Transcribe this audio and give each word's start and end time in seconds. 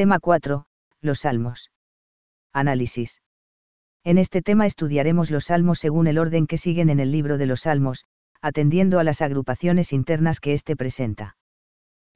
Tema 0.00 0.18
4. 0.18 0.64
Los 1.02 1.20
Salmos. 1.20 1.70
Análisis. 2.54 3.20
En 4.02 4.16
este 4.16 4.40
tema 4.40 4.64
estudiaremos 4.64 5.30
los 5.30 5.44
salmos 5.44 5.78
según 5.78 6.06
el 6.06 6.16
orden 6.16 6.46
que 6.46 6.56
siguen 6.56 6.88
en 6.88 7.00
el 7.00 7.12
libro 7.12 7.36
de 7.36 7.44
los 7.44 7.60
salmos, 7.60 8.06
atendiendo 8.40 8.98
a 8.98 9.04
las 9.04 9.20
agrupaciones 9.20 9.92
internas 9.92 10.40
que 10.40 10.54
éste 10.54 10.74
presenta. 10.74 11.36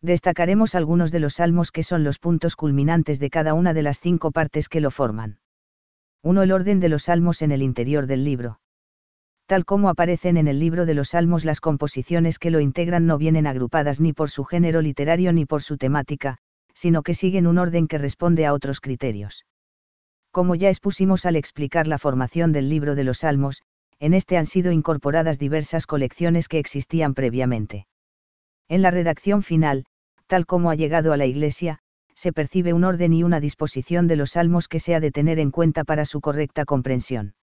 Destacaremos 0.01 0.75
algunos 0.75 1.13
de 1.13 1.21
los 1.21 1.35
salmos 1.35 1.71
que 1.71 1.83
son 1.83 2.05
los 2.05 2.19
puntos 2.19 2.57
culminantes 2.57 3.21
de 3.21 3.29
cada 3.29 3.53
una 3.53 3.75
de 3.75 3.83
las 3.83 4.01
cinco 4.01 4.33
partes 4.33 4.71
que 4.71 4.81
lo 4.81 4.91
forman. 4.91 5.37
1. 6.23 6.43
El 6.43 6.53
orden 6.53 6.81
de 6.81 6.89
los 6.89 7.03
salmos 7.03 7.43
en 7.43 7.53
el 7.53 7.61
interior 7.61 8.07
del 8.07 8.25
libro. 8.25 8.61
Tal 9.45 9.67
como 9.67 9.91
aparecen 9.91 10.39
en 10.39 10.49
el 10.49 10.59
libro 10.59 10.87
de 10.87 10.95
los 10.95 11.11
salmos 11.11 11.45
las 11.45 11.61
composiciones 11.61 12.39
que 12.39 12.51
lo 12.51 12.61
integran 12.61 13.05
no 13.07 13.19
vienen 13.19 13.47
agrupadas 13.47 14.01
ni 14.01 14.15
por 14.15 14.31
su 14.31 14.45
género 14.45 14.81
literario 14.81 15.35
ni 15.35 15.45
por 15.45 15.61
su 15.61 15.77
temática, 15.77 16.39
sino 16.75 17.03
que 17.03 17.15
siguen 17.15 17.47
un 17.47 17.59
orden 17.59 17.89
que 17.89 17.99
responde 17.99 18.47
a 18.47 18.53
otros 18.53 18.81
criterios. 18.81 19.47
Como 20.31 20.55
ya 20.55 20.69
expusimos 20.69 21.27
al 21.27 21.37
explicar 21.37 21.87
la 21.87 21.99
formación 21.99 22.53
del 22.53 22.69
libro 22.69 22.95
de 22.95 23.05
los 23.05 23.19
Salmos, 23.19 23.63
en 24.01 24.15
este 24.15 24.37
han 24.37 24.47
sido 24.47 24.73
incorporadas 24.73 25.39
diversas 25.39 25.87
colecciones 25.87 26.49
que 26.49 26.59
existían 26.59 27.15
previamente. 27.15 27.87
En 28.69 28.83
la 28.83 28.91
redacción 28.91 29.43
final, 29.43 29.87
tal 30.27 30.47
como 30.47 30.71
ha 30.71 30.75
llegado 30.75 31.13
a 31.13 31.17
la 31.17 31.27
Iglesia, 31.27 31.79
se 32.15 32.33
percibe 32.33 32.73
un 32.73 32.85
orden 32.85 33.13
y 33.13 33.23
una 33.23 33.41
disposición 33.41 34.07
de 34.07 34.17
los 34.17 34.33
salmos 34.33 34.69
que 34.69 34.81
se 34.81 34.95
ha 34.95 35.01
de 35.01 35.11
tener 35.11 35.39
en 35.39 35.51
cuenta 35.51 35.85
para 35.85 36.05
su 36.05 36.21
correcta 36.21 36.65
comprensión. 36.65 37.35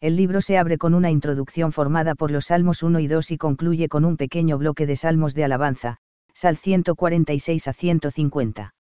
El 0.00 0.16
libro 0.16 0.40
se 0.40 0.58
abre 0.58 0.76
con 0.76 0.94
una 0.94 1.10
introducción 1.10 1.72
formada 1.72 2.14
por 2.14 2.30
los 2.30 2.46
salmos 2.46 2.82
1 2.82 3.00
y 3.00 3.06
2 3.06 3.30
y 3.30 3.38
concluye 3.38 3.88
con 3.88 4.04
un 4.04 4.16
pequeño 4.16 4.58
bloque 4.58 4.86
de 4.86 4.96
salmos 4.96 5.34
de 5.34 5.44
alabanza, 5.44 5.98
Sal 6.36 6.58
146 6.58 7.66
a 7.66 7.72
150. 7.72 8.74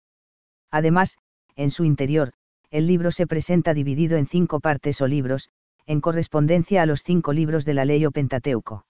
Además, 0.71 1.19
en 1.55 1.71
su 1.71 1.85
interior, 1.85 2.33
el 2.71 2.87
libro 2.87 3.11
se 3.11 3.27
presenta 3.27 3.75
dividido 3.75 4.17
en 4.17 4.27
cinco 4.27 4.59
partes 4.59 5.03
o 5.03 5.07
libros, 5.07 5.51
en 5.85 6.01
correspondencia 6.01 6.81
a 6.81 6.87
los 6.87 7.03
cinco 7.03 7.35
libros 7.35 7.67
de 7.67 7.75
la 7.75 7.85
ley 7.85 8.07
o 8.07 8.11
Pentateuco. 8.11 8.87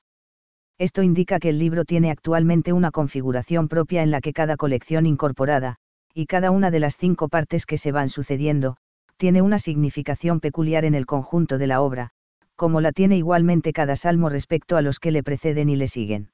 Esto 0.78 1.02
indica 1.02 1.40
que 1.40 1.48
el 1.48 1.58
libro 1.58 1.84
tiene 1.84 2.12
actualmente 2.12 2.72
una 2.72 2.92
configuración 2.92 3.66
propia 3.66 4.04
en 4.04 4.12
la 4.12 4.20
que 4.20 4.32
cada 4.32 4.56
colección 4.56 5.06
incorporada, 5.06 5.78
y 6.14 6.26
cada 6.26 6.52
una 6.52 6.70
de 6.70 6.78
las 6.78 6.96
cinco 6.96 7.28
partes 7.28 7.66
que 7.66 7.78
se 7.78 7.90
van 7.90 8.10
sucediendo, 8.10 8.76
tiene 9.16 9.42
una 9.42 9.58
significación 9.58 10.38
peculiar 10.38 10.84
en 10.84 10.94
el 10.94 11.06
conjunto 11.06 11.58
de 11.58 11.66
la 11.66 11.80
obra, 11.80 12.10
como 12.54 12.80
la 12.80 12.92
tiene 12.92 13.16
igualmente 13.16 13.72
cada 13.72 13.96
salmo 13.96 14.28
respecto 14.28 14.76
a 14.76 14.82
los 14.82 15.00
que 15.00 15.10
le 15.10 15.24
preceden 15.24 15.68
y 15.68 15.74
le 15.74 15.88
siguen. 15.88 16.30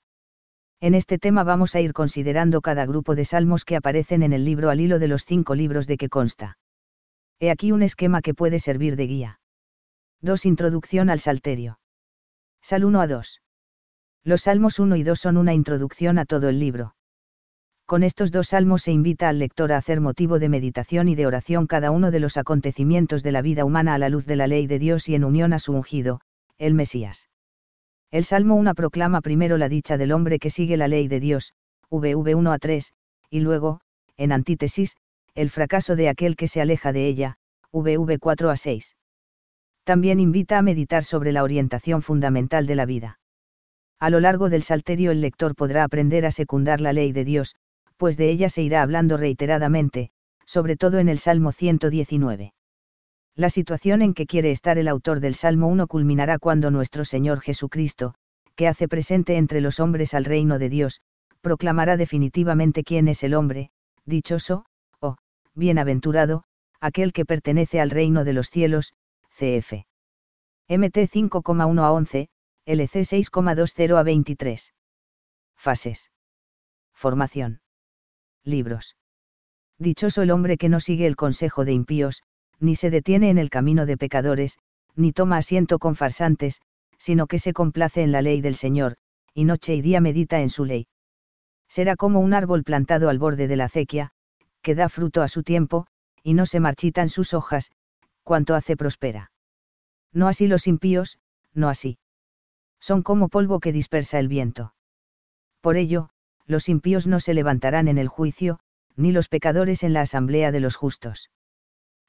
En 0.81 0.95
este 0.95 1.19
tema 1.19 1.43
vamos 1.43 1.75
a 1.75 1.81
ir 1.81 1.93
considerando 1.93 2.61
cada 2.61 2.87
grupo 2.87 3.17
de 3.17 3.25
salmos 3.25 3.65
que 3.65 3.75
aparecen 3.75 4.23
en 4.23 4.33
el 4.33 4.45
libro 4.45 4.71
al 4.71 4.81
hilo 4.81 5.01
de 5.01 5.09
los 5.09 5.25
cinco 5.25 5.57
libros 5.57 5.89
de 5.89 5.97
que 5.97 6.09
consta. 6.09 6.59
He 7.41 7.51
aquí 7.51 7.73
un 7.73 7.83
esquema 7.83 8.23
que 8.23 8.35
puede 8.35 8.61
servir 8.61 8.95
de 8.95 9.07
guía. 9.07 9.41
2. 10.23 10.47
Introducción 10.47 11.11
al 11.11 11.19
Salterio. 11.19 11.81
Sal 12.63 12.85
1 12.85 13.01
a 13.01 13.07
2. 13.07 13.43
Los 14.25 14.43
salmos 14.43 14.79
1 14.79 14.97
y 14.97 15.03
2 15.03 15.19
son 15.19 15.37
una 15.37 15.55
introducción 15.55 16.19
a 16.19 16.25
todo 16.25 16.49
el 16.49 16.61
libro. 16.61 16.95
Con 17.87 18.03
estos 18.03 18.31
dos 18.31 18.49
salmos 18.49 18.83
se 18.83 18.93
invita 18.93 19.29
al 19.29 19.39
lector 19.39 19.73
a 19.73 19.79
hacer 19.79 20.01
motivo 20.01 20.39
de 20.39 20.49
meditación 20.49 21.09
y 21.09 21.15
de 21.15 21.27
oración 21.27 21.67
cada 21.67 21.91
uno 21.91 22.11
de 22.11 22.21
los 22.21 22.37
acontecimientos 22.37 23.23
de 23.23 23.33
la 23.33 23.41
vida 23.41 23.65
humana 23.65 23.95
a 23.95 23.99
la 23.99 24.11
luz 24.11 24.27
de 24.27 24.37
la 24.37 24.47
ley 24.47 24.67
de 24.67 24.79
Dios 24.79 25.09
y 25.09 25.15
en 25.15 25.25
unión 25.25 25.53
a 25.55 25.59
su 25.59 25.73
ungido, 25.73 26.21
el 26.59 26.75
Mesías. 26.75 27.29
El 28.11 28.25
Salmo 28.25 28.55
1 28.55 28.75
proclama 28.75 29.21
primero 29.21 29.59
la 29.59 29.69
dicha 29.69 29.99
del 29.99 30.13
hombre 30.13 30.39
que 30.39 30.49
sigue 30.49 30.79
la 30.79 30.89
ley 30.89 31.09
de 31.09 31.21
Dios, 31.21 31.53
VV 31.91 32.35
1 32.35 32.53
a 32.53 32.59
3, 32.59 32.93
y 33.29 33.41
luego, 33.41 33.81
en 34.17 34.33
antítesis, 34.33 34.97
el 35.35 35.51
fracaso 35.51 35.95
de 35.95 36.09
aquel 36.09 36.35
que 36.35 36.49
se 36.49 36.63
aleja 36.63 36.93
de 36.93 37.07
ella, 37.07 37.37
VV 37.71 38.19
4 38.19 38.51
a 38.51 38.57
6. 38.57 38.97
También 39.85 40.21
invita 40.21 40.57
a 40.57 40.63
meditar 40.63 41.05
sobre 41.05 41.33
la 41.33 41.43
orientación 41.43 42.01
fundamental 42.01 42.67
de 42.67 42.75
la 42.75 42.87
vida. 42.87 43.21
A 44.01 44.09
lo 44.09 44.21
largo 44.21 44.49
del 44.49 44.63
salterio 44.63 45.11
el 45.11 45.21
lector 45.21 45.55
podrá 45.55 45.85
aprender 45.85 46.25
a 46.25 46.31
secundar 46.31 46.81
la 46.81 46.95
ley 46.95 47.13
de 47.13 47.25
Dios, 47.25 47.57
pues 47.99 48.17
de 48.17 48.31
ella 48.31 48.49
se 48.49 48.63
irá 48.63 48.81
hablando 48.81 49.19
reiteradamente, 49.19 50.11
sobre 50.47 50.77
todo 50.77 50.99
en 50.99 51.11
el 51.11 51.19
Salmo 51.19 51.53
119. 51.53 52.55
La 53.39 53.51
situación 53.51 54.03
en 54.03 54.15
que 54.15 54.27
quiere 54.27 54.51
estar 54.51 54.79
el 54.79 54.89
autor 54.89 55.21
del 55.21 55.37
Salmo 55.37 55.69
1 55.69 55.87
culminará 55.87 56.41
cuando 56.41 56.73
nuestro 56.73 57.05
Señor 57.05 57.41
Jesucristo, 57.41 58.17
que 58.57 58.67
hace 58.67 58.89
presente 58.89 59.37
entre 59.37 59.61
los 59.61 59.79
hombres 59.79 60.13
al 60.13 60.25
reino 60.25 60.59
de 60.59 60.69
Dios, 60.69 61.03
proclamará 61.41 61.97
definitivamente 61.97 62.83
quién 62.83 63.07
es 63.07 63.23
el 63.23 63.35
hombre, 63.35 63.71
dichoso, 64.05 64.65
bienaventurado, 65.55 66.43
aquel 66.81 67.13
que 67.13 67.25
pertenece 67.25 67.81
al 67.81 67.91
reino 67.91 68.25
de 68.25 68.33
los 68.33 68.51
cielos, 68.51 68.95
cf. 69.37 69.87
MT 70.69 70.97
5,1 71.07 71.81
a 71.85 71.93
11, 71.93 72.29
LC 72.67 73.01
6,20 73.01 73.97
a 73.97 74.03
23. 74.03 74.75
Fases. 75.57 76.11
Formación. 76.93 77.61
Libros. 78.43 78.97
Dichoso 79.79 80.23
el 80.23 80.33
hombre 80.33 80.57
que 80.57 80.69
no 80.69 80.81
sigue 80.81 81.07
el 81.07 81.15
consejo 81.15 81.65
de 81.65 81.73
impíos, 81.73 82.25
ni 82.61 82.77
se 82.77 82.91
detiene 82.91 83.31
en 83.31 83.39
el 83.39 83.51
camino 83.51 83.87
de 83.87 83.97
pecadores, 83.97 84.59
ni 84.97 85.13
toma 85.13 85.37
asiento 85.37 85.79
con 85.79 85.97
farsantes, 85.97 86.61
sino 86.99 87.27
que 87.27 87.39
se 87.39 87.53
complace 87.53 88.03
en 88.03 88.13
la 88.13 88.23
ley 88.23 88.41
del 88.41 88.57
Señor, 88.57 88.97
y 89.35 89.45
noche 89.45 89.75
y 89.75 89.83
día 89.83 90.01
medita 90.01 90.41
en 90.41 90.51
su 90.51 90.65
ley. 90.65 90.89
Será 91.69 91.97
como 91.97 92.21
un 92.21 92.35
árbol 92.35 92.65
plantado 92.65 93.09
al 93.09 93.19
borde 93.19 93.47
de 93.47 93.57
la 93.57 93.67
acequia, 93.67 94.11
que 94.63 94.75
da 94.75 94.89
fruto 94.89 95.23
a 95.23 95.29
su 95.29 95.43
tiempo, 95.43 95.87
y 96.23 96.35
no 96.35 96.47
se 96.47 96.61
marchitan 96.61 97.09
sus 97.09 97.35
hojas, 97.35 97.71
cuanto 98.25 98.55
hace 98.55 98.77
prospera. 98.77 99.31
No 100.13 100.27
así 100.29 100.49
los 100.49 100.67
impíos, 100.67 101.19
no 101.55 101.69
así. 101.69 101.99
Son 102.81 103.03
como 103.03 103.29
polvo 103.29 103.61
que 103.61 103.73
dispersa 103.73 104.19
el 104.19 104.29
viento. 104.29 104.75
Por 105.61 105.77
ello, 105.77 106.11
los 106.47 106.69
impíos 106.69 107.07
no 107.07 107.21
se 107.21 107.35
levantarán 107.35 107.89
en 107.89 107.99
el 107.99 108.09
juicio, 108.09 108.61
ni 108.97 109.13
los 109.13 109.29
pecadores 109.29 109.83
en 109.83 109.93
la 109.93 110.01
asamblea 110.01 110.51
de 110.51 110.61
los 110.61 110.77
justos. 110.77 111.31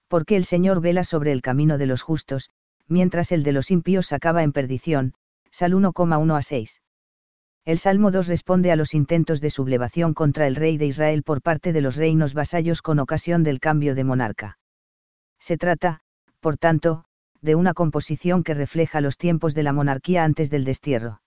Porque 0.09 0.35
el 0.35 0.43
Señor 0.43 0.81
vela 0.81 1.05
sobre 1.05 1.31
el 1.31 1.41
camino 1.41 1.77
de 1.77 1.85
los 1.85 2.01
justos, 2.01 2.49
mientras 2.87 3.31
el 3.31 3.43
de 3.43 3.53
los 3.53 3.71
impíos 3.71 4.11
acaba 4.11 4.43
en 4.43 4.51
perdición, 4.51 5.13
Sal 5.51 5.73
1,1 5.73 6.35
a 6.35 6.41
6. 6.41 6.81
El 7.65 7.77
Salmo 7.77 8.09
2 8.09 8.27
responde 8.27 8.71
a 8.71 8.75
los 8.75 8.95
intentos 8.95 9.41
de 9.41 9.51
sublevación 9.51 10.15
contra 10.15 10.47
el 10.47 10.55
rey 10.55 10.77
de 10.77 10.87
Israel 10.87 11.21
por 11.21 11.43
parte 11.43 11.71
de 11.71 11.81
los 11.81 11.95
reinos 11.95 12.33
vasallos 12.33 12.81
con 12.81 12.97
ocasión 12.97 13.43
del 13.43 13.59
cambio 13.59 13.93
de 13.93 14.03
monarca. 14.03 14.57
Se 15.39 15.57
trata, 15.57 16.01
por 16.39 16.57
tanto, 16.57 17.05
de 17.41 17.53
una 17.53 17.75
composición 17.75 18.43
que 18.43 18.55
refleja 18.55 19.01
los 19.01 19.17
tiempos 19.17 19.53
de 19.53 19.63
la 19.63 19.73
monarquía 19.73 20.23
antes 20.23 20.49
del 20.49 20.63
destierro. 20.63 21.21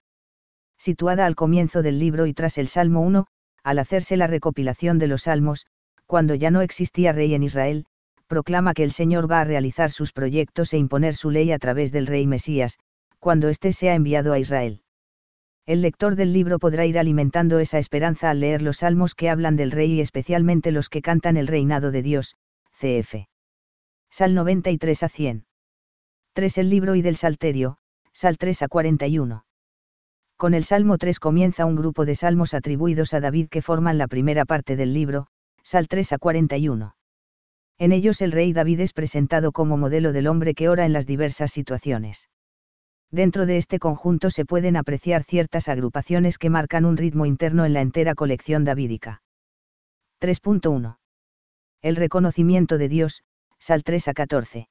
Situada 0.77 1.25
al 1.25 1.35
comienzo 1.35 1.81
del 1.81 1.97
libro 1.97 2.25
y 2.25 2.33
tras 2.33 2.57
el 2.57 2.67
Salmo 2.67 3.01
1, 3.01 3.27
al 3.63 3.79
hacerse 3.79 4.17
la 4.17 4.27
recopilación 4.27 4.99
de 4.99 5.07
los 5.07 5.23
salmos, 5.23 5.65
cuando 6.05 6.35
ya 6.35 6.51
no 6.51 6.61
existía 6.61 7.13
rey 7.13 7.33
en 7.33 7.43
Israel, 7.43 7.85
proclama 8.33 8.73
que 8.73 8.83
el 8.83 8.91
Señor 8.91 9.29
va 9.29 9.41
a 9.41 9.43
realizar 9.43 9.91
sus 9.91 10.11
proyectos 10.11 10.73
e 10.73 10.79
imponer 10.79 11.13
su 11.13 11.29
ley 11.29 11.51
a 11.51 11.59
través 11.59 11.91
del 11.91 12.07
rey 12.07 12.25
Mesías, 12.25 12.79
cuando 13.19 13.47
éste 13.47 13.73
sea 13.73 13.93
enviado 13.93 14.33
a 14.33 14.39
Israel. 14.39 14.81
El 15.67 15.83
lector 15.83 16.15
del 16.15 16.33
libro 16.33 16.57
podrá 16.57 16.87
ir 16.87 16.97
alimentando 16.97 17.59
esa 17.59 17.77
esperanza 17.77 18.31
al 18.31 18.39
leer 18.39 18.63
los 18.63 18.77
salmos 18.77 19.13
que 19.13 19.29
hablan 19.29 19.55
del 19.55 19.69
rey 19.69 19.93
y 19.93 20.01
especialmente 20.01 20.71
los 20.71 20.89
que 20.89 21.03
cantan 21.03 21.37
el 21.37 21.45
reinado 21.45 21.91
de 21.91 22.01
Dios, 22.01 22.35
cf. 22.79 23.27
Sal 24.09 24.33
93 24.33 25.03
a 25.03 25.09
100. 25.09 25.45
3. 26.33 26.57
El 26.57 26.69
libro 26.71 26.95
y 26.95 27.03
del 27.03 27.17
Salterio, 27.17 27.77
Sal 28.13 28.39
3 28.39 28.63
a 28.63 28.67
41. 28.67 29.45
Con 30.37 30.55
el 30.55 30.63
Salmo 30.63 30.97
3 30.97 31.19
comienza 31.19 31.65
un 31.65 31.75
grupo 31.75 32.03
de 32.03 32.15
salmos 32.15 32.55
atribuidos 32.55 33.13
a 33.13 33.19
David 33.19 33.49
que 33.49 33.61
forman 33.61 33.99
la 33.99 34.07
primera 34.07 34.43
parte 34.45 34.75
del 34.75 34.91
libro, 34.91 35.27
Sal 35.61 35.87
3 35.87 36.13
a 36.13 36.17
41. 36.17 36.95
En 37.77 37.91
ellos 37.91 38.21
el 38.21 38.31
rey 38.31 38.53
David 38.53 38.81
es 38.81 38.93
presentado 38.93 39.51
como 39.51 39.77
modelo 39.77 40.13
del 40.13 40.27
hombre 40.27 40.53
que 40.53 40.69
ora 40.69 40.85
en 40.85 40.93
las 40.93 41.05
diversas 41.05 41.51
situaciones. 41.51 42.29
Dentro 43.11 43.45
de 43.45 43.57
este 43.57 43.79
conjunto 43.79 44.29
se 44.29 44.45
pueden 44.45 44.75
apreciar 44.75 45.23
ciertas 45.23 45.69
agrupaciones 45.69 46.37
que 46.37 46.49
marcan 46.49 46.85
un 46.85 46.97
ritmo 46.97 47.25
interno 47.25 47.65
en 47.65 47.73
la 47.73 47.81
entera 47.81 48.15
colección 48.15 48.63
davídica. 48.63 49.21
3.1. 50.19 50.97
El 51.81 51.95
reconocimiento 51.95 52.77
de 52.77 52.89
Dios, 52.89 53.23
Sal 53.59 53.83
3 53.83 54.07
a 54.07 54.13
14. 54.13 54.67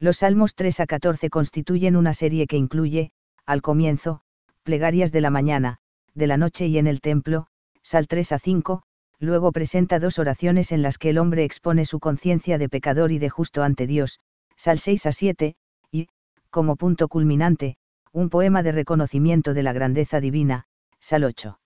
Los 0.00 0.18
Salmos 0.18 0.54
3 0.54 0.80
a 0.80 0.86
14 0.86 1.30
constituyen 1.30 1.94
una 1.94 2.14
serie 2.14 2.46
que 2.46 2.56
incluye, 2.56 3.12
al 3.46 3.62
comienzo, 3.62 4.22
plegarias 4.64 5.12
de 5.12 5.20
la 5.20 5.30
mañana, 5.30 5.78
de 6.14 6.26
la 6.26 6.36
noche 6.36 6.66
y 6.66 6.78
en 6.78 6.86
el 6.86 7.00
templo, 7.00 7.46
Sal 7.82 8.08
3 8.08 8.32
a 8.32 8.38
5, 8.38 8.82
luego 9.22 9.52
presenta 9.52 10.00
dos 10.00 10.18
oraciones 10.18 10.72
en 10.72 10.82
las 10.82 10.98
que 10.98 11.10
el 11.10 11.18
hombre 11.18 11.44
expone 11.44 11.84
su 11.84 12.00
conciencia 12.00 12.58
de 12.58 12.68
pecador 12.68 13.12
y 13.12 13.20
de 13.20 13.30
justo 13.30 13.62
ante 13.62 13.86
Dios, 13.86 14.18
Sal 14.56 14.80
6 14.80 15.06
a 15.06 15.12
7, 15.12 15.56
como 16.50 16.76
punto 16.76 17.08
culminante, 17.08 17.76
un 18.12 18.28
poema 18.28 18.62
de 18.62 18.72
reconocimiento 18.72 19.54
de 19.54 19.62
la 19.62 19.72
grandeza 19.72 20.20
divina, 20.20 20.66
Sal 21.00 21.24
8. 21.24 21.58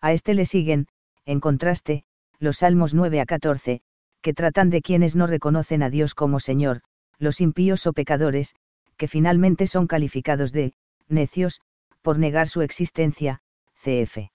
A 0.00 0.12
este 0.12 0.34
le 0.34 0.44
siguen, 0.44 0.88
en 1.24 1.38
contraste, 1.38 2.04
los 2.40 2.58
Salmos 2.58 2.94
9 2.94 3.20
a 3.20 3.26
14, 3.26 3.80
que 4.20 4.34
tratan 4.34 4.68
de 4.68 4.82
quienes 4.82 5.14
no 5.14 5.28
reconocen 5.28 5.84
a 5.84 5.88
Dios 5.88 6.14
como 6.16 6.40
Señor, 6.40 6.82
los 7.18 7.40
impíos 7.40 7.86
o 7.86 7.92
pecadores, 7.92 8.54
que 8.96 9.06
finalmente 9.06 9.68
son 9.68 9.86
calificados 9.86 10.52
de, 10.52 10.74
necios, 11.08 11.60
por 12.02 12.18
negar 12.18 12.48
su 12.48 12.60
existencia, 12.60 13.40
cf. 13.82 14.32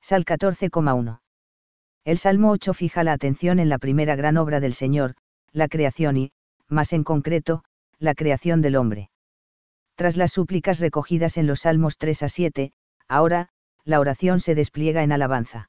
Sal 0.00 0.24
14,1. 0.24 1.19
El 2.04 2.16
Salmo 2.16 2.50
8 2.50 2.72
fija 2.72 3.04
la 3.04 3.12
atención 3.12 3.58
en 3.58 3.68
la 3.68 3.78
primera 3.78 4.16
gran 4.16 4.36
obra 4.38 4.60
del 4.60 4.72
Señor, 4.72 5.14
la 5.52 5.68
creación 5.68 6.16
y, 6.16 6.32
más 6.68 6.92
en 6.92 7.04
concreto, 7.04 7.62
la 7.98 8.14
creación 8.14 8.62
del 8.62 8.76
hombre. 8.76 9.10
Tras 9.96 10.16
las 10.16 10.32
súplicas 10.32 10.80
recogidas 10.80 11.36
en 11.36 11.46
los 11.46 11.60
Salmos 11.60 11.98
3 11.98 12.22
a 12.22 12.28
7, 12.30 12.72
ahora, 13.06 13.48
la 13.84 14.00
oración 14.00 14.40
se 14.40 14.54
despliega 14.54 15.02
en 15.02 15.12
alabanza. 15.12 15.68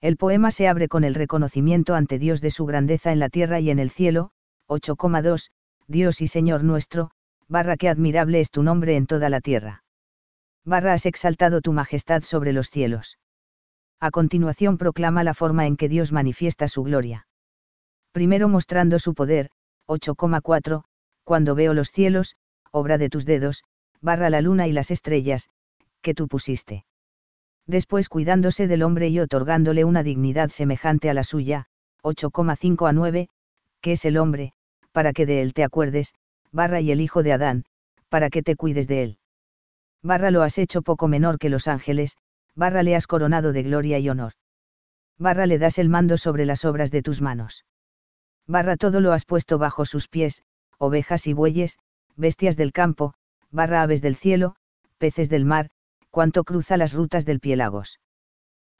El 0.00 0.16
poema 0.16 0.52
se 0.52 0.68
abre 0.68 0.88
con 0.88 1.02
el 1.02 1.14
reconocimiento 1.14 1.94
ante 1.94 2.18
Dios 2.18 2.40
de 2.40 2.52
su 2.52 2.64
grandeza 2.64 3.10
en 3.10 3.18
la 3.18 3.28
tierra 3.28 3.58
y 3.58 3.70
en 3.70 3.80
el 3.80 3.90
cielo, 3.90 4.30
8,2, 4.68 5.50
Dios 5.88 6.20
y 6.20 6.28
Señor 6.28 6.62
nuestro, 6.62 7.10
barra 7.48 7.76
que 7.76 7.88
admirable 7.88 8.38
es 8.38 8.50
tu 8.50 8.62
nombre 8.62 8.94
en 8.94 9.06
toda 9.06 9.28
la 9.28 9.40
tierra. 9.40 9.82
Barra 10.64 10.92
has 10.92 11.06
exaltado 11.06 11.60
tu 11.60 11.72
majestad 11.72 12.22
sobre 12.22 12.52
los 12.52 12.70
cielos. 12.70 13.18
A 14.00 14.10
continuación 14.10 14.78
proclama 14.78 15.24
la 15.24 15.34
forma 15.34 15.66
en 15.66 15.76
que 15.76 15.88
Dios 15.88 16.10
manifiesta 16.10 16.68
su 16.68 16.82
gloria. 16.82 17.26
Primero 18.12 18.48
mostrando 18.48 18.98
su 18.98 19.14
poder, 19.14 19.50
8,4, 19.86 20.84
cuando 21.24 21.54
veo 21.54 21.74
los 21.74 21.90
cielos, 21.90 22.34
obra 22.72 22.96
de 22.96 23.10
tus 23.10 23.26
dedos, 23.26 23.62
barra 24.00 24.30
la 24.30 24.40
luna 24.40 24.66
y 24.66 24.72
las 24.72 24.90
estrellas, 24.90 25.50
que 26.00 26.14
tú 26.14 26.28
pusiste. 26.28 26.86
Después 27.66 28.08
cuidándose 28.08 28.66
del 28.66 28.82
hombre 28.82 29.08
y 29.08 29.20
otorgándole 29.20 29.84
una 29.84 30.02
dignidad 30.02 30.48
semejante 30.48 31.10
a 31.10 31.14
la 31.14 31.22
suya, 31.22 31.66
8,5 32.02 32.88
a 32.88 32.92
9, 32.92 33.28
que 33.82 33.92
es 33.92 34.04
el 34.06 34.16
hombre, 34.16 34.54
para 34.92 35.12
que 35.12 35.26
de 35.26 35.42
él 35.42 35.52
te 35.52 35.62
acuerdes, 35.62 36.14
barra 36.52 36.80
y 36.80 36.90
el 36.90 37.00
hijo 37.00 37.22
de 37.22 37.32
Adán, 37.32 37.64
para 38.08 38.30
que 38.30 38.42
te 38.42 38.56
cuides 38.56 38.88
de 38.88 39.02
él. 39.02 39.18
Barra 40.02 40.30
lo 40.30 40.42
has 40.42 40.56
hecho 40.56 40.80
poco 40.82 41.06
menor 41.06 41.38
que 41.38 41.50
los 41.50 41.68
ángeles, 41.68 42.16
barra 42.54 42.82
le 42.82 42.96
has 42.96 43.06
coronado 43.06 43.52
de 43.52 43.62
gloria 43.62 43.98
y 43.98 44.08
honor. 44.08 44.32
Barra 45.18 45.46
le 45.46 45.58
das 45.58 45.78
el 45.78 45.88
mando 45.88 46.16
sobre 46.16 46.46
las 46.46 46.64
obras 46.64 46.90
de 46.90 47.02
tus 47.02 47.20
manos. 47.20 47.64
Barra 48.46 48.76
todo 48.76 49.00
lo 49.00 49.12
has 49.12 49.24
puesto 49.24 49.58
bajo 49.58 49.84
sus 49.84 50.08
pies, 50.08 50.42
ovejas 50.78 51.26
y 51.26 51.32
bueyes, 51.32 51.78
bestias 52.16 52.56
del 52.56 52.72
campo, 52.72 53.14
barra 53.50 53.82
aves 53.82 54.02
del 54.02 54.16
cielo, 54.16 54.56
peces 54.98 55.28
del 55.28 55.44
mar, 55.44 55.70
cuanto 56.10 56.44
cruza 56.44 56.76
las 56.76 56.94
rutas 56.94 57.26
del 57.26 57.40
piélagos. 57.40 58.00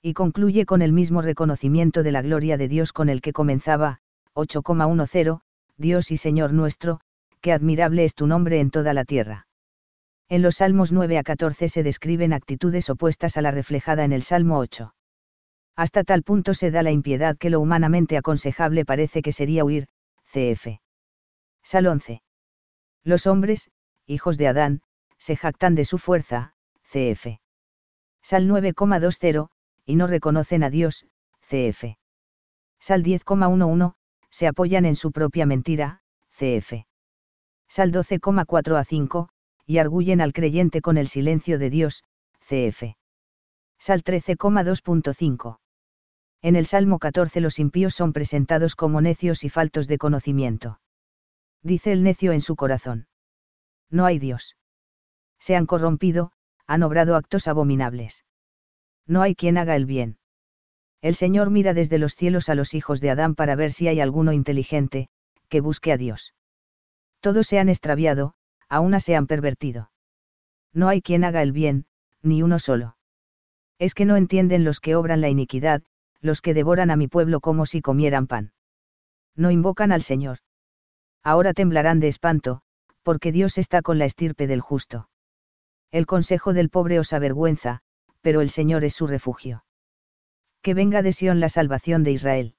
Y 0.03 0.15
concluye 0.15 0.65
con 0.65 0.83
el 0.83 0.93
mismo 0.93 1.23
reconocimiento 1.23 2.03
de 2.03 2.13
la 2.13 2.23
gloria 2.23 2.57
de 2.57 2.69
Dios 2.69 2.93
con 2.93 3.09
el 3.09 3.21
que 3.21 3.33
comenzaba, 3.33 4.01
8,10, 4.35 5.41
Dios 5.77 6.11
y 6.11 6.17
Señor 6.17 6.53
nuestro, 6.53 7.01
que 7.41 7.53
admirable 7.53 8.05
es 8.05 8.15
tu 8.15 8.27
nombre 8.27 8.61
en 8.61 8.71
toda 8.71 8.95
la 8.95 9.05
tierra. 9.05 9.47
En 10.31 10.43
los 10.43 10.59
Salmos 10.59 10.93
9 10.93 11.19
a 11.19 11.25
14 11.25 11.69
se 11.69 11.83
describen 11.83 12.33
actitudes 12.33 12.89
opuestas 12.89 13.37
a 13.37 13.43
la 13.43 13.51
reflejada 13.51 14.05
en 14.05 14.13
el 14.13 14.23
Salmo 14.23 14.61
8. 14.61 14.95
Hasta 15.75 16.05
tal 16.05 16.23
punto 16.23 16.55
se 16.55 16.71
da 16.71 16.85
la 16.85 16.93
impiedad 16.93 17.37
que 17.37 17.51
lo 17.51 17.59
humanamente 17.59 18.17
aconsejable 18.17 18.85
parece 18.85 19.23
que 19.23 19.33
sería 19.33 19.65
huir, 19.65 19.89
cf. 20.27 20.79
Sal 21.65 21.89
11. 21.89 22.23
Los 23.03 23.27
hombres, 23.27 23.73
hijos 24.07 24.39
de 24.39 24.47
Adán, 24.47 24.83
se 25.19 25.35
jactan 25.35 25.75
de 25.75 25.85
su 25.85 25.99
fuerza, 25.99 26.55
cf. 26.85 27.41
Sal 28.23 28.49
9,20, 28.49 29.49
y 29.85 29.97
no 29.97 30.07
reconocen 30.07 30.63
a 30.63 30.71
Dios, 30.71 31.07
cf. 31.43 31.97
Sal 32.79 33.03
10,11, 33.03 33.95
se 34.31 34.47
apoyan 34.47 34.85
en 34.85 34.95
su 34.95 35.11
propia 35.11 35.45
mentira, 35.45 36.03
cf. 36.31 36.87
Sal 37.67 37.91
12,4 37.91 38.77
a 38.77 38.85
5, 38.85 39.29
y 39.71 39.79
arguyen 39.79 40.21
al 40.21 40.33
creyente 40.33 40.83
con 40.83 40.99
el 40.99 41.07
silencio 41.07 41.57
de 41.57 41.71
Dios, 41.71 42.03
cf. 42.41 42.97
Sal 43.79 44.03
13,2.5. 44.03 45.61
En 46.43 46.57
el 46.57 46.67
Salmo 46.67 46.99
14 46.99 47.41
los 47.41 47.61
impíos 47.61 47.95
son 47.95 48.13
presentados 48.13 48.75
como 48.75 49.01
necios 49.01 49.45
y 49.45 49.49
faltos 49.49 49.87
de 49.87 49.97
conocimiento. 49.97 50.81
Dice 51.63 51.93
el 51.93 52.03
necio 52.03 52.33
en 52.33 52.41
su 52.41 52.57
corazón. 52.57 53.07
No 53.91 54.07
hay 54.07 54.19
Dios. 54.19 54.57
Se 55.39 55.55
han 55.55 55.67
corrompido, 55.67 56.33
han 56.67 56.83
obrado 56.83 57.15
actos 57.15 57.47
abominables. 57.47 58.25
No 59.07 59.23
hay 59.23 59.37
quien 59.37 59.57
haga 59.57 59.77
el 59.77 59.87
bien. 59.87 60.19
El 61.01 61.15
Señor 61.15 61.51
mira 61.51 61.75
desde 61.75 61.99
los 61.99 62.17
cielos 62.17 62.49
a 62.49 62.57
los 62.57 62.75
hijos 62.75 63.01
de 63.01 63.11
Adán 63.11 63.37
para 63.37 63.55
ver 63.55 63.71
si 63.71 63.87
hay 63.87 64.01
alguno 64.01 64.33
inteligente, 64.33 65.11
que 65.49 65.61
busque 65.61 65.93
a 65.93 65.97
Dios. 65.97 66.35
Todos 67.21 67.47
se 67.47 67.61
han 67.61 67.69
extraviado, 67.69 68.35
a 68.71 68.81
una 68.81 69.01
se 69.01 69.17
han 69.17 69.27
pervertido. 69.27 69.91
No 70.73 70.89
hay 70.89 71.03
quien 71.03 71.25
haga 71.25 71.43
el 71.43 71.53
bien, 71.53 71.85
ni 72.23 72.43
uno 72.43 72.59
solo. 72.59 72.97
Es 73.79 73.95
que 73.95 74.05
no 74.05 74.17
entienden 74.17 74.65
los 74.65 74.81
que 74.81 74.95
obran 74.95 75.21
la 75.21 75.29
iniquidad, 75.29 75.83
los 76.21 76.41
que 76.41 76.55
devoran 76.55 76.91
a 76.91 76.97
mi 76.97 77.09
pueblo 77.09 77.41
como 77.41 77.67
si 77.67 77.83
comieran 77.83 78.27
pan. 78.27 78.53
No 79.35 79.51
invocan 79.51 79.91
al 79.91 80.03
Señor. 80.03 80.39
Ahora 81.23 81.53
temblarán 81.53 81.99
de 81.99 82.09
espanto, 82.09 82.63
porque 83.03 83.33
Dios 83.33 83.59
está 83.59 83.83
con 83.83 83.99
la 83.99 84.05
estirpe 84.05 84.47
del 84.47 84.61
justo. 84.61 85.09
El 85.91 86.07
consejo 86.07 86.53
del 86.53 86.71
pobre 86.71 87.01
os 87.01 87.13
avergüenza, 87.13 87.81
pero 88.21 88.41
el 88.41 88.51
Señor 88.51 88.85
es 88.85 88.95
su 88.95 89.07
refugio. 89.07 89.65
Que 90.63 90.75
venga 90.75 91.03
de 91.03 91.13
Sión 91.13 91.41
la 91.41 91.49
salvación 91.49 92.05
de 92.05 92.13
Israel. 92.13 92.55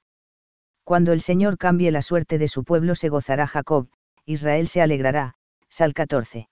Cuando 0.84 1.14
el 1.14 1.22
Señor 1.22 1.58
cambie 1.58 1.92
la 1.92 2.02
suerte 2.02 2.38
de 2.38 2.48
su 2.50 2.64
pueblo 2.66 2.96
se 2.96 3.10
gozará 3.10 3.48
Jacob, 3.48 3.88
Israel 4.26 4.68
se 4.68 4.82
alegrará, 4.82 5.36
Sal 5.72 5.94
14. 5.94 6.50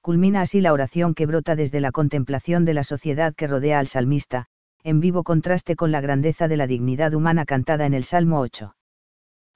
Culmina 0.00 0.42
así 0.42 0.60
la 0.60 0.72
oración 0.72 1.14
que 1.14 1.26
brota 1.26 1.56
desde 1.56 1.80
la 1.80 1.90
contemplación 1.90 2.64
de 2.64 2.72
la 2.72 2.84
sociedad 2.84 3.34
que 3.34 3.48
rodea 3.48 3.80
al 3.80 3.88
salmista, 3.88 4.46
en 4.84 5.00
vivo 5.00 5.24
contraste 5.24 5.74
con 5.74 5.90
la 5.90 6.00
grandeza 6.00 6.46
de 6.46 6.56
la 6.56 6.68
dignidad 6.68 7.14
humana 7.14 7.44
cantada 7.44 7.84
en 7.84 7.94
el 7.94 8.04
Salmo 8.04 8.38
8. 8.38 8.76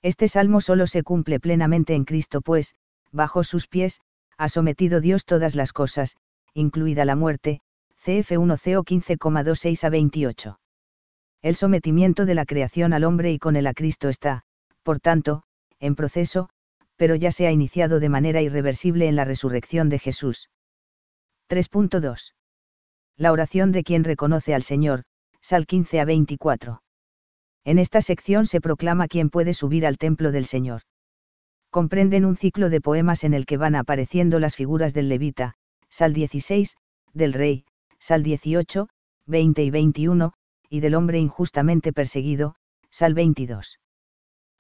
Este 0.03 0.27
salmo 0.27 0.61
solo 0.61 0.89
se 0.89 1.05
cumple 1.05 1.39
plenamente 1.39 1.95
en 1.95 2.05
Cristo 2.05 2.41
pues, 2.41 2.75
bajo 3.13 3.45
sus 3.45 3.69
pies, 3.69 4.01
ha 4.37 4.49
sometido 4.49 5.01
Dios 5.01 5.27
todas 5.27 5.55
las 5.55 5.73
cosas, 5.73 6.17
incluida 6.53 7.05
la 7.05 7.15
muerte, 7.15 7.61
CF1 8.05 8.59
CO 8.59 8.83
15,26 8.83 9.85
a 9.85 9.91
28. 9.91 10.61
El 11.41 11.55
sometimiento 11.55 12.27
de 12.27 12.35
la 12.35 12.45
creación 12.45 12.93
al 12.93 13.05
hombre 13.05 13.31
y 13.31 13.39
con 13.39 13.55
él 13.55 13.69
a 13.69 13.75
Cristo 13.75 14.09
está, 14.09 14.43
por 14.83 14.99
tanto, 14.99 15.45
en 15.79 15.95
proceso, 15.95 16.49
pero 17.03 17.17
ya 17.17 17.33
se 17.33 17.49
ha 17.49 17.51
iniciado 17.51 17.99
de 17.99 18.09
manera 18.09 18.43
irreversible 18.43 19.09
en 19.09 19.17
la 19.17 19.25
resurrección 19.25 19.89
de 19.89 19.99
Jesús. 19.99 20.51
3.2. 21.49 22.33
La 23.17 23.33
oración 23.33 23.73
de 23.73 23.83
quien 23.83 24.05
reconoce 24.05 24.55
al 24.55 24.63
Señor, 24.63 25.03
Sal 25.41 25.67
15 25.67 25.99
a 25.99 26.05
24. 26.05 26.81
En 27.65 27.81
esta 27.81 28.03
sección 28.03 28.47
se 28.47 28.61
proclama 28.61 29.09
quién 29.09 29.31
puede 29.31 29.53
subir 29.53 29.85
al 29.85 29.99
templo 29.99 30.31
del 30.31 30.45
Señor. 30.45 30.83
Comprenden 31.71 32.25
un 32.25 32.37
ciclo 32.37 32.71
de 32.71 32.81
poemas 32.81 33.25
en 33.25 33.35
el 33.35 33.47
que 33.47 33.57
van 33.57 33.75
apareciendo 33.75 34.39
las 34.39 34.55
figuras 34.55 34.95
del 34.95 35.09
levita, 35.09 35.55
Sal 35.89 36.13
16, 36.13 36.77
del 37.15 37.33
rey, 37.33 37.65
Sal 37.99 38.23
18, 38.23 38.89
20 39.27 39.65
y 39.65 39.71
21, 39.71 40.35
y 40.69 40.79
del 40.79 40.95
hombre 40.95 41.19
injustamente 41.19 41.93
perseguido, 41.93 42.55
Sal 42.91 43.13
22. 43.13 43.81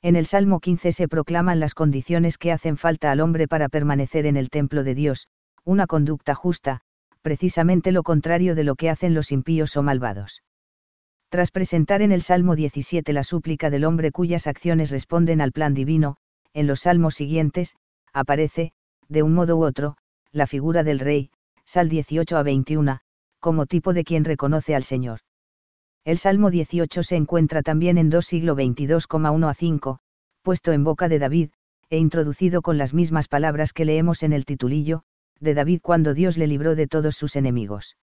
En 0.05 0.17
el 0.17 0.27
Salmo 0.27 0.59
15 0.59 0.91
se 0.91 1.07
proclaman 1.07 1.61
las 1.61 1.75
condiciones 1.75 2.37
que 2.37 2.51
hacen 2.51 2.77
falta 2.77 3.13
al 3.13 3.21
hombre 3.21 3.47
para 3.47 3.69
permanecer 3.69 4.27
en 4.27 4.37
el 4.37 4.51
templo 4.51 4.83
de 4.83 4.97
Dios, 4.97 5.29
una 5.65 5.87
conducta 5.87 6.35
justa, 6.35 6.81
precisamente 7.23 7.93
lo 7.93 8.03
contrario 8.03 8.57
de 8.57 8.65
lo 8.65 8.75
que 8.75 8.91
hacen 8.91 9.15
los 9.15 9.31
impíos 9.31 9.77
o 9.77 9.83
malvados. 9.85 10.43
Tras 11.29 11.53
presentar 11.53 12.03
en 12.03 12.11
el 12.11 12.21
Salmo 12.21 12.57
17 12.57 13.13
la 13.13 13.23
súplica 13.23 13.71
del 13.71 13.85
hombre 13.85 14.11
cuyas 14.11 14.49
acciones 14.49 14.91
responden 14.91 15.41
al 15.41 15.53
plan 15.53 15.73
divino, 15.73 16.17
en 16.53 16.67
los 16.67 16.81
salmos 16.81 17.15
siguientes, 17.15 17.77
aparece, 18.13 18.73
de 19.09 19.23
un 19.23 19.33
modo 19.35 19.57
u 19.57 19.65
otro, 19.65 19.97
la 20.33 20.49
figura 20.49 20.83
del 20.83 20.99
rey, 20.99 21.31
Sal 21.65 21.89
18 21.89 22.37
a 22.37 22.43
21, 22.43 22.99
como 23.39 23.67
tipo 23.67 23.93
de 23.93 24.03
quien 24.03 24.25
reconoce 24.25 24.75
al 24.75 24.83
Señor. 24.83 25.21
El 26.05 26.19
Salmo 26.19 26.51
18 26.51 27.05
se 27.05 27.15
encuentra 27.15 27.63
también 27.63 27.97
en 27.97 28.11
2 28.11 28.27
siglo 28.27 28.57
22,1 28.57 29.49
a 29.49 29.55
5, 29.55 29.99
puesto 30.43 30.73
en 30.73 30.83
boca 30.83 31.09
de 31.09 31.21
David, 31.21 31.51
e 31.91 31.99
introducido 31.99 32.61
con 32.61 32.77
las 32.77 32.93
mismas 32.93 33.29
palabras 33.29 33.73
que 33.73 33.85
leemos 33.85 34.25
en 34.25 34.33
el 34.33 34.45
titulillo, 34.45 35.05
de 35.39 35.55
David 35.55 35.81
cuando 35.81 36.13
Dios 36.13 36.37
le 36.39 36.49
libró 36.49 36.75
de 36.75 36.89
todos 36.89 37.15
sus 37.15 37.37
enemigos. 37.37 37.97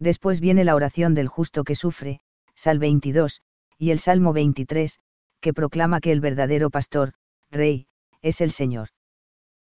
Después 0.00 0.40
viene 0.40 0.64
la 0.64 0.74
oración 0.74 1.14
del 1.14 1.28
justo 1.28 1.62
que 1.62 1.76
sufre, 1.76 2.18
Sal 2.56 2.80
22, 2.80 3.40
y 3.78 3.90
el 3.90 4.00
Salmo 4.00 4.32
23, 4.32 4.98
que 5.40 5.54
proclama 5.54 6.00
que 6.00 6.10
el 6.10 6.20
verdadero 6.20 6.70
pastor, 6.70 7.12
Rey, 7.52 7.86
es 8.20 8.40
el 8.40 8.50
Señor. 8.50 8.88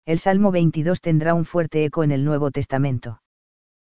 El 0.07 0.19
Salmo 0.19 0.51
22 0.51 1.01
tendrá 1.01 1.35
un 1.35 1.45
fuerte 1.45 1.85
eco 1.85 2.03
en 2.03 2.11
el 2.11 2.25
Nuevo 2.25 2.51
Testamento 2.51 3.21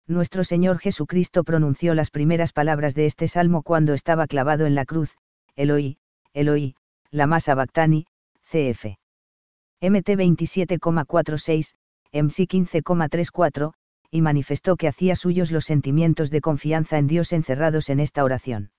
nuestro 0.08 0.42
Señor 0.42 0.78
Jesucristo 0.78 1.44
pronunció 1.44 1.94
las 1.94 2.10
primeras 2.10 2.52
palabras 2.52 2.94
de 2.94 3.06
este 3.06 3.28
salmo 3.28 3.62
cuando 3.62 3.94
estaba 3.94 4.26
clavado 4.26 4.66
en 4.66 4.74
la 4.74 4.84
cruz, 4.84 5.14
Eloi, 5.54 5.98
Eloi, 6.32 6.74
la 7.10 7.26
masa 7.26 7.54
Bactani, 7.54 8.06
cf. 8.42 8.96
MT 9.80 10.08
27,46, 10.08 11.74
MC 12.12 12.48
15,34, 12.48 13.72
y 14.10 14.22
manifestó 14.22 14.76
que 14.76 14.88
hacía 14.88 15.14
suyos 15.14 15.52
los 15.52 15.66
sentimientos 15.66 16.30
de 16.30 16.40
confianza 16.40 16.98
en 16.98 17.06
Dios 17.06 17.32
encerrados 17.32 17.90
en 17.90 18.00
esta 18.00 18.24
oración. 18.24 18.70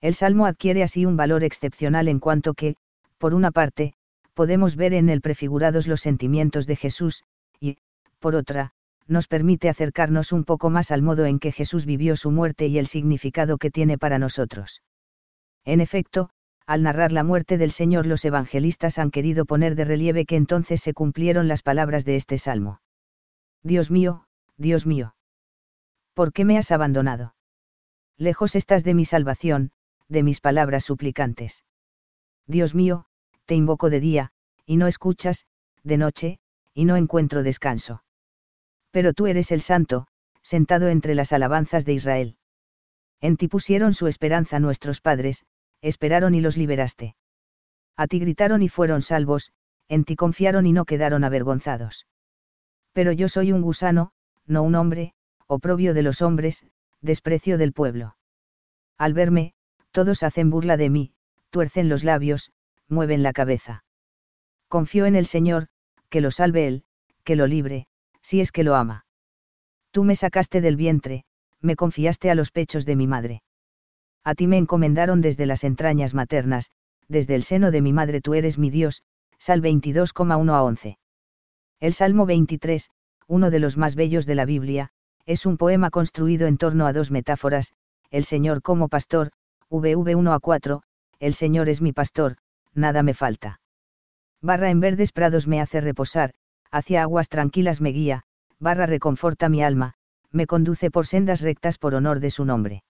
El 0.00 0.14
salmo 0.14 0.46
adquiere 0.46 0.82
así 0.82 1.04
un 1.04 1.16
valor 1.16 1.42
excepcional 1.44 2.08
en 2.08 2.20
cuanto 2.20 2.54
que, 2.54 2.76
por 3.18 3.34
una 3.34 3.50
parte, 3.50 3.94
podemos 4.34 4.76
ver 4.76 4.94
en 4.94 5.08
él 5.08 5.20
prefigurados 5.20 5.88
los 5.88 6.00
sentimientos 6.00 6.66
de 6.66 6.76
Jesús, 6.76 7.24
y, 7.58 7.78
por 8.20 8.36
otra, 8.36 8.72
nos 9.06 9.28
permite 9.28 9.68
acercarnos 9.68 10.32
un 10.32 10.44
poco 10.44 10.70
más 10.70 10.90
al 10.90 11.02
modo 11.02 11.26
en 11.26 11.38
que 11.38 11.52
Jesús 11.52 11.86
vivió 11.86 12.16
su 12.16 12.30
muerte 12.30 12.66
y 12.66 12.78
el 12.78 12.86
significado 12.86 13.58
que 13.58 13.70
tiene 13.70 13.98
para 13.98 14.18
nosotros. 14.18 14.82
En 15.64 15.80
efecto, 15.80 16.30
al 16.66 16.82
narrar 16.82 17.12
la 17.12 17.24
muerte 17.24 17.58
del 17.58 17.70
Señor 17.70 18.06
los 18.06 18.24
evangelistas 18.24 18.98
han 18.98 19.10
querido 19.10 19.44
poner 19.44 19.74
de 19.74 19.84
relieve 19.84 20.24
que 20.24 20.36
entonces 20.36 20.80
se 20.80 20.94
cumplieron 20.94 21.48
las 21.48 21.62
palabras 21.62 22.04
de 22.04 22.16
este 22.16 22.38
salmo. 22.38 22.80
Dios 23.62 23.90
mío, 23.90 24.26
Dios 24.56 24.86
mío. 24.86 25.14
¿Por 26.14 26.32
qué 26.32 26.44
me 26.44 26.56
has 26.56 26.70
abandonado? 26.70 27.34
Lejos 28.16 28.54
estás 28.54 28.84
de 28.84 28.94
mi 28.94 29.04
salvación, 29.04 29.72
de 30.08 30.22
mis 30.22 30.40
palabras 30.40 30.84
suplicantes. 30.84 31.64
Dios 32.46 32.74
mío, 32.74 33.06
te 33.46 33.54
invoco 33.54 33.90
de 33.90 34.00
día, 34.00 34.32
y 34.64 34.76
no 34.76 34.86
escuchas, 34.86 35.46
de 35.82 35.98
noche, 35.98 36.38
y 36.72 36.84
no 36.84 36.96
encuentro 36.96 37.42
descanso. 37.42 38.02
Pero 38.94 39.12
tú 39.12 39.26
eres 39.26 39.50
el 39.50 39.60
santo, 39.60 40.06
sentado 40.40 40.86
entre 40.86 41.16
las 41.16 41.32
alabanzas 41.32 41.84
de 41.84 41.94
Israel. 41.94 42.36
En 43.20 43.36
ti 43.36 43.48
pusieron 43.48 43.92
su 43.92 44.06
esperanza 44.06 44.60
nuestros 44.60 45.00
padres, 45.00 45.44
esperaron 45.82 46.32
y 46.36 46.40
los 46.40 46.56
liberaste. 46.56 47.16
A 47.96 48.06
ti 48.06 48.20
gritaron 48.20 48.62
y 48.62 48.68
fueron 48.68 49.02
salvos, 49.02 49.50
en 49.88 50.04
ti 50.04 50.14
confiaron 50.14 50.64
y 50.64 50.72
no 50.72 50.84
quedaron 50.84 51.24
avergonzados. 51.24 52.06
Pero 52.92 53.10
yo 53.10 53.28
soy 53.28 53.50
un 53.50 53.62
gusano, 53.62 54.12
no 54.46 54.62
un 54.62 54.76
hombre, 54.76 55.12
oprobio 55.48 55.92
de 55.92 56.02
los 56.02 56.22
hombres, 56.22 56.64
desprecio 57.00 57.58
del 57.58 57.72
pueblo. 57.72 58.16
Al 58.96 59.12
verme, 59.12 59.54
todos 59.90 60.22
hacen 60.22 60.50
burla 60.50 60.76
de 60.76 60.90
mí, 60.90 61.12
tuercen 61.50 61.88
los 61.88 62.04
labios, 62.04 62.52
mueven 62.86 63.24
la 63.24 63.32
cabeza. 63.32 63.82
Confío 64.68 65.04
en 65.06 65.16
el 65.16 65.26
Señor, 65.26 65.66
que 66.10 66.20
lo 66.20 66.30
salve 66.30 66.68
Él, 66.68 66.84
que 67.24 67.34
lo 67.34 67.48
libre, 67.48 67.88
si 68.24 68.40
es 68.40 68.50
que 68.50 68.64
lo 68.64 68.74
ama. 68.74 69.06
Tú 69.92 70.02
me 70.02 70.16
sacaste 70.16 70.60
del 70.60 70.74
vientre, 70.74 71.24
me 71.60 71.76
confiaste 71.76 72.28
a 72.28 72.34
los 72.34 72.50
pechos 72.50 72.84
de 72.84 72.96
mi 72.96 73.06
madre 73.06 73.42
a 74.24 74.34
ti 74.34 74.46
me 74.46 74.56
encomendaron 74.56 75.20
desde 75.20 75.44
las 75.44 75.64
entrañas 75.64 76.14
maternas, 76.14 76.70
desde 77.08 77.34
el 77.34 77.42
seno 77.42 77.70
de 77.70 77.82
mi 77.82 77.92
madre 77.92 78.22
tú 78.22 78.32
eres 78.34 78.58
mi 78.58 78.70
Dios, 78.70 79.02
Sal 79.38 79.60
22,1 79.60 80.54
a 80.54 80.62
11. 80.62 80.98
El 81.80 81.92
Salmo 81.92 82.24
23, 82.24 82.88
uno 83.28 83.50
de 83.50 83.58
los 83.58 83.76
más 83.76 83.94
bellos 83.94 84.24
de 84.24 84.34
la 84.34 84.46
Biblia, 84.46 84.88
es 85.26 85.44
un 85.44 85.58
poema 85.58 85.90
construido 85.90 86.46
en 86.46 86.56
torno 86.56 86.86
a 86.86 86.94
dos 86.94 87.10
metáforas, 87.10 87.74
el 88.10 88.24
Señor 88.24 88.62
como 88.62 88.88
pastor, 88.88 89.30
VV1 89.70 90.34
a 90.34 90.40
4, 90.40 90.82
el 91.18 91.34
Señor 91.34 91.68
es 91.68 91.82
mi 91.82 91.92
pastor, 91.92 92.36
nada 92.72 93.02
me 93.02 93.12
falta. 93.12 93.60
Barra 94.40 94.70
en 94.70 94.80
verdes 94.80 95.12
prados 95.12 95.46
me 95.46 95.60
hace 95.60 95.82
reposar, 95.82 96.32
hacia 96.74 97.02
aguas 97.02 97.28
tranquilas 97.28 97.80
me 97.80 97.90
guía, 97.90 98.22
barra 98.58 98.86
reconforta 98.86 99.48
mi 99.48 99.62
alma, 99.62 99.94
me 100.30 100.46
conduce 100.46 100.90
por 100.90 101.06
sendas 101.06 101.40
rectas 101.40 101.78
por 101.78 101.94
honor 101.94 102.20
de 102.20 102.30
su 102.30 102.44
nombre 102.44 102.82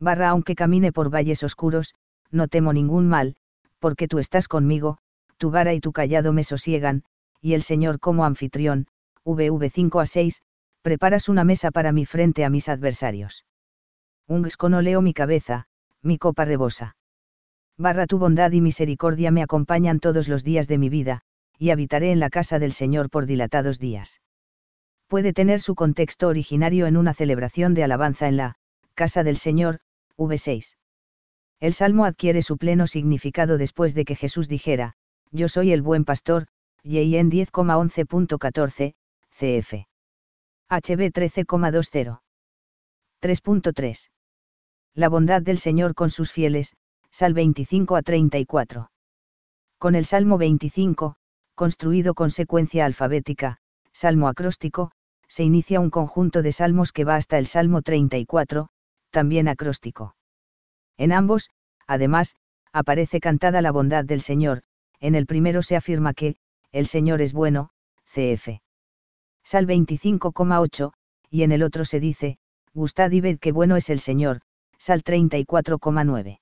barra 0.00 0.28
aunque 0.28 0.54
camine 0.54 0.92
por 0.92 1.10
valles 1.10 1.42
oscuros, 1.42 1.94
no 2.30 2.48
temo 2.48 2.72
ningún 2.72 3.08
mal, 3.08 3.36
porque 3.78 4.08
tú 4.08 4.18
estás 4.18 4.48
conmigo, 4.48 4.98
tu 5.38 5.50
vara 5.50 5.74
y 5.74 5.80
tu 5.80 5.92
callado 5.92 6.32
me 6.32 6.44
sosiegan, 6.44 7.04
y 7.40 7.54
el 7.54 7.62
Señor 7.62 8.00
como 8.00 8.24
anfitrión, 8.24 8.86
VV 9.24 9.70
5 9.70 10.00
a 10.00 10.06
6, 10.06 10.42
preparas 10.82 11.28
una 11.28 11.44
mesa 11.44 11.70
para 11.70 11.92
mi 11.92 12.06
frente 12.06 12.44
a 12.44 12.50
mis 12.50 12.68
adversarios. 12.68 13.44
Un 14.26 14.46
leo 14.82 15.02
mi 15.02 15.14
cabeza, 15.14 15.66
mi 16.02 16.18
copa 16.18 16.44
rebosa. 16.44 16.96
Barra 17.76 18.06
tu 18.06 18.18
bondad 18.18 18.52
y 18.52 18.60
misericordia 18.60 19.30
me 19.30 19.42
acompañan 19.42 20.00
todos 20.00 20.28
los 20.28 20.44
días 20.44 20.68
de 20.68 20.78
mi 20.78 20.88
vida, 20.88 21.22
y 21.58 21.70
habitaré 21.70 22.12
en 22.12 22.20
la 22.20 22.30
casa 22.30 22.58
del 22.58 22.72
Señor 22.72 23.10
por 23.10 23.26
dilatados 23.26 23.78
días. 23.78 24.20
Puede 25.08 25.32
tener 25.32 25.60
su 25.60 25.74
contexto 25.74 26.28
originario 26.28 26.86
en 26.86 26.96
una 26.96 27.14
celebración 27.14 27.74
de 27.74 27.84
alabanza 27.84 28.28
en 28.28 28.36
la 28.36 28.56
casa 28.94 29.24
del 29.24 29.36
Señor, 29.36 29.80
V6. 30.16 30.76
El 31.60 31.72
salmo 31.72 32.04
adquiere 32.04 32.42
su 32.42 32.56
pleno 32.56 32.86
significado 32.86 33.58
después 33.58 33.94
de 33.94 34.04
que 34.04 34.14
Jesús 34.14 34.48
dijera, 34.48 34.94
Yo 35.30 35.48
soy 35.48 35.72
el 35.72 35.82
buen 35.82 36.04
pastor, 36.04 36.46
en 36.84 37.30
10,11.14, 37.30 38.94
cf. 39.30 39.86
HB 40.70 41.12
13,20. 41.12 42.20
3.3. 43.20 44.10
La 44.94 45.08
bondad 45.08 45.42
del 45.42 45.58
Señor 45.58 45.94
con 45.94 46.10
sus 46.10 46.30
fieles, 46.30 46.74
Sal 47.10 47.34
25 47.34 47.96
a 47.96 48.02
34. 48.02 48.90
Con 49.78 49.94
el 49.94 50.04
Salmo 50.04 50.38
25, 50.38 51.16
construido 51.58 52.14
con 52.14 52.30
secuencia 52.30 52.86
alfabética, 52.86 53.58
Salmo 53.92 54.28
acróstico, 54.28 54.92
se 55.26 55.42
inicia 55.42 55.80
un 55.80 55.90
conjunto 55.90 56.40
de 56.40 56.52
salmos 56.52 56.92
que 56.92 57.02
va 57.02 57.16
hasta 57.16 57.36
el 57.36 57.46
Salmo 57.46 57.82
34, 57.82 58.68
también 59.10 59.48
acróstico. 59.48 60.14
En 60.96 61.10
ambos, 61.10 61.50
además, 61.88 62.36
aparece 62.72 63.18
cantada 63.18 63.60
la 63.60 63.72
bondad 63.72 64.04
del 64.04 64.20
Señor, 64.20 64.62
en 65.00 65.16
el 65.16 65.26
primero 65.26 65.62
se 65.62 65.74
afirma 65.74 66.14
que, 66.14 66.36
el 66.70 66.86
Señor 66.86 67.20
es 67.20 67.32
bueno, 67.32 67.70
cf. 68.04 68.60
Sal 69.42 69.66
25,8, 69.66 70.92
y 71.28 71.42
en 71.42 71.50
el 71.50 71.64
otro 71.64 71.84
se 71.84 71.98
dice, 71.98 72.38
gustad 72.72 73.10
y 73.10 73.20
ved 73.20 73.40
que 73.40 73.50
bueno 73.50 73.74
es 73.74 73.90
el 73.90 73.98
Señor, 73.98 74.42
Sal 74.78 75.02
34,9. 75.02 76.38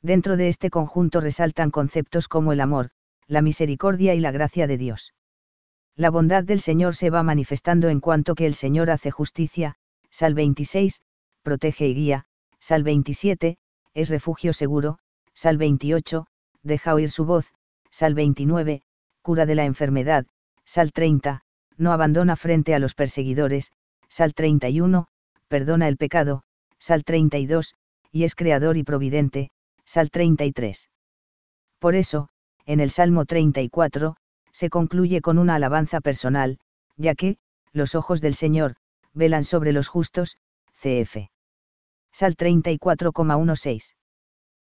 Dentro 0.00 0.36
de 0.36 0.46
este 0.46 0.70
conjunto 0.70 1.20
resaltan 1.20 1.72
conceptos 1.72 2.28
como 2.28 2.52
el 2.52 2.60
amor, 2.60 2.90
la 3.28 3.42
misericordia 3.42 4.14
y 4.14 4.20
la 4.20 4.32
gracia 4.32 4.66
de 4.66 4.78
Dios. 4.78 5.14
La 5.94 6.10
bondad 6.10 6.42
del 6.44 6.60
Señor 6.60 6.96
se 6.96 7.10
va 7.10 7.22
manifestando 7.22 7.88
en 7.88 8.00
cuanto 8.00 8.34
que 8.34 8.46
el 8.46 8.54
Señor 8.54 8.90
hace 8.90 9.10
justicia, 9.10 9.76
Sal 10.10 10.34
26, 10.34 11.02
protege 11.42 11.88
y 11.88 11.94
guía, 11.94 12.24
Sal 12.58 12.82
27, 12.82 13.58
es 13.94 14.08
refugio 14.08 14.52
seguro, 14.52 14.98
Sal 15.34 15.58
28, 15.58 16.26
deja 16.62 16.94
oír 16.94 17.10
su 17.10 17.24
voz, 17.24 17.52
Sal 17.90 18.14
29, 18.14 18.82
cura 19.22 19.44
de 19.44 19.54
la 19.54 19.64
enfermedad, 19.64 20.26
Sal 20.64 20.92
30, 20.92 21.42
no 21.76 21.92
abandona 21.92 22.36
frente 22.36 22.74
a 22.74 22.78
los 22.78 22.94
perseguidores, 22.94 23.72
Sal 24.08 24.34
31, 24.34 25.08
perdona 25.48 25.88
el 25.88 25.96
pecado, 25.96 26.44
Sal 26.78 27.04
32, 27.04 27.74
y 28.10 28.24
es 28.24 28.34
creador 28.34 28.76
y 28.76 28.84
providente, 28.84 29.50
Sal 29.84 30.10
33. 30.10 30.88
Por 31.78 31.94
eso, 31.94 32.30
en 32.68 32.80
el 32.80 32.90
Salmo 32.90 33.24
34, 33.24 34.14
se 34.52 34.68
concluye 34.68 35.22
con 35.22 35.38
una 35.38 35.54
alabanza 35.54 36.02
personal, 36.02 36.58
ya 36.98 37.14
que, 37.14 37.38
los 37.72 37.94
ojos 37.94 38.20
del 38.20 38.34
Señor, 38.34 38.76
velan 39.14 39.44
sobre 39.44 39.72
los 39.72 39.88
justos, 39.88 40.36
cf. 40.74 41.30
Sal 42.12 42.36
34,16. 42.36 43.94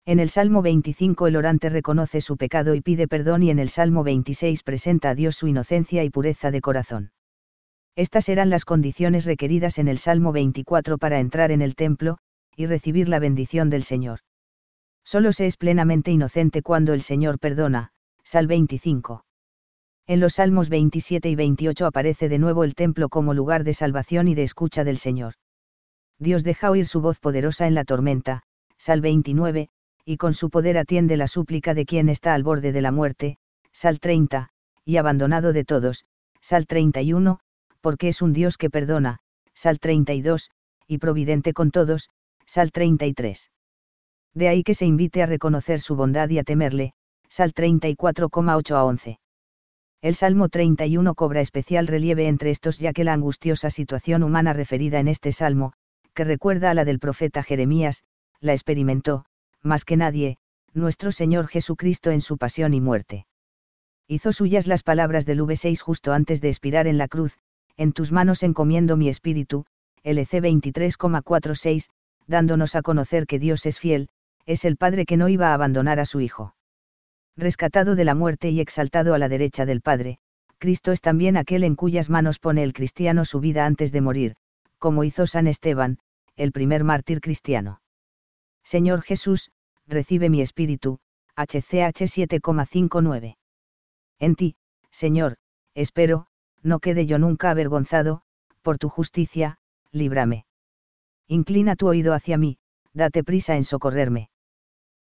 En 0.07 0.19
el 0.19 0.29
Salmo 0.29 0.61
25 0.61 1.29
el 1.29 1.37
orante 1.37 1.69
reconoce 1.69 2.21
su 2.21 2.37
pecado 2.37 2.75
y 2.75 2.81
pide 2.81 3.07
perdón 3.07 3.45
y 3.45 3.51
en 3.51 3.61
el 3.61 3.69
Salmo 3.69 4.03
26 4.03 4.65
presenta 4.65 5.11
a 5.11 5.15
Dios 5.15 5.37
su 5.37 5.47
inocencia 5.47 6.03
y 6.03 6.11
pureza 6.11 6.51
de 6.51 6.61
corazón. 6.61 7.13
Estas 7.95 8.29
eran 8.29 8.51
las 8.51 8.65
condiciones 8.65 9.25
requeridas 9.25 9.79
en 9.79 9.87
el 9.87 9.99
Salmo 9.99 10.33
24 10.33 10.99
para 10.99 11.21
entrar 11.21 11.53
en 11.53 11.63
el 11.63 11.77
templo, 11.77 12.19
y 12.57 12.67
recibir 12.67 13.09
la 13.09 13.21
bendición 13.21 13.71
del 13.71 13.85
Señor. 13.85 14.19
Solo 15.05 15.33
se 15.33 15.47
es 15.47 15.57
plenamente 15.57 16.11
inocente 16.11 16.63
cuando 16.63 16.93
el 16.95 17.03
Señor 17.03 17.39
perdona, 17.39 17.91
Sal 18.23 18.47
25. 18.47 19.25
En 20.07 20.21
los 20.21 20.35
Salmos 20.35 20.69
27 20.69 21.29
y 21.29 21.35
28 21.35 21.87
aparece 21.87 22.29
de 22.29 22.39
nuevo 22.39 22.65
el 22.65 22.75
templo 22.75 23.09
como 23.09 23.33
lugar 23.35 23.65
de 23.65 23.75
salvación 23.75 24.29
y 24.29 24.35
de 24.35 24.43
escucha 24.43 24.85
del 24.85 24.99
Señor. 24.99 25.35
Dios 26.19 26.45
deja 26.45 26.71
oír 26.71 26.87
su 26.87 27.01
voz 27.01 27.21
poderosa 27.21 27.67
en 27.67 27.75
la 27.75 27.85
tormenta, 27.85 28.43
Sal 28.79 29.01
29, 29.01 29.69
y 30.05 30.17
con 30.17 30.35
su 30.35 30.51
poder 30.51 30.79
atiende 30.79 31.17
la 31.17 31.27
súplica 31.27 31.75
de 31.75 31.87
quien 31.87 32.09
está 32.09 32.35
al 32.35 32.43
borde 32.43 32.73
de 32.73 32.83
la 32.83 32.93
muerte, 32.93 33.39
Sal 33.73 34.01
30, 34.01 34.51
y 34.85 34.97
abandonado 34.97 35.53
de 35.53 35.65
todos, 35.65 36.05
Sal 36.41 36.67
31, 36.67 37.41
porque 37.81 38.09
es 38.09 38.23
un 38.23 38.33
Dios 38.33 38.57
que 38.57 38.71
perdona, 38.71 39.21
Sal 39.55 39.79
32, 39.79 40.51
y 40.87 40.99
providente 40.99 41.53
con 41.53 41.71
todos, 41.71 42.11
Sal 42.47 42.71
33. 42.73 43.51
De 44.35 44.49
ahí 44.49 44.65
que 44.65 44.75
se 44.75 44.85
invite 44.85 45.23
a 45.23 45.27
reconocer 45.27 45.81
su 45.81 45.95
bondad 45.95 46.29
y 46.29 46.39
a 46.39 46.45
temerle, 46.45 46.93
Sal 47.29 47.55
34,8 47.55 48.75
a 48.75 48.85
11. 48.85 49.19
El 50.03 50.15
Salmo 50.15 50.49
31 50.49 51.15
cobra 51.15 51.41
especial 51.41 51.87
relieve 51.87 52.29
entre 52.29 52.51
estos 52.51 52.79
ya 52.79 52.93
que 52.93 53.05
la 53.05 53.13
angustiosa 53.13 53.71
situación 53.71 54.23
humana 54.23 54.53
referida 54.53 55.01
en 55.01 55.09
este 55.09 55.33
Salmo, 55.33 55.73
que 56.15 56.25
recuerda 56.25 56.71
a 56.71 56.75
la 56.75 56.85
del 56.85 56.99
profeta 56.99 57.43
Jeremías, 57.43 58.03
la 58.41 58.53
experimentó, 58.53 59.25
más 59.63 59.85
que 59.85 59.97
nadie, 59.97 60.37
nuestro 60.75 61.13
Señor 61.13 61.47
Jesucristo 61.47 62.11
en 62.11 62.21
su 62.21 62.37
pasión 62.37 62.75
y 62.75 62.81
muerte. 62.81 63.27
Hizo 64.07 64.33
suyas 64.33 64.67
las 64.67 64.83
palabras 64.83 65.25
del 65.25 65.41
V6 65.41 65.81
justo 65.81 66.13
antes 66.13 66.41
de 66.41 66.49
expirar 66.49 66.87
en 66.87 66.99
la 66.99 67.09
cruz, 67.09 67.39
en 67.77 67.93
tus 67.93 68.13
manos 68.13 68.43
encomiendo 68.43 68.97
mi 68.97 69.09
espíritu, 69.09 69.65
LC 70.03 70.43
23,46, 70.43 71.89
dándonos 72.27 72.75
a 72.75 72.83
conocer 72.83 73.27
que 73.27 73.39
Dios 73.39 73.65
es 73.65 73.79
fiel, 73.79 74.09
es 74.47 74.65
el 74.65 74.77
Padre 74.77 75.07
que 75.07 75.17
no 75.17 75.29
iba 75.29 75.49
a 75.49 75.55
abandonar 75.55 76.01
a 76.01 76.07
su 76.07 76.21
Hijo. 76.21 76.55
Rescatado 77.37 77.95
de 77.95 78.05
la 78.05 78.15
muerte 78.15 78.51
y 78.51 78.61
exaltado 78.61 79.15
a 79.15 79.19
la 79.19 79.29
derecha 79.29 79.67
del 79.67 79.81
Padre, 79.81 80.19
Cristo 80.59 80.93
es 80.93 81.01
también 81.01 81.37
aquel 81.37 81.65
en 81.65 81.75
cuyas 81.75 82.11
manos 82.11 82.39
pone 82.39 82.63
el 82.63 82.73
cristiano 82.73 83.25
su 83.25 83.41
vida 83.41 83.67
antes 83.67 83.93
de 83.93 84.01
morir, 84.01 84.37
como 84.79 85.05
hizo 85.05 85.27
San 85.27 85.47
Esteban, 85.47 85.99
el 86.37 86.53
primer 86.53 86.85
mártir 86.85 87.21
cristiano. 87.21 87.81
Señor 88.63 89.03
Jesús, 89.03 89.51
recibe 89.87 90.31
mi 90.31 90.41
espíritu, 90.41 90.99
HCH 91.37 92.07
7,59. 92.07 93.37
En 94.19 94.35
ti, 94.37 94.57
Señor, 94.91 95.37
espero, 95.75 96.27
no 96.63 96.79
quede 96.79 97.07
yo 97.07 97.19
nunca 97.19 97.51
avergonzado, 97.51 98.23
por 98.63 98.79
tu 98.79 98.89
justicia, 98.89 99.59
líbrame. 99.91 100.47
Inclina 101.29 101.77
tu 101.77 101.89
oído 101.89 102.15
hacia 102.15 102.39
mí, 102.39 102.59
date 102.93 103.25
prisa 103.25 103.57
en 103.57 103.65
socorrerme. 103.65 104.31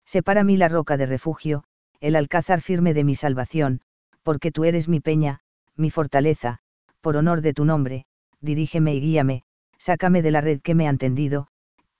Separa 0.08 0.42
mí 0.42 0.56
la 0.56 0.68
roca 0.68 0.96
de 0.96 1.04
refugio, 1.04 1.64
el 2.00 2.16
alcázar 2.16 2.62
firme 2.62 2.94
de 2.94 3.04
mi 3.04 3.14
salvación, 3.14 3.82
porque 4.22 4.50
tú 4.50 4.64
eres 4.64 4.88
mi 4.88 5.00
peña, 5.00 5.40
mi 5.76 5.90
fortaleza, 5.90 6.60
por 7.02 7.18
honor 7.18 7.42
de 7.42 7.52
tu 7.52 7.66
nombre, 7.66 8.06
dirígeme 8.40 8.94
y 8.94 9.02
guíame, 9.02 9.42
sácame 9.76 10.22
de 10.22 10.30
la 10.30 10.40
red 10.40 10.62
que 10.62 10.74
me 10.74 10.88
han 10.88 10.96
tendido, 10.96 11.48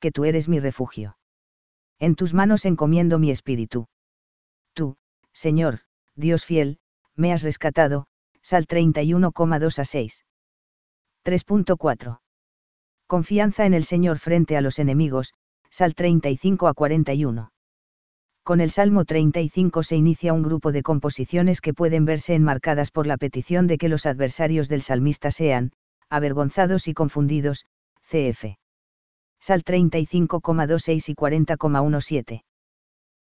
que 0.01 0.11
tú 0.11 0.25
eres 0.25 0.49
mi 0.49 0.59
refugio. 0.59 1.19
En 1.99 2.15
tus 2.15 2.33
manos 2.33 2.65
encomiendo 2.65 3.19
mi 3.19 3.31
espíritu. 3.31 3.89
Tú, 4.73 4.97
Señor, 5.35 5.81
Dios 6.17 6.47
fiel, 6.47 6.79
me 7.15 7.35
has 7.35 7.43
rescatado, 7.43 8.07
Sal 8.41 8.67
31,2 8.67 9.79
a 9.81 9.85
6. 9.85 10.25
3.4. 11.27 12.21
Confianza 13.07 13.67
en 13.67 13.75
el 13.75 13.85
Señor 13.85 14.19
frente 14.19 14.57
a 14.57 14.63
los 14.63 14.79
enemigos, 14.79 15.35
Sal 15.69 15.95
35 15.95 16.69
a 16.69 16.73
41. 16.73 17.51
Con 18.49 18.63
el 18.63 18.71
Salmo 18.71 19.05
35 19.05 19.83
se 19.83 19.97
inicia 19.97 20.33
un 20.33 20.43
grupo 20.43 20.73
de 20.73 20.83
composiciones 20.83 21.61
que 21.61 21.75
pueden 21.75 22.07
verse 22.07 22.35
enmarcadas 22.35 22.91
por 22.91 23.07
la 23.07 23.19
petición 23.19 23.67
de 23.67 23.77
que 23.77 23.91
los 23.91 24.07
adversarios 24.07 24.71
del 24.71 24.81
salmista 24.81 25.31
sean, 25.31 25.73
avergonzados 26.09 26.89
y 26.89 26.95
confundidos, 26.95 27.67
cf. 28.01 28.57
Sal 29.39 29.65
35,26 29.65 31.11
y 31.11 31.15
40,17. 31.15 32.43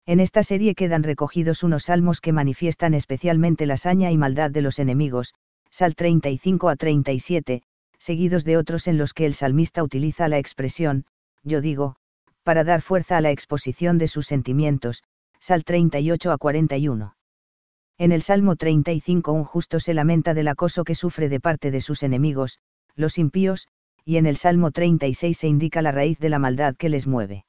En 0.06 0.20
esta 0.20 0.42
serie 0.42 0.74
quedan 0.74 1.02
recogidos 1.02 1.62
unos 1.62 1.82
salmos 1.82 2.22
que 2.22 2.32
manifiestan 2.32 2.94
especialmente 2.94 3.66
la 3.66 3.76
saña 3.76 4.10
y 4.10 4.16
maldad 4.16 4.50
de 4.50 4.62
los 4.62 4.78
enemigos, 4.78 5.34
Sal 5.70 5.94
35 5.94 6.70
a 6.70 6.76
37, 6.76 7.62
seguidos 7.98 8.46
de 8.46 8.56
otros 8.56 8.86
en 8.86 8.96
los 8.96 9.12
que 9.12 9.26
el 9.26 9.34
salmista 9.34 9.82
utiliza 9.82 10.26
la 10.28 10.38
expresión, 10.38 11.04
yo 11.42 11.60
digo, 11.60 11.96
para 12.44 12.64
dar 12.64 12.80
fuerza 12.80 13.18
a 13.18 13.20
la 13.20 13.30
exposición 13.30 13.98
de 13.98 14.08
sus 14.08 14.26
sentimientos, 14.26 15.02
Sal 15.40 15.64
38 15.64 16.32
a 16.32 16.38
41. 16.38 17.14
En 17.98 18.12
el 18.12 18.22
Salmo 18.22 18.56
35 18.56 19.32
un 19.32 19.44
justo 19.44 19.80
se 19.80 19.94
lamenta 19.94 20.34
del 20.34 20.48
acoso 20.48 20.84
que 20.84 20.94
sufre 20.94 21.28
de 21.28 21.40
parte 21.40 21.70
de 21.70 21.80
sus 21.80 22.02
enemigos, 22.02 22.58
los 22.94 23.18
impíos, 23.18 23.68
y 24.04 24.16
en 24.16 24.26
el 24.26 24.36
Salmo 24.36 24.70
36 24.70 25.36
se 25.36 25.48
indica 25.48 25.82
la 25.82 25.92
raíz 25.92 26.18
de 26.18 26.28
la 26.28 26.38
maldad 26.38 26.76
que 26.76 26.88
les 26.88 27.06
mueve. 27.06 27.44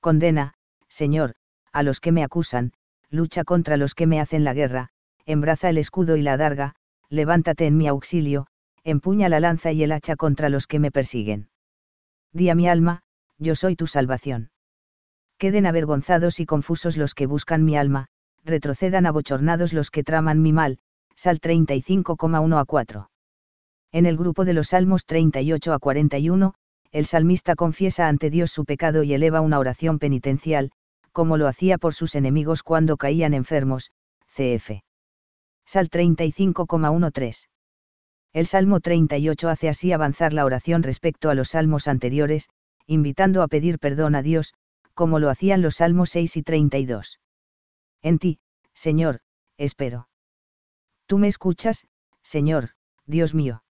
Condena, 0.00 0.54
Señor, 0.88 1.34
a 1.72 1.82
los 1.82 2.00
que 2.00 2.12
me 2.12 2.24
acusan, 2.24 2.72
lucha 3.10 3.44
contra 3.44 3.76
los 3.76 3.94
que 3.94 4.06
me 4.06 4.20
hacen 4.20 4.44
la 4.44 4.54
guerra, 4.54 4.90
embraza 5.26 5.70
el 5.70 5.78
escudo 5.78 6.16
y 6.16 6.22
la 6.22 6.34
adarga, 6.34 6.74
levántate 7.08 7.66
en 7.66 7.76
mi 7.76 7.88
auxilio, 7.88 8.46
empuña 8.84 9.28
la 9.28 9.40
lanza 9.40 9.72
y 9.72 9.82
el 9.82 9.92
hacha 9.92 10.16
contra 10.16 10.48
los 10.48 10.66
que 10.66 10.78
me 10.78 10.90
persiguen. 10.90 11.48
Di 12.32 12.48
a 12.50 12.54
mi 12.54 12.68
alma, 12.68 13.02
yo 13.38 13.54
soy 13.54 13.76
tu 13.76 13.86
salvación. 13.86 14.50
Queden 15.38 15.66
avergonzados 15.66 16.40
y 16.40 16.46
confusos 16.46 16.96
los 16.96 17.14
que 17.14 17.26
buscan 17.26 17.64
mi 17.64 17.76
alma, 17.76 18.08
retrocedan 18.44 19.06
abochornados 19.06 19.72
los 19.72 19.90
que 19.90 20.02
traman 20.02 20.42
mi 20.42 20.52
mal, 20.52 20.78
Sal 21.14 21.40
35,1 21.40 22.60
a 22.60 22.64
4. 22.64 23.10
En 23.92 24.06
el 24.06 24.16
grupo 24.16 24.44
de 24.44 24.52
los 24.52 24.68
Salmos 24.68 25.06
38 25.06 25.72
a 25.72 25.78
41, 25.78 26.54
el 26.90 27.06
salmista 27.06 27.54
confiesa 27.54 28.08
ante 28.08 28.30
Dios 28.30 28.50
su 28.50 28.64
pecado 28.64 29.02
y 29.02 29.14
eleva 29.14 29.40
una 29.40 29.58
oración 29.58 29.98
penitencial, 29.98 30.72
como 31.12 31.36
lo 31.36 31.46
hacía 31.46 31.78
por 31.78 31.94
sus 31.94 32.14
enemigos 32.14 32.62
cuando 32.62 32.96
caían 32.96 33.32
enfermos, 33.32 33.90
cf. 34.34 34.82
Sal 35.64 35.88
35,13. 35.88 37.48
El 38.32 38.46
Salmo 38.46 38.80
38 38.80 39.48
hace 39.48 39.68
así 39.68 39.92
avanzar 39.92 40.32
la 40.32 40.44
oración 40.44 40.82
respecto 40.82 41.30
a 41.30 41.34
los 41.34 41.50
salmos 41.50 41.88
anteriores, 41.88 42.48
invitando 42.86 43.42
a 43.42 43.48
pedir 43.48 43.78
perdón 43.78 44.14
a 44.14 44.22
Dios, 44.22 44.54
como 44.98 45.20
lo 45.20 45.30
hacían 45.30 45.62
los 45.62 45.76
Salmos 45.76 46.10
6 46.10 46.38
y 46.38 46.42
32. 46.42 47.20
En 48.02 48.18
ti, 48.18 48.40
Señor, 48.74 49.20
espero. 49.56 50.08
Tú 51.06 51.18
me 51.18 51.28
escuchas, 51.28 51.86
Señor, 52.24 52.70
Dios 53.06 53.32
mío. 53.32 53.62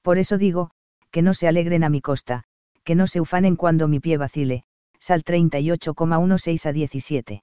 Por 0.00 0.16
eso 0.16 0.38
digo, 0.38 0.70
que 1.10 1.20
no 1.20 1.34
se 1.34 1.48
alegren 1.48 1.84
a 1.84 1.90
mi 1.90 2.00
costa, 2.00 2.44
que 2.82 2.94
no 2.94 3.06
se 3.06 3.20
ufanen 3.20 3.56
cuando 3.56 3.88
mi 3.88 4.00
pie 4.00 4.16
vacile, 4.16 4.64
Sal 4.98 5.22
38,16 5.22 6.64
a 6.64 6.72
17. 6.72 7.42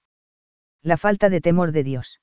La 0.81 0.97
falta 0.97 1.29
de 1.29 1.41
temor 1.41 1.73
de 1.73 1.83
Dios. 1.83 2.21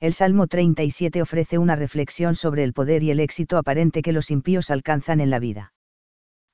El 0.00 0.14
Salmo 0.14 0.48
37 0.48 1.22
ofrece 1.22 1.58
una 1.58 1.76
reflexión 1.76 2.34
sobre 2.34 2.64
el 2.64 2.72
poder 2.72 3.04
y 3.04 3.12
el 3.12 3.20
éxito 3.20 3.56
aparente 3.56 4.02
que 4.02 4.10
los 4.10 4.32
impíos 4.32 4.72
alcanzan 4.72 5.20
en 5.20 5.30
la 5.30 5.38
vida. 5.38 5.74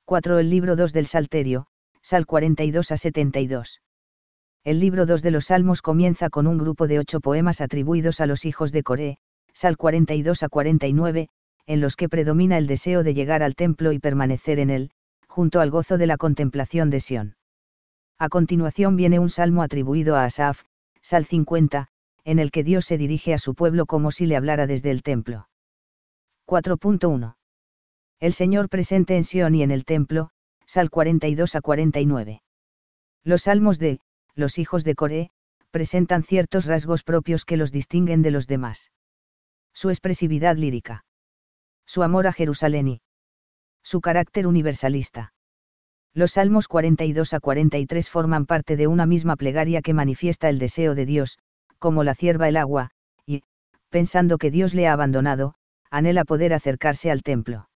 4. 0.05 0.37
El 0.37 0.51
libro 0.51 0.75
2 0.75 0.93
del 0.93 1.07
Salterio, 1.07 1.65
Sal 2.01 2.25
42 2.25 2.91
a 2.91 2.97
72. 2.97 3.81
El 4.63 4.79
libro 4.79 5.05
2 5.05 5.21
de 5.21 5.31
los 5.31 5.45
Salmos 5.45 5.81
comienza 5.81 6.29
con 6.29 6.47
un 6.47 6.57
grupo 6.57 6.87
de 6.87 6.99
ocho 6.99 7.21
poemas 7.21 7.61
atribuidos 7.61 8.19
a 8.21 8.25
los 8.25 8.45
hijos 8.45 8.71
de 8.71 8.83
Coré, 8.83 9.17
Sal 9.53 9.77
42 9.77 10.43
a 10.43 10.49
49, 10.49 11.29
en 11.65 11.81
los 11.81 11.95
que 11.95 12.09
predomina 12.09 12.57
el 12.57 12.67
deseo 12.67 13.03
de 13.03 13.13
llegar 13.13 13.43
al 13.43 13.55
templo 13.55 13.91
y 13.91 13.99
permanecer 13.99 14.59
en 14.59 14.69
él, 14.69 14.91
junto 15.27 15.61
al 15.61 15.69
gozo 15.69 15.97
de 15.97 16.07
la 16.07 16.17
contemplación 16.17 16.89
de 16.89 16.99
Sión. 16.99 17.35
A 18.17 18.27
continuación 18.27 18.95
viene 18.95 19.19
un 19.19 19.29
salmo 19.29 19.63
atribuido 19.63 20.15
a 20.15 20.25
Asaf, 20.25 20.63
Sal 21.01 21.25
50, 21.25 21.87
en 22.25 22.39
el 22.39 22.51
que 22.51 22.63
Dios 22.63 22.85
se 22.85 22.97
dirige 22.97 23.33
a 23.33 23.37
su 23.37 23.55
pueblo 23.55 23.85
como 23.85 24.11
si 24.11 24.25
le 24.25 24.35
hablara 24.35 24.67
desde 24.67 24.91
el 24.91 25.03
templo. 25.03 25.47
4.1. 26.47 27.35
El 28.19 28.33
Señor 28.33 28.69
presente 28.69 29.15
en 29.15 29.23
Sion 29.23 29.55
y 29.55 29.63
en 29.63 29.71
el 29.71 29.85
templo, 29.85 30.31
Sal 30.69 30.91
42 30.91 31.55
a 31.55 31.61
49. 31.61 32.43
Los 33.23 33.41
salmos 33.41 33.79
de, 33.79 34.01
los 34.35 34.59
hijos 34.59 34.83
de 34.83 34.93
Coré, 34.93 35.31
presentan 35.71 36.21
ciertos 36.21 36.67
rasgos 36.67 37.01
propios 37.01 37.43
que 37.43 37.57
los 37.57 37.71
distinguen 37.71 38.21
de 38.21 38.29
los 38.29 38.45
demás. 38.45 38.91
Su 39.73 39.89
expresividad 39.89 40.57
lírica. 40.57 41.05
Su 41.87 42.03
amor 42.03 42.27
a 42.27 42.33
Jerusalén 42.33 42.87
y 42.87 43.01
su 43.81 43.99
carácter 43.99 44.45
universalista. 44.45 45.33
Los 46.13 46.33
Salmos 46.33 46.67
42 46.67 47.33
a 47.33 47.39
43 47.39 48.07
forman 48.07 48.45
parte 48.45 48.77
de 48.77 48.85
una 48.85 49.07
misma 49.07 49.37
plegaria 49.37 49.81
que 49.81 49.95
manifiesta 49.95 50.49
el 50.49 50.59
deseo 50.59 50.93
de 50.93 51.07
Dios, 51.07 51.39
como 51.79 52.03
la 52.03 52.13
cierva 52.13 52.47
el 52.47 52.57
agua, 52.57 52.91
y, 53.25 53.41
pensando 53.89 54.37
que 54.37 54.51
Dios 54.51 54.75
le 54.75 54.87
ha 54.87 54.93
abandonado, 54.93 55.55
anhela 55.89 56.25
poder 56.25 56.53
acercarse 56.53 57.09
al 57.09 57.23
templo. 57.23 57.69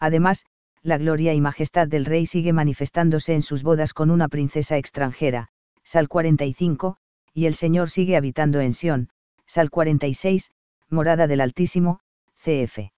Además, 0.00 0.46
la 0.88 0.98
gloria 0.98 1.34
y 1.34 1.40
majestad 1.40 1.86
del 1.86 2.04
rey 2.04 2.26
sigue 2.26 2.52
manifestándose 2.52 3.34
en 3.34 3.42
sus 3.42 3.62
bodas 3.62 3.94
con 3.94 4.10
una 4.10 4.28
princesa 4.28 4.76
extranjera, 4.76 5.48
Sal 5.84 6.08
45, 6.08 6.96
y 7.32 7.46
el 7.46 7.54
Señor 7.54 7.90
sigue 7.90 8.16
habitando 8.16 8.60
en 8.60 8.72
Sión, 8.72 9.10
Sal 9.46 9.70
46, 9.70 10.50
morada 10.90 11.26
del 11.26 11.40
Altísimo, 11.40 12.00
cf. 12.34 12.90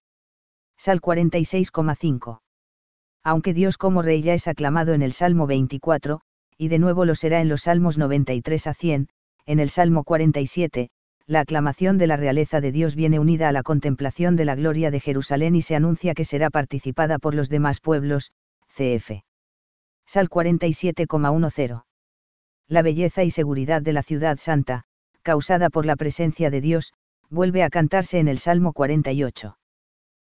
Sal 0.77 1.01
46,5 1.01 2.39
aunque 3.23 3.53
Dios 3.53 3.77
como 3.77 4.01
Rey 4.01 4.21
ya 4.21 4.33
es 4.33 4.47
aclamado 4.47 4.93
en 4.93 5.01
el 5.01 5.13
Salmo 5.13 5.47
24, 5.47 6.21
y 6.57 6.67
de 6.67 6.79
nuevo 6.79 7.05
lo 7.05 7.15
será 7.15 7.41
en 7.41 7.49
los 7.49 7.63
Salmos 7.63 7.97
93 7.97 8.67
a 8.67 8.73
100, 8.73 9.09
en 9.45 9.59
el 9.59 9.69
Salmo 9.69 10.03
47, 10.03 10.89
la 11.27 11.41
aclamación 11.41 11.97
de 11.97 12.07
la 12.07 12.17
realeza 12.17 12.61
de 12.61 12.71
Dios 12.71 12.95
viene 12.95 13.19
unida 13.19 13.49
a 13.49 13.51
la 13.51 13.63
contemplación 13.63 14.35
de 14.35 14.45
la 14.45 14.55
gloria 14.55 14.91
de 14.91 14.99
Jerusalén 14.99 15.55
y 15.55 15.61
se 15.61 15.75
anuncia 15.75 16.13
que 16.13 16.25
será 16.25 16.49
participada 16.49 17.19
por 17.19 17.35
los 17.35 17.49
demás 17.49 17.79
pueblos, 17.79 18.31
cf. 18.75 19.23
Sal 20.05 20.29
47,10. 20.29 21.83
La 22.67 22.81
belleza 22.81 23.23
y 23.23 23.31
seguridad 23.31 23.81
de 23.81 23.93
la 23.93 24.03
ciudad 24.03 24.37
santa, 24.39 24.83
causada 25.21 25.69
por 25.69 25.85
la 25.85 25.95
presencia 25.95 26.49
de 26.49 26.61
Dios, 26.61 26.93
vuelve 27.29 27.63
a 27.63 27.69
cantarse 27.69 28.19
en 28.19 28.27
el 28.27 28.37
Salmo 28.37 28.73
48. 28.73 29.57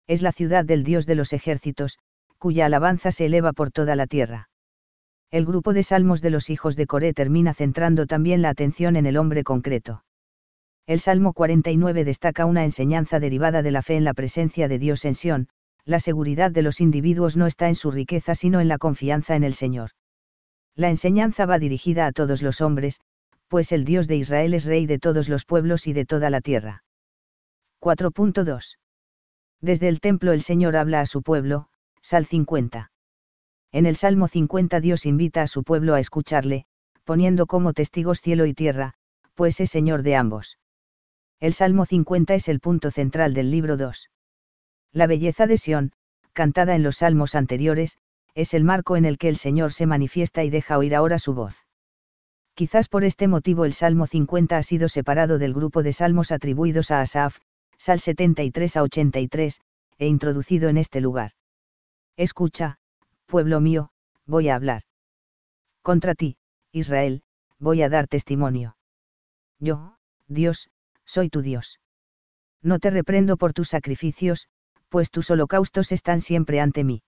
Es 0.07 0.23
la 0.23 0.33
ciudad 0.33 0.65
del 0.65 0.85
Dios 0.85 1.07
de 1.07 1.15
los 1.15 1.33
ejércitos, 1.33 1.99
cuya 2.39 2.67
alabanza 2.67 3.13
se 3.13 3.27
eleva 3.27 3.53
por 3.53 3.71
toda 3.71 3.95
la 3.95 4.07
tierra. 4.07 4.49
El 5.31 5.45
grupo 5.45 5.73
de 5.75 5.83
salmos 5.83 6.23
de 6.23 6.31
los 6.31 6.49
hijos 6.49 6.75
de 6.75 6.87
Coré 6.87 7.13
termina 7.13 7.53
centrando 7.53 8.07
también 8.07 8.41
la 8.41 8.49
atención 8.49 8.97
en 8.97 9.05
el 9.05 9.19
hombre 9.19 9.45
concreto. 9.45 10.03
El 10.89 11.01
Salmo 11.01 11.35
49 11.35 12.03
destaca 12.03 12.47
una 12.47 12.65
enseñanza 12.65 13.21
derivada 13.21 13.61
de 13.61 13.71
la 13.71 13.83
fe 13.83 13.97
en 13.97 14.05
la 14.05 14.15
presencia 14.15 14.69
de 14.69 14.79
Dios 14.79 15.05
en 15.05 15.15
Sión, 15.15 15.49
la 15.85 16.01
seguridad 16.01 16.51
de 16.51 16.63
los 16.63 16.81
individuos 16.81 17.37
no 17.37 17.47
está 17.47 17.69
en 17.69 17.75
su 17.75 17.91
riqueza 17.91 18.35
sino 18.35 18.59
en 18.59 18.69
la 18.69 18.79
confianza 18.79 19.37
en 19.37 19.45
el 19.45 19.53
Señor. 19.53 19.91
La 20.75 20.89
enseñanza 20.89 21.45
va 21.45 21.59
dirigida 21.59 22.07
a 22.07 22.13
todos 22.13 22.41
los 22.41 22.63
hombres, 22.63 23.03
pues 23.49 23.71
el 23.73 23.85
Dios 23.85 24.09
de 24.09 24.17
Israel 24.17 24.55
es 24.55 24.65
rey 24.65 24.87
de 24.87 24.99
todos 24.99 25.29
los 25.29 25.45
pueblos 25.45 25.87
y 25.87 25.93
de 25.93 26.07
toda 26.07 26.31
la 26.31 26.41
tierra. 26.41 26.85
4.2. 27.83 28.79
Desde 29.61 29.89
el 29.89 30.01
templo 30.01 30.33
el 30.33 30.41
Señor 30.41 30.75
habla 30.75 31.03
a 31.03 31.07
su 31.07 31.21
pueblo, 31.21 31.69
Sal 32.01 32.25
50. 32.25 32.91
En 33.73 33.85
el 33.85 33.97
Salmo 33.97 34.27
50 34.27 34.81
Dios 34.81 35.05
invita 35.05 35.43
a 35.43 35.49
su 35.49 35.65
pueblo 35.65 35.93
a 35.93 36.01
escucharle, 36.01 36.65
poniendo 37.05 37.45
como 37.45 37.75
testigos 37.75 38.23
cielo 38.23 38.47
y 38.47 38.55
tierra, 38.55 38.95
pues 39.35 39.61
es 39.61 39.69
Señor 39.69 40.03
de 40.03 40.17
ambos. 40.17 40.57
El 41.41 41.55
Salmo 41.55 41.87
50 41.87 42.35
es 42.35 42.49
el 42.49 42.59
punto 42.59 42.91
central 42.91 43.33
del 43.33 43.53
libro 43.53 43.77
2. 43.77 44.11
La 44.93 45.07
belleza 45.07 45.47
de 45.47 45.57
Sión, 45.57 45.93
cantada 46.33 46.75
en 46.75 46.83
los 46.83 46.97
salmos 46.97 47.37
anteriores, 47.37 47.97
es 48.35 48.55
el 48.55 48.65
marco 48.65 48.97
en 48.97 49.05
el 49.05 49.19
que 49.19 49.29
el 49.29 49.37
Señor 49.37 49.73
se 49.73 49.87
manifiesta 49.87 50.43
y 50.43 50.51
deja 50.51 50.79
oír 50.79 50.97
ahora 50.97 51.21
su 51.21 51.35
voz. 51.35 51.65
Quizás 52.55 52.89
por 52.89 53.05
este 53.05 53.29
motivo 53.29 53.65
el 53.65 53.73
Salmo 53.73 54.09
50 54.09 54.57
ha 54.57 54.63
sido 54.65 54.89
separado 54.89 55.39
del 55.39 55.55
grupo 55.55 55.85
de 55.85 55.93
salmos 55.93 56.33
atribuidos 56.33 56.91
a 56.91 57.03
Asaf, 57.03 57.39
Sal 57.77 58.01
73 58.01 58.77
a 58.77 58.83
83, 58.83 59.61
e 59.99 60.07
introducido 60.09 60.69
en 60.69 60.77
este 60.77 61.01
lugar. 61.01 61.33
Escucha, 62.17 62.79
pueblo 63.27 63.61
mío, 63.61 63.91
voy 64.27 64.49
a 64.49 64.57
hablar. 64.57 64.83
Contra 65.83 66.17
ti, 66.17 66.37
Israel, 66.73 67.23
voy 67.61 67.83
a 67.83 67.89
dar 67.89 68.09
testimonio. 68.09 68.77
Yo, 69.61 69.97
Dios, 70.27 70.69
soy 71.09 71.31
tu 71.31 71.41
Dios. 71.41 71.81
No 72.63 72.79
te 72.79 72.91
reprendo 72.91 73.37
por 73.39 73.55
tus 73.55 73.69
sacrificios, 73.69 74.49
pues 74.91 75.11
tus 75.11 75.31
holocaustos 75.31 75.91
están 75.91 76.21
siempre 76.21 76.61
ante 76.61 76.85
mí. 76.85 77.03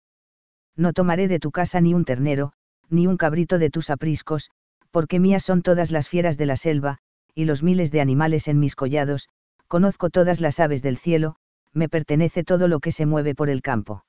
No 0.74 0.92
tomaré 0.92 1.28
de 1.28 1.38
tu 1.38 1.50
casa 1.50 1.80
ni 1.80 1.92
un 1.92 2.04
ternero, 2.04 2.52
ni 2.88 3.06
un 3.06 3.18
cabrito 3.18 3.58
de 3.58 3.68
tus 3.68 3.90
apriscos, 3.90 4.50
porque 4.90 5.20
mías 5.20 5.44
son 5.44 5.62
todas 5.62 5.90
las 5.90 6.08
fieras 6.08 6.38
de 6.38 6.46
la 6.46 6.56
selva, 6.56 6.98
y 7.34 7.44
los 7.44 7.62
miles 7.62 7.92
de 7.92 8.00
animales 8.00 8.48
en 8.48 8.58
mis 8.58 8.74
collados, 8.74 9.28
conozco 9.68 10.08
todas 10.08 10.40
las 10.40 10.60
aves 10.60 10.82
del 10.82 10.96
cielo, 10.96 11.36
me 11.72 11.88
pertenece 11.88 12.42
todo 12.42 12.68
lo 12.68 12.80
que 12.80 12.92
se 12.92 13.06
mueve 13.06 13.34
por 13.34 13.50
el 13.50 13.62
campo. 13.62 14.04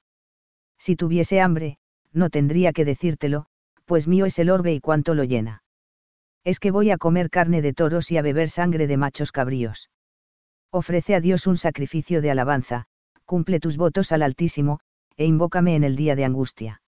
Si 0.77 0.95
tuviese 0.95 1.41
hambre, 1.41 1.77
no 2.13 2.29
tendría 2.29 2.73
que 2.73 2.85
decírtelo, 2.85 3.45
pues 3.85 4.07
mío 4.07 4.25
es 4.25 4.39
el 4.39 4.49
orbe 4.49 4.73
y 4.73 4.79
cuánto 4.79 5.13
lo 5.13 5.23
llena. 5.23 5.60
Es 6.43 6.59
que 6.59 6.71
voy 6.71 6.91
a 6.91 6.97
comer 6.97 7.29
carne 7.29 7.61
de 7.61 7.73
toros 7.73 8.11
y 8.11 8.17
a 8.17 8.21
beber 8.21 8.49
sangre 8.49 8.87
de 8.87 8.97
machos 8.97 9.31
cabríos. 9.31 9.89
Ofrece 10.71 11.15
a 11.15 11.21
Dios 11.21 11.47
un 11.47 11.57
sacrificio 11.57 12.21
de 12.21 12.31
alabanza, 12.31 12.85
cumple 13.25 13.59
tus 13.59 13.77
votos 13.77 14.11
al 14.11 14.23
Altísimo, 14.23 14.79
e 15.17 15.25
invócame 15.25 15.75
en 15.75 15.83
el 15.83 15.95
día 15.95 16.15
de 16.15 16.25
angustia. 16.25 16.81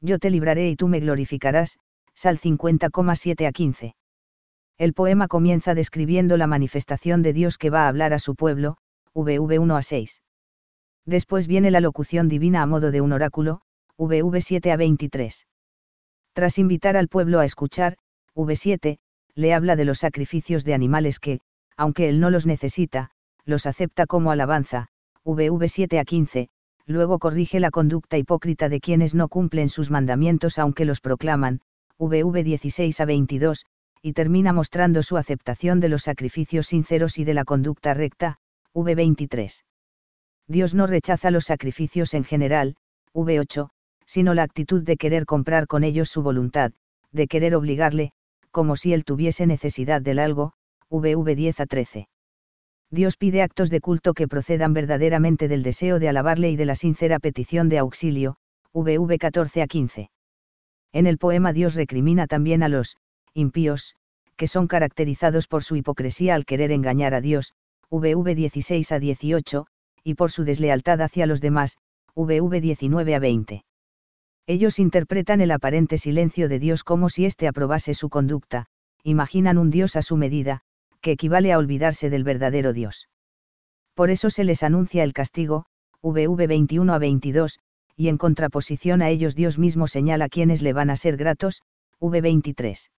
Yo 0.00 0.18
te 0.18 0.30
libraré 0.30 0.68
y 0.68 0.76
tú 0.76 0.86
me 0.88 1.00
glorificarás, 1.00 1.78
Sal 2.14 2.38
50,7 2.38 3.46
a 3.46 3.52
15. 3.52 3.94
El 4.76 4.92
poema 4.94 5.28
comienza 5.28 5.74
describiendo 5.74 6.36
la 6.36 6.46
manifestación 6.46 7.22
de 7.22 7.32
Dios 7.32 7.58
que 7.58 7.70
va 7.70 7.84
a 7.84 7.88
hablar 7.88 8.12
a 8.12 8.18
su 8.18 8.34
pueblo, 8.34 8.76
VV 9.14 9.58
1 9.58 9.76
a 9.76 9.82
6. 9.82 10.22
Después 11.04 11.46
viene 11.46 11.70
la 11.70 11.80
locución 11.80 12.28
divina 12.28 12.62
a 12.62 12.66
modo 12.66 12.90
de 12.90 13.00
un 13.00 13.12
oráculo, 13.12 13.60
VV 13.98 14.40
7 14.40 14.70
a 14.70 14.76
23. 14.76 15.46
Tras 16.32 16.58
invitar 16.58 16.96
al 16.96 17.08
pueblo 17.08 17.40
a 17.40 17.44
escuchar, 17.44 17.98
V7, 18.44 18.98
le 19.34 19.54
habla 19.54 19.76
de 19.76 19.84
los 19.84 19.98
sacrificios 19.98 20.64
de 20.64 20.74
animales 20.74 21.18
que, 21.18 21.40
aunque 21.76 22.08
él 22.08 22.20
no 22.20 22.30
los 22.30 22.46
necesita, 22.46 23.10
los 23.44 23.66
acepta 23.66 24.06
como 24.06 24.30
alabanza, 24.30 24.88
VV 25.24 25.68
7 25.68 25.98
a 25.98 26.04
15, 26.04 26.48
luego 26.86 27.18
corrige 27.18 27.60
la 27.60 27.70
conducta 27.70 28.16
hipócrita 28.16 28.68
de 28.68 28.80
quienes 28.80 29.14
no 29.14 29.28
cumplen 29.28 29.68
sus 29.68 29.90
mandamientos 29.90 30.58
aunque 30.58 30.84
los 30.84 31.00
proclaman, 31.00 31.60
VV 31.98 32.44
16 32.44 33.00
a 33.00 33.04
22, 33.04 33.64
y 34.02 34.12
termina 34.12 34.52
mostrando 34.52 35.02
su 35.02 35.16
aceptación 35.16 35.80
de 35.80 35.88
los 35.88 36.02
sacrificios 36.02 36.68
sinceros 36.68 37.18
y 37.18 37.24
de 37.24 37.34
la 37.34 37.44
conducta 37.44 37.94
recta, 37.94 38.38
V 38.72 38.94
23. 38.94 39.64
Dios 40.46 40.74
no 40.74 40.86
rechaza 40.86 41.30
los 41.30 41.44
sacrificios 41.44 42.14
en 42.14 42.24
general, 42.24 42.76
V 43.12 43.40
8, 43.40 43.70
sino 44.06 44.34
la 44.34 44.44
actitud 44.44 44.82
de 44.82 44.96
querer 44.96 45.26
comprar 45.26 45.66
con 45.66 45.84
ellos 45.84 46.08
su 46.08 46.22
voluntad, 46.22 46.72
de 47.12 47.26
querer 47.26 47.54
obligarle, 47.54 48.12
como 48.58 48.74
si 48.74 48.92
él 48.92 49.04
tuviese 49.04 49.46
necesidad 49.46 50.02
del 50.02 50.18
algo, 50.18 50.52
VV 50.90 51.36
10 51.36 51.60
a 51.60 51.66
13. 51.66 52.08
Dios 52.90 53.16
pide 53.16 53.42
actos 53.42 53.70
de 53.70 53.80
culto 53.80 54.14
que 54.14 54.26
procedan 54.26 54.72
verdaderamente 54.72 55.46
del 55.46 55.62
deseo 55.62 56.00
de 56.00 56.08
alabarle 56.08 56.50
y 56.50 56.56
de 56.56 56.64
la 56.64 56.74
sincera 56.74 57.20
petición 57.20 57.68
de 57.68 57.78
auxilio, 57.78 58.34
VV 58.74 59.16
14 59.16 59.62
a 59.62 59.68
15. 59.68 60.10
En 60.92 61.06
el 61.06 61.18
poema 61.18 61.52
Dios 61.52 61.76
recrimina 61.76 62.26
también 62.26 62.64
a 62.64 62.68
los 62.68 62.96
impíos, 63.32 63.94
que 64.34 64.48
son 64.48 64.66
caracterizados 64.66 65.46
por 65.46 65.62
su 65.62 65.76
hipocresía 65.76 66.34
al 66.34 66.44
querer 66.44 66.72
engañar 66.72 67.14
a 67.14 67.20
Dios, 67.20 67.52
VV 67.92 68.34
16 68.34 68.90
a 68.90 68.98
18, 68.98 69.66
y 70.02 70.14
por 70.14 70.32
su 70.32 70.42
deslealtad 70.42 71.00
hacia 71.00 71.26
los 71.26 71.40
demás, 71.40 71.78
VV 72.16 72.60
19 72.60 73.14
a 73.14 73.20
20. 73.20 73.64
Ellos 74.48 74.78
interpretan 74.78 75.42
el 75.42 75.50
aparente 75.50 75.98
silencio 75.98 76.48
de 76.48 76.58
Dios 76.58 76.82
como 76.82 77.10
si 77.10 77.26
éste 77.26 77.48
aprobase 77.48 77.92
su 77.92 78.08
conducta, 78.08 78.64
imaginan 79.04 79.58
un 79.58 79.68
Dios 79.68 79.94
a 79.94 80.00
su 80.00 80.16
medida, 80.16 80.62
que 81.02 81.12
equivale 81.12 81.52
a 81.52 81.58
olvidarse 81.58 82.08
del 82.08 82.24
verdadero 82.24 82.72
Dios. 82.72 83.10
Por 83.92 84.08
eso 84.08 84.30
se 84.30 84.44
les 84.44 84.62
anuncia 84.62 85.04
el 85.04 85.12
castigo, 85.12 85.66
VV 86.00 86.46
21 86.46 86.94
a 86.94 86.98
22, 86.98 87.58
y 87.94 88.08
en 88.08 88.16
contraposición 88.16 89.02
a 89.02 89.10
ellos 89.10 89.34
Dios 89.34 89.58
mismo 89.58 89.86
señala 89.86 90.30
quienes 90.30 90.62
le 90.62 90.72
van 90.72 90.88
a 90.88 90.96
ser 90.96 91.18
gratos, 91.18 91.60
V 92.00 92.18
23. 92.22 92.90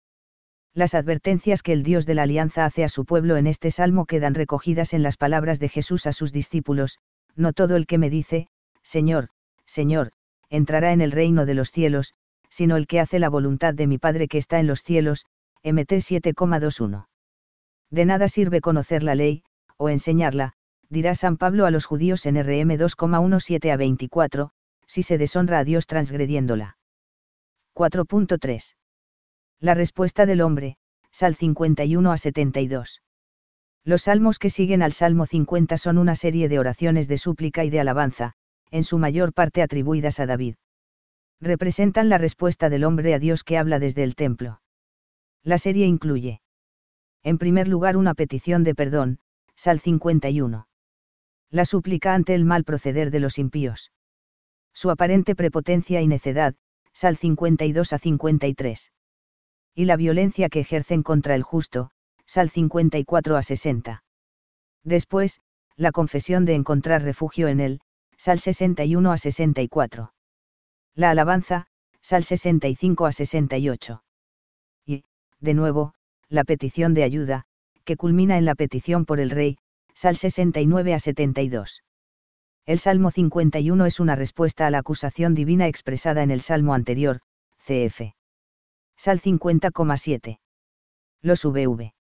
Las 0.74 0.94
advertencias 0.94 1.62
que 1.62 1.72
el 1.72 1.82
Dios 1.82 2.04
de 2.04 2.14
la 2.14 2.24
Alianza 2.24 2.66
hace 2.66 2.84
a 2.84 2.90
su 2.90 3.06
pueblo 3.06 3.38
en 3.38 3.46
este 3.46 3.70
salmo 3.70 4.04
quedan 4.04 4.34
recogidas 4.34 4.92
en 4.92 5.02
las 5.02 5.16
palabras 5.16 5.61
de 5.61 5.70
Jesús 5.70 6.06
a 6.06 6.12
sus 6.12 6.30
discípulos, 6.30 6.98
no 7.37 7.54
todo 7.54 7.76
el 7.76 7.87
que 7.87 7.96
me 7.96 8.11
dice, 8.11 8.48
Señor, 8.82 9.30
Señor, 9.64 10.11
entrará 10.50 10.92
en 10.92 11.00
el 11.00 11.12
reino 11.12 11.46
de 11.46 11.54
los 11.54 11.70
cielos, 11.70 12.14
sino 12.50 12.76
el 12.76 12.87
que 12.87 13.00
hace 13.00 13.18
la 13.18 13.28
voluntad 13.28 13.74
de 13.74 13.87
mi 13.87 13.98
Padre 13.98 14.28
que 14.28 14.38
está 14.38 14.58
en 14.61 14.66
los 14.66 14.82
cielos, 14.82 15.26
MT 15.62 15.92
7,21. 15.92 17.06
De 17.90 18.04
nada 18.04 18.28
sirve 18.28 18.61
conocer 18.61 19.02
la 19.02 19.14
ley, 19.14 19.44
o 19.76 19.88
enseñarla, 19.88 20.54
dirá 20.88 21.14
San 21.14 21.37
Pablo 21.37 21.66
a 21.66 21.70
los 21.70 21.87
judíos 21.87 22.26
en 22.26 22.37
RM 22.37 22.78
2,17 22.78 23.72
a 23.72 23.76
24, 23.76 24.50
si 24.87 25.02
se 25.02 25.18
deshonra 25.18 25.58
a 25.58 25.64
Dios 25.64 25.87
transgrediéndola. 25.87 26.78
4.3. 27.74 28.74
La 29.61 29.74
respuesta 29.74 30.26
del 30.26 30.40
hombre, 30.40 30.76
Sal 31.11 31.34
51 31.34 32.12
a 32.12 32.18
72. 32.18 33.02
Los 33.84 34.02
salmos 34.02 34.38
que 34.38 34.50
siguen 34.50 34.82
al 34.82 34.92
Salmo 34.92 35.26
50 35.26 35.78
son 35.78 35.98
una 35.98 36.14
serie 36.14 36.48
de 36.48 36.58
oraciones 36.58 37.08
de 37.08 37.18
súplica 37.18 37.64
y 37.64 37.70
de 37.70 37.80
alabanza, 37.80 38.34
en 38.70 38.85
su 38.85 38.98
mayor 38.98 39.33
parte 39.33 39.62
atribuidas 39.62 40.20
a 40.20 40.26
David. 40.26 40.57
Representan 41.40 42.09
la 42.09 42.18
respuesta 42.18 42.68
del 42.68 42.85
hombre 42.85 43.14
a 43.14 43.18
Dios 43.18 43.44
que 43.44 43.59
habla 43.59 43.78
desde 43.78 44.02
el 44.02 44.14
templo. 44.14 44.61
La 45.42 45.59
serie 45.59 45.87
incluye. 45.87 46.40
En 47.22 47.38
primer 47.38 47.68
lugar 47.68 47.96
una 47.96 48.14
petición 48.14 48.64
de 48.64 48.74
perdón, 48.74 49.18
Sal 49.54 49.81
51. 49.81 50.68
La 51.50 51.64
súplica 51.64 52.14
ante 52.14 52.35
el 52.35 52.44
mal 52.44 52.64
proceder 52.64 53.11
de 53.11 53.20
los 53.20 53.38
impíos. 53.38 53.92
Su 54.72 54.90
aparente 54.90 55.35
prepotencia 55.35 56.00
y 56.00 56.07
necedad, 56.07 56.54
Sal 56.92 57.16
52 57.16 57.92
a 57.92 57.98
53. 57.98 58.92
Y 59.74 59.85
la 59.85 59.96
violencia 59.96 60.48
que 60.48 60.61
ejercen 60.61 61.02
contra 61.02 61.35
el 61.35 61.42
justo, 61.42 61.90
Sal 62.26 62.50
54 62.50 63.37
a 63.37 63.42
60. 63.42 64.04
Después, 64.85 65.40
la 65.76 65.92
confesión 65.92 66.44
de 66.44 66.54
encontrar 66.54 67.02
refugio 67.02 67.48
en 67.48 67.61
él, 67.61 67.81
Sal 68.18 68.40
61 68.40 69.12
a 69.12 69.16
64. 69.16 70.12
La 70.94 71.11
alabanza, 71.11 71.66
Sal 72.02 72.24
65 72.24 73.07
a 73.07 73.12
68. 73.12 74.02
Y, 74.85 75.04
de 75.40 75.54
nuevo, 75.54 75.94
la 76.28 76.42
petición 76.44 76.94
de 76.94 77.04
ayuda, 77.04 77.44
que 77.85 77.96
culmina 77.96 78.37
en 78.37 78.44
la 78.44 78.57
petición 78.57 79.07
por 79.07 79.20
el 79.20 79.31
rey, 79.31 79.59
Sal 79.94 80.16
69 80.16 80.94
a 80.94 80.98
72. 80.98 81.85
El 82.66 82.78
Salmo 82.81 83.11
51 83.11 83.87
es 83.87 84.00
una 84.00 84.14
respuesta 84.14 84.66
a 84.66 84.70
la 84.70 84.78
acusación 84.78 85.35
divina 85.35 85.68
expresada 85.68 86.22
en 86.22 86.31
el 86.31 86.40
Salmo 86.40 86.74
anterior, 86.74 87.20
CF. 87.64 88.12
Sal 88.96 89.20
50,7. 89.20 90.40
Los 91.22 91.44
VV. 91.44 91.94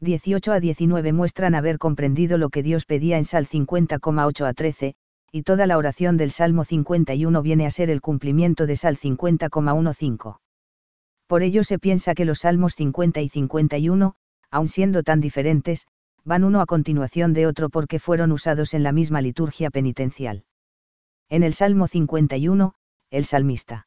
18 0.00 0.52
a 0.52 0.60
19 0.60 1.12
muestran 1.12 1.54
haber 1.54 1.78
comprendido 1.78 2.38
lo 2.38 2.48
que 2.48 2.62
Dios 2.62 2.86
pedía 2.86 3.18
en 3.18 3.24
Sal 3.24 3.46
50,8 3.46 4.46
a 4.46 4.52
13, 4.52 4.94
y 5.32 5.44
toda 5.44 5.66
la 5.66 5.78
oración 5.78 6.18
del 6.18 6.30
Salmo 6.30 6.62
51 6.62 7.42
viene 7.42 7.64
a 7.64 7.70
ser 7.70 7.88
el 7.88 8.02
cumplimiento 8.02 8.66
de 8.66 8.76
Sal 8.76 8.98
50,15. 8.98 10.38
Por 11.26 11.42
ello 11.42 11.64
se 11.64 11.78
piensa 11.78 12.14
que 12.14 12.26
los 12.26 12.40
salmos 12.40 12.74
50 12.74 13.22
y 13.22 13.30
51, 13.30 14.14
aun 14.50 14.68
siendo 14.68 15.02
tan 15.02 15.22
diferentes, 15.22 15.86
van 16.22 16.44
uno 16.44 16.60
a 16.60 16.66
continuación 16.66 17.32
de 17.32 17.46
otro 17.46 17.70
porque 17.70 17.98
fueron 17.98 18.30
usados 18.30 18.74
en 18.74 18.82
la 18.82 18.92
misma 18.92 19.22
liturgia 19.22 19.70
penitencial. 19.70 20.44
En 21.30 21.42
el 21.42 21.54
Salmo 21.54 21.88
51, 21.88 22.74
el 23.10 23.24
salmista 23.24 23.86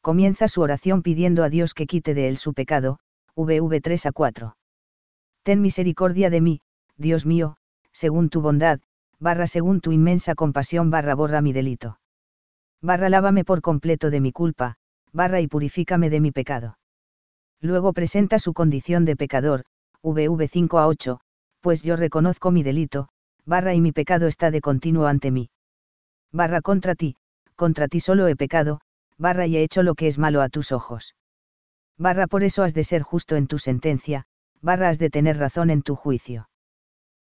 comienza 0.00 0.46
su 0.46 0.60
oración 0.60 1.02
pidiendo 1.02 1.42
a 1.42 1.48
Dios 1.48 1.74
que 1.74 1.86
quite 1.86 2.14
de 2.14 2.28
él 2.28 2.36
su 2.36 2.54
pecado, 2.54 3.00
VV 3.34 3.80
3 3.80 4.06
a 4.06 4.12
4. 4.12 4.56
Ten 5.42 5.60
misericordia 5.60 6.30
de 6.30 6.40
mí, 6.40 6.60
Dios 6.96 7.26
mío, 7.26 7.56
según 7.92 8.28
tu 8.28 8.40
bondad, 8.40 8.80
barra 9.22 9.46
según 9.46 9.80
tu 9.80 9.92
inmensa 9.92 10.34
compasión 10.34 10.90
barra 10.90 11.14
borra 11.14 11.40
mi 11.40 11.52
delito. 11.52 11.98
Barra 12.82 13.08
lávame 13.08 13.44
por 13.44 13.60
completo 13.60 14.10
de 14.10 14.20
mi 14.20 14.32
culpa, 14.32 14.74
barra 15.12 15.40
y 15.40 15.46
purifícame 15.46 16.10
de 16.10 16.20
mi 16.20 16.32
pecado. 16.32 16.76
Luego 17.60 17.92
presenta 17.92 18.40
su 18.40 18.52
condición 18.52 19.04
de 19.04 19.14
pecador, 19.14 19.62
VV 20.02 20.48
5 20.48 20.78
a 20.80 20.88
8, 20.88 21.20
pues 21.60 21.84
yo 21.84 21.94
reconozco 21.94 22.50
mi 22.50 22.64
delito, 22.64 23.10
barra 23.46 23.74
y 23.74 23.80
mi 23.80 23.92
pecado 23.92 24.26
está 24.26 24.50
de 24.50 24.60
continuo 24.60 25.06
ante 25.06 25.30
mí. 25.30 25.50
Barra 26.32 26.60
contra 26.60 26.96
ti, 26.96 27.14
contra 27.54 27.86
ti 27.86 28.00
solo 28.00 28.26
he 28.26 28.34
pecado, 28.34 28.80
barra 29.18 29.46
y 29.46 29.56
he 29.56 29.62
hecho 29.62 29.84
lo 29.84 29.94
que 29.94 30.08
es 30.08 30.18
malo 30.18 30.42
a 30.42 30.48
tus 30.48 30.72
ojos. 30.72 31.14
Barra 31.96 32.26
por 32.26 32.42
eso 32.42 32.64
has 32.64 32.74
de 32.74 32.82
ser 32.82 33.02
justo 33.02 33.36
en 33.36 33.46
tu 33.46 33.58
sentencia, 33.58 34.24
barra 34.60 34.88
has 34.88 34.98
de 34.98 35.10
tener 35.10 35.38
razón 35.38 35.70
en 35.70 35.82
tu 35.82 35.94
juicio. 35.94 36.48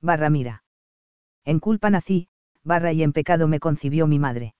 Barra 0.00 0.30
mira. 0.30 0.61
En 1.44 1.58
culpa 1.58 1.90
nací, 1.90 2.28
barra 2.64 2.92
y 2.92 3.02
en 3.02 3.12
pecado 3.12 3.48
me 3.48 3.60
concibió 3.60 4.06
mi 4.06 4.18
madre. 4.18 4.54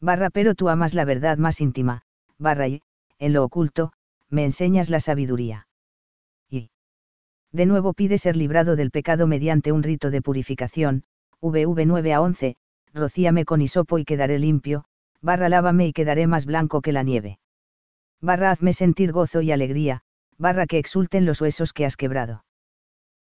Barra 0.00 0.30
pero 0.30 0.54
tú 0.54 0.68
amas 0.68 0.94
la 0.94 1.04
verdad 1.04 1.38
más 1.38 1.60
íntima, 1.60 2.02
barra 2.38 2.68
y, 2.68 2.82
en 3.18 3.32
lo 3.32 3.44
oculto, 3.44 3.92
me 4.28 4.44
enseñas 4.44 4.90
la 4.90 5.00
sabiduría. 5.00 5.66
Y. 6.48 6.70
De 7.52 7.66
nuevo 7.66 7.92
pide 7.92 8.18
ser 8.18 8.36
librado 8.36 8.76
del 8.76 8.90
pecado 8.90 9.26
mediante 9.26 9.72
un 9.72 9.82
rito 9.82 10.10
de 10.10 10.22
purificación, 10.22 11.04
VV 11.40 11.86
9 11.86 12.14
a 12.14 12.20
11, 12.20 12.56
rocíame 12.94 13.44
con 13.44 13.60
hisopo 13.60 13.98
y 13.98 14.04
quedaré 14.04 14.38
limpio, 14.38 14.84
barra 15.20 15.48
lávame 15.48 15.88
y 15.88 15.92
quedaré 15.92 16.26
más 16.26 16.46
blanco 16.46 16.80
que 16.80 16.92
la 16.92 17.02
nieve. 17.02 17.38
Barra 18.20 18.50
hazme 18.50 18.72
sentir 18.72 19.12
gozo 19.12 19.42
y 19.42 19.52
alegría, 19.52 20.02
barra 20.38 20.66
que 20.66 20.78
exulten 20.78 21.26
los 21.26 21.40
huesos 21.40 21.72
que 21.72 21.84
has 21.84 21.96
quebrado. 21.96 22.45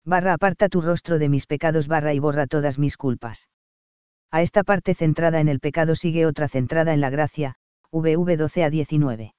Barra 0.07 0.35
aparta 0.35 0.69
tu 0.69 0.83
rostro 0.83 1.19
de 1.19 1.29
mis 1.31 1.47
pecados 1.47 1.89
barra 1.89 2.13
y 2.13 2.19
borra 2.19 2.47
todas 2.47 2.79
mis 2.79 2.97
culpas. 2.97 3.49
A 4.31 4.43
esta 4.43 4.63
parte 4.63 4.95
centrada 4.95 5.41
en 5.41 5.49
el 5.49 5.61
pecado 5.61 5.95
sigue 5.95 6.27
otra 6.27 6.49
centrada 6.49 6.93
en 6.93 7.01
la 7.01 7.09
gracia, 7.09 7.55
VV 7.91 8.37
12 8.37 8.65
a 8.65 8.71
19. 8.71 9.35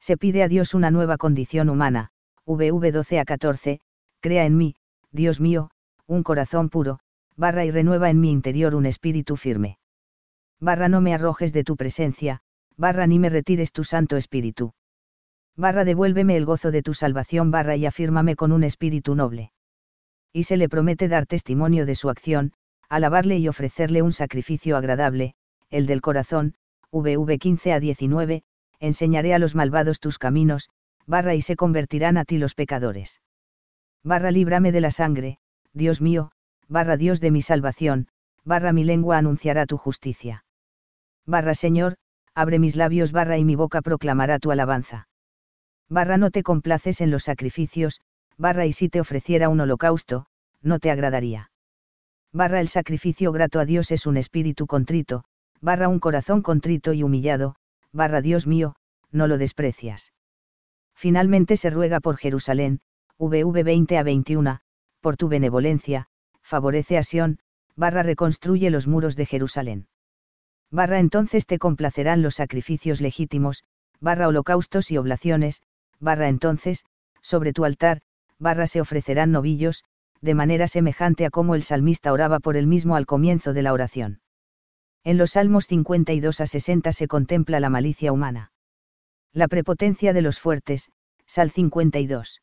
Se 0.00 0.16
pide 0.16 0.42
a 0.42 0.48
Dios 0.48 0.74
una 0.74 0.90
nueva 0.90 1.16
condición 1.16 1.70
humana, 1.70 2.10
VV 2.44 2.92
12 2.92 3.18
a 3.20 3.24
14, 3.24 3.80
crea 4.20 4.44
en 4.44 4.56
mí, 4.56 4.74
Dios 5.10 5.40
mío, 5.40 5.70
un 6.06 6.22
corazón 6.22 6.68
puro, 6.68 6.98
barra 7.36 7.64
y 7.64 7.70
renueva 7.70 8.10
en 8.10 8.20
mi 8.20 8.30
interior 8.30 8.74
un 8.74 8.84
espíritu 8.84 9.36
firme. 9.36 9.78
Barra 10.60 10.88
no 10.88 11.00
me 11.00 11.14
arrojes 11.14 11.52
de 11.52 11.64
tu 11.64 11.76
presencia, 11.76 12.40
barra 12.76 13.06
ni 13.06 13.18
me 13.18 13.30
retires 13.30 13.72
tu 13.72 13.84
Santo 13.84 14.16
Espíritu. 14.16 14.72
Barra 15.56 15.84
devuélveme 15.84 16.36
el 16.36 16.44
gozo 16.44 16.70
de 16.70 16.82
tu 16.82 16.94
salvación 16.94 17.50
barra 17.50 17.76
y 17.76 17.86
afírmame 17.86 18.36
con 18.36 18.52
un 18.52 18.64
espíritu 18.64 19.14
noble. 19.14 19.52
Y 20.32 20.44
se 20.44 20.56
le 20.56 20.68
promete 20.68 21.08
dar 21.08 21.26
testimonio 21.26 21.86
de 21.86 21.94
su 21.94 22.10
acción, 22.10 22.52
alabarle 22.88 23.38
y 23.38 23.48
ofrecerle 23.48 24.02
un 24.02 24.12
sacrificio 24.12 24.76
agradable, 24.76 25.34
el 25.70 25.86
del 25.86 26.00
corazón, 26.00 26.54
VV 26.92 27.38
15 27.38 27.72
a 27.72 27.80
19, 27.80 28.42
enseñaré 28.80 29.34
a 29.34 29.38
los 29.38 29.54
malvados 29.54 30.00
tus 30.00 30.18
caminos, 30.18 30.68
barra 31.06 31.34
y 31.34 31.42
se 31.42 31.56
convertirán 31.56 32.16
a 32.16 32.24
ti 32.24 32.38
los 32.38 32.54
pecadores. 32.54 33.20
Barra 34.04 34.30
líbrame 34.30 34.72
de 34.72 34.80
la 34.80 34.90
sangre, 34.90 35.38
Dios 35.72 36.00
mío, 36.00 36.30
barra 36.68 36.96
Dios 36.96 37.20
de 37.20 37.30
mi 37.30 37.42
salvación, 37.42 38.08
barra 38.44 38.72
mi 38.72 38.84
lengua 38.84 39.18
anunciará 39.18 39.66
tu 39.66 39.76
justicia 39.76 40.44
barra 41.28 41.54
Señor, 41.54 41.96
abre 42.34 42.58
mis 42.58 42.74
labios 42.74 43.12
barra 43.12 43.36
y 43.36 43.44
mi 43.44 43.54
boca 43.54 43.82
proclamará 43.82 44.38
tu 44.38 44.50
alabanza. 44.50 45.08
Barra 45.90 46.16
no 46.16 46.30
te 46.30 46.42
complaces 46.42 47.00
en 47.02 47.10
los 47.10 47.24
sacrificios, 47.24 48.00
barra 48.38 48.64
y 48.66 48.72
si 48.72 48.88
te 48.88 49.00
ofreciera 49.00 49.48
un 49.48 49.60
holocausto, 49.60 50.26
no 50.62 50.78
te 50.78 50.90
agradaría. 50.90 51.50
Barra 52.32 52.60
el 52.60 52.68
sacrificio 52.68 53.32
grato 53.32 53.60
a 53.60 53.64
Dios 53.64 53.90
es 53.90 54.06
un 54.06 54.16
espíritu 54.16 54.66
contrito, 54.66 55.24
barra 55.60 55.88
un 55.88 55.98
corazón 55.98 56.42
contrito 56.42 56.92
y 56.92 57.02
humillado, 57.02 57.56
barra 57.92 58.20
Dios 58.20 58.46
mío, 58.46 58.76
no 59.10 59.26
lo 59.26 59.38
desprecias. 59.38 60.12
Finalmente 60.94 61.56
se 61.56 61.70
ruega 61.70 62.00
por 62.00 62.16
Jerusalén, 62.16 62.80
VV 63.18 63.64
20 63.64 63.98
a 63.98 64.02
21, 64.02 64.60
por 65.00 65.16
tu 65.16 65.28
benevolencia, 65.28 66.06
favorece 66.42 66.96
a 66.96 67.02
Sión, 67.02 67.38
barra 67.76 68.02
reconstruye 68.02 68.70
los 68.70 68.86
muros 68.86 69.16
de 69.16 69.26
Jerusalén 69.26 69.88
barra 70.70 70.98
entonces 70.98 71.46
te 71.46 71.58
complacerán 71.58 72.22
los 72.22 72.36
sacrificios 72.36 73.00
legítimos, 73.00 73.64
barra 74.00 74.28
holocaustos 74.28 74.90
y 74.90 74.98
oblaciones, 74.98 75.62
barra 75.98 76.28
entonces, 76.28 76.84
sobre 77.22 77.52
tu 77.52 77.64
altar, 77.64 78.00
barra 78.38 78.66
se 78.66 78.80
ofrecerán 78.80 79.32
novillos, 79.32 79.84
de 80.20 80.34
manera 80.34 80.68
semejante 80.68 81.26
a 81.26 81.30
como 81.30 81.54
el 81.54 81.62
salmista 81.62 82.12
oraba 82.12 82.40
por 82.40 82.56
él 82.56 82.66
mismo 82.66 82.96
al 82.96 83.06
comienzo 83.06 83.52
de 83.52 83.62
la 83.62 83.72
oración. 83.72 84.20
En 85.04 85.16
los 85.16 85.32
Salmos 85.32 85.66
52 85.66 86.40
a 86.40 86.46
60 86.46 86.92
se 86.92 87.08
contempla 87.08 87.60
la 87.60 87.70
malicia 87.70 88.12
humana. 88.12 88.52
La 89.32 89.48
prepotencia 89.48 90.12
de 90.12 90.22
los 90.22 90.40
fuertes, 90.40 90.90
Sal 91.26 91.50
52. 91.50 92.42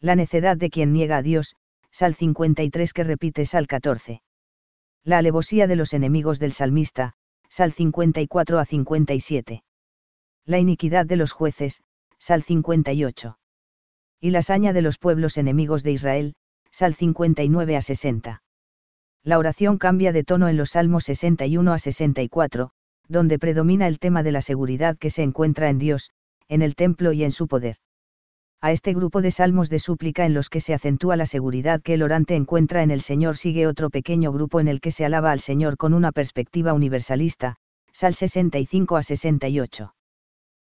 La 0.00 0.14
necedad 0.14 0.56
de 0.56 0.70
quien 0.70 0.92
niega 0.92 1.16
a 1.16 1.22
Dios, 1.22 1.56
Sal 1.90 2.14
53 2.14 2.92
que 2.92 3.04
repite 3.04 3.46
Sal 3.46 3.66
14. 3.66 4.22
La 5.02 5.18
alevosía 5.18 5.66
de 5.66 5.76
los 5.76 5.92
enemigos 5.92 6.38
del 6.38 6.52
salmista, 6.52 7.14
Sal 7.48 7.72
54 7.72 8.58
a 8.58 8.64
57. 8.64 9.62
La 10.44 10.58
iniquidad 10.58 11.06
de 11.06 11.16
los 11.16 11.32
jueces, 11.32 11.82
Sal 12.18 12.42
58. 12.42 13.38
Y 14.24 14.30
la 14.30 14.40
saña 14.40 14.72
de 14.72 14.80
los 14.80 14.96
pueblos 14.96 15.36
enemigos 15.36 15.82
de 15.82 15.92
Israel, 15.92 16.34
Sal 16.70 16.94
59 16.94 17.76
a 17.76 17.82
60. 17.82 18.42
La 19.22 19.38
oración 19.38 19.76
cambia 19.76 20.12
de 20.12 20.24
tono 20.24 20.48
en 20.48 20.56
los 20.56 20.70
Salmos 20.70 21.04
61 21.04 21.70
a 21.70 21.76
64, 21.76 22.70
donde 23.06 23.38
predomina 23.38 23.86
el 23.86 23.98
tema 23.98 24.22
de 24.22 24.32
la 24.32 24.40
seguridad 24.40 24.96
que 24.96 25.10
se 25.10 25.24
encuentra 25.24 25.68
en 25.68 25.78
Dios, 25.78 26.10
en 26.48 26.62
el 26.62 26.74
templo 26.74 27.12
y 27.12 27.22
en 27.22 27.32
su 27.32 27.48
poder. 27.48 27.76
A 28.62 28.72
este 28.72 28.94
grupo 28.94 29.20
de 29.20 29.30
salmos 29.30 29.68
de 29.68 29.78
súplica 29.78 30.24
en 30.24 30.32
los 30.32 30.48
que 30.48 30.62
se 30.62 30.72
acentúa 30.72 31.16
la 31.16 31.26
seguridad 31.26 31.82
que 31.82 31.92
el 31.92 32.02
orante 32.02 32.34
encuentra 32.34 32.82
en 32.82 32.90
el 32.90 33.02
Señor 33.02 33.36
sigue 33.36 33.66
otro 33.66 33.90
pequeño 33.90 34.32
grupo 34.32 34.58
en 34.58 34.68
el 34.68 34.80
que 34.80 34.90
se 34.90 35.04
alaba 35.04 35.32
al 35.32 35.40
Señor 35.40 35.76
con 35.76 35.92
una 35.92 36.12
perspectiva 36.12 36.72
universalista, 36.72 37.56
Sal 37.92 38.14
65 38.14 38.96
a 38.96 39.02
68. 39.02 39.94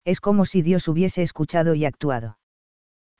Es 0.06 0.20
como 0.22 0.46
si 0.46 0.62
Dios 0.62 0.88
hubiese 0.88 1.20
escuchado 1.20 1.74
y 1.74 1.84
actuado. 1.84 2.38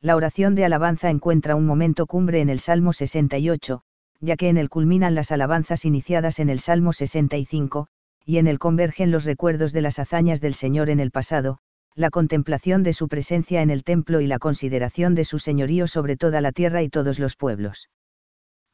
La 0.02 0.16
oración 0.16 0.56
de 0.56 0.64
alabanza 0.64 1.10
encuentra 1.10 1.54
un 1.54 1.64
momento 1.64 2.06
cumbre 2.06 2.40
en 2.40 2.48
el 2.48 2.58
Salmo 2.58 2.92
68, 2.92 3.82
ya 4.20 4.36
que 4.36 4.48
en 4.48 4.56
él 4.56 4.68
culminan 4.68 5.14
las 5.14 5.30
alabanzas 5.30 5.84
iniciadas 5.84 6.40
en 6.40 6.50
el 6.50 6.58
Salmo 6.58 6.92
65, 6.92 7.86
y 8.26 8.38
en 8.38 8.48
él 8.48 8.58
convergen 8.58 9.12
los 9.12 9.24
recuerdos 9.24 9.72
de 9.72 9.80
las 9.80 10.00
hazañas 10.00 10.40
del 10.40 10.54
Señor 10.54 10.90
en 10.90 10.98
el 10.98 11.12
pasado, 11.12 11.58
la 11.94 12.10
contemplación 12.10 12.82
de 12.82 12.92
su 12.94 13.06
presencia 13.06 13.62
en 13.62 13.70
el 13.70 13.84
templo 13.84 14.20
y 14.20 14.26
la 14.26 14.40
consideración 14.40 15.14
de 15.14 15.24
su 15.24 15.38
señorío 15.38 15.86
sobre 15.86 16.16
toda 16.16 16.40
la 16.40 16.50
tierra 16.50 16.82
y 16.82 16.88
todos 16.88 17.20
los 17.20 17.36
pueblos. 17.36 17.88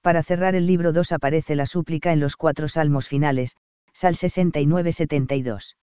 Para 0.01 0.23
cerrar 0.23 0.55
el 0.55 0.67
libro 0.67 0.93
2 0.95 1.13
aparece 1.13 1.57
la 1.57 1.67
súplica 1.67 2.15
en 2.15 2.21
los 2.21 2.37
cuatro 2.37 2.69
salmos 2.69 3.07
finales, 3.07 3.55
Sal 3.93 4.15
69-72. 4.15 5.77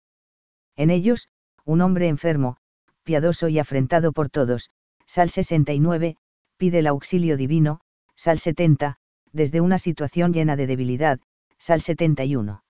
En 0.76 0.90
ellos, 0.90 1.28
un 1.66 1.82
hombre 1.82 2.08
enfermo, 2.08 2.58
piadoso 3.04 3.48
y 3.48 3.60
afrentado 3.60 4.12
por 4.12 4.30
todos, 4.30 4.72
Sal 5.08 5.30
69, 5.30 6.18
pide 6.58 6.80
el 6.80 6.88
auxilio 6.88 7.38
divino, 7.38 7.82
Sal 8.16 8.40
70, 8.40 8.98
desde 9.32 9.62
una 9.62 9.78
situación 9.78 10.34
llena 10.34 10.56
de 10.56 10.68
debilidad, 10.68 11.20
Sal 11.58 11.82
71. 11.82 12.64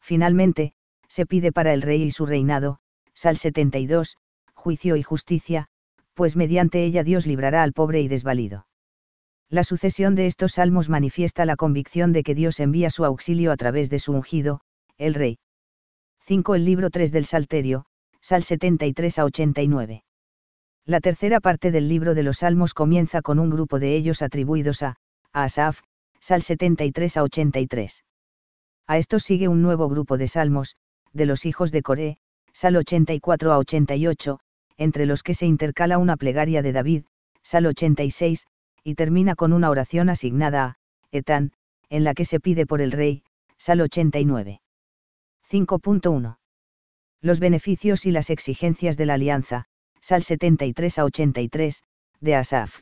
Finalmente, 0.00 0.72
se 1.08 1.26
pide 1.26 1.52
para 1.52 1.72
el 1.74 1.82
rey 1.82 2.02
y 2.02 2.10
su 2.10 2.26
reinado, 2.26 2.78
Sal 3.14 3.36
72, 3.36 4.16
juicio 4.54 4.96
y 4.96 5.02
justicia, 5.02 5.68
pues 6.14 6.36
mediante 6.36 6.84
ella 6.84 7.02
Dios 7.02 7.26
librará 7.26 7.62
al 7.62 7.72
pobre 7.72 8.00
y 8.00 8.08
desvalido. 8.08 8.66
La 9.48 9.64
sucesión 9.64 10.14
de 10.14 10.26
estos 10.26 10.52
salmos 10.52 10.88
manifiesta 10.88 11.44
la 11.44 11.56
convicción 11.56 12.12
de 12.12 12.22
que 12.22 12.36
Dios 12.36 12.60
envía 12.60 12.88
su 12.88 13.04
auxilio 13.04 13.50
a 13.50 13.56
través 13.56 13.90
de 13.90 13.98
su 13.98 14.12
ungido, 14.12 14.60
el 14.96 15.14
Rey. 15.14 15.38
5. 16.20 16.54
El 16.54 16.64
libro 16.64 16.90
3 16.90 17.10
del 17.10 17.24
Salterio, 17.24 17.86
Sal 18.20 18.44
73 18.44 19.18
a 19.18 19.24
89. 19.24 20.04
La 20.86 21.00
tercera 21.00 21.40
parte 21.40 21.70
del 21.70 21.88
libro 21.88 22.14
de 22.14 22.22
los 22.22 22.38
Salmos 22.38 22.74
comienza 22.74 23.22
con 23.22 23.38
un 23.38 23.50
grupo 23.50 23.78
de 23.78 23.94
ellos 23.96 24.22
atribuidos 24.22 24.82
a, 24.82 24.96
Asaf, 25.32 25.80
Sal 26.20 26.42
73 26.42 27.16
a 27.16 27.22
83. 27.22 28.04
A 28.86 28.98
estos 28.98 29.22
sigue 29.22 29.48
un 29.48 29.62
nuevo 29.62 29.88
grupo 29.88 30.18
de 30.18 30.28
salmos, 30.28 30.76
de 31.12 31.26
los 31.26 31.46
hijos 31.46 31.70
de 31.70 31.82
Coré, 31.82 32.18
Sal 32.52 32.76
84 32.76 33.52
a 33.52 33.58
88, 33.58 34.40
entre 34.76 35.06
los 35.06 35.22
que 35.22 35.34
se 35.34 35.46
intercala 35.46 35.98
una 35.98 36.16
plegaria 36.16 36.62
de 36.62 36.72
David, 36.72 37.04
Sal 37.42 37.66
86, 37.66 38.46
y 38.82 38.94
termina 38.94 39.34
con 39.34 39.52
una 39.52 39.70
oración 39.70 40.08
asignada 40.08 40.64
a 40.64 40.78
Etán, 41.12 41.52
en 41.88 42.04
la 42.04 42.14
que 42.14 42.24
se 42.24 42.40
pide 42.40 42.66
por 42.66 42.80
el 42.80 42.92
rey, 42.92 43.22
Sal 43.56 43.80
89. 43.80 44.60
5.1. 45.48 46.38
Los 47.20 47.40
beneficios 47.40 48.06
y 48.06 48.10
las 48.10 48.30
exigencias 48.30 48.96
de 48.96 49.06
la 49.06 49.14
alianza, 49.14 49.66
Sal 50.02 50.22
73 50.22 50.98
a 50.98 51.04
83, 51.04 51.82
de 52.20 52.34
Asaf. 52.34 52.80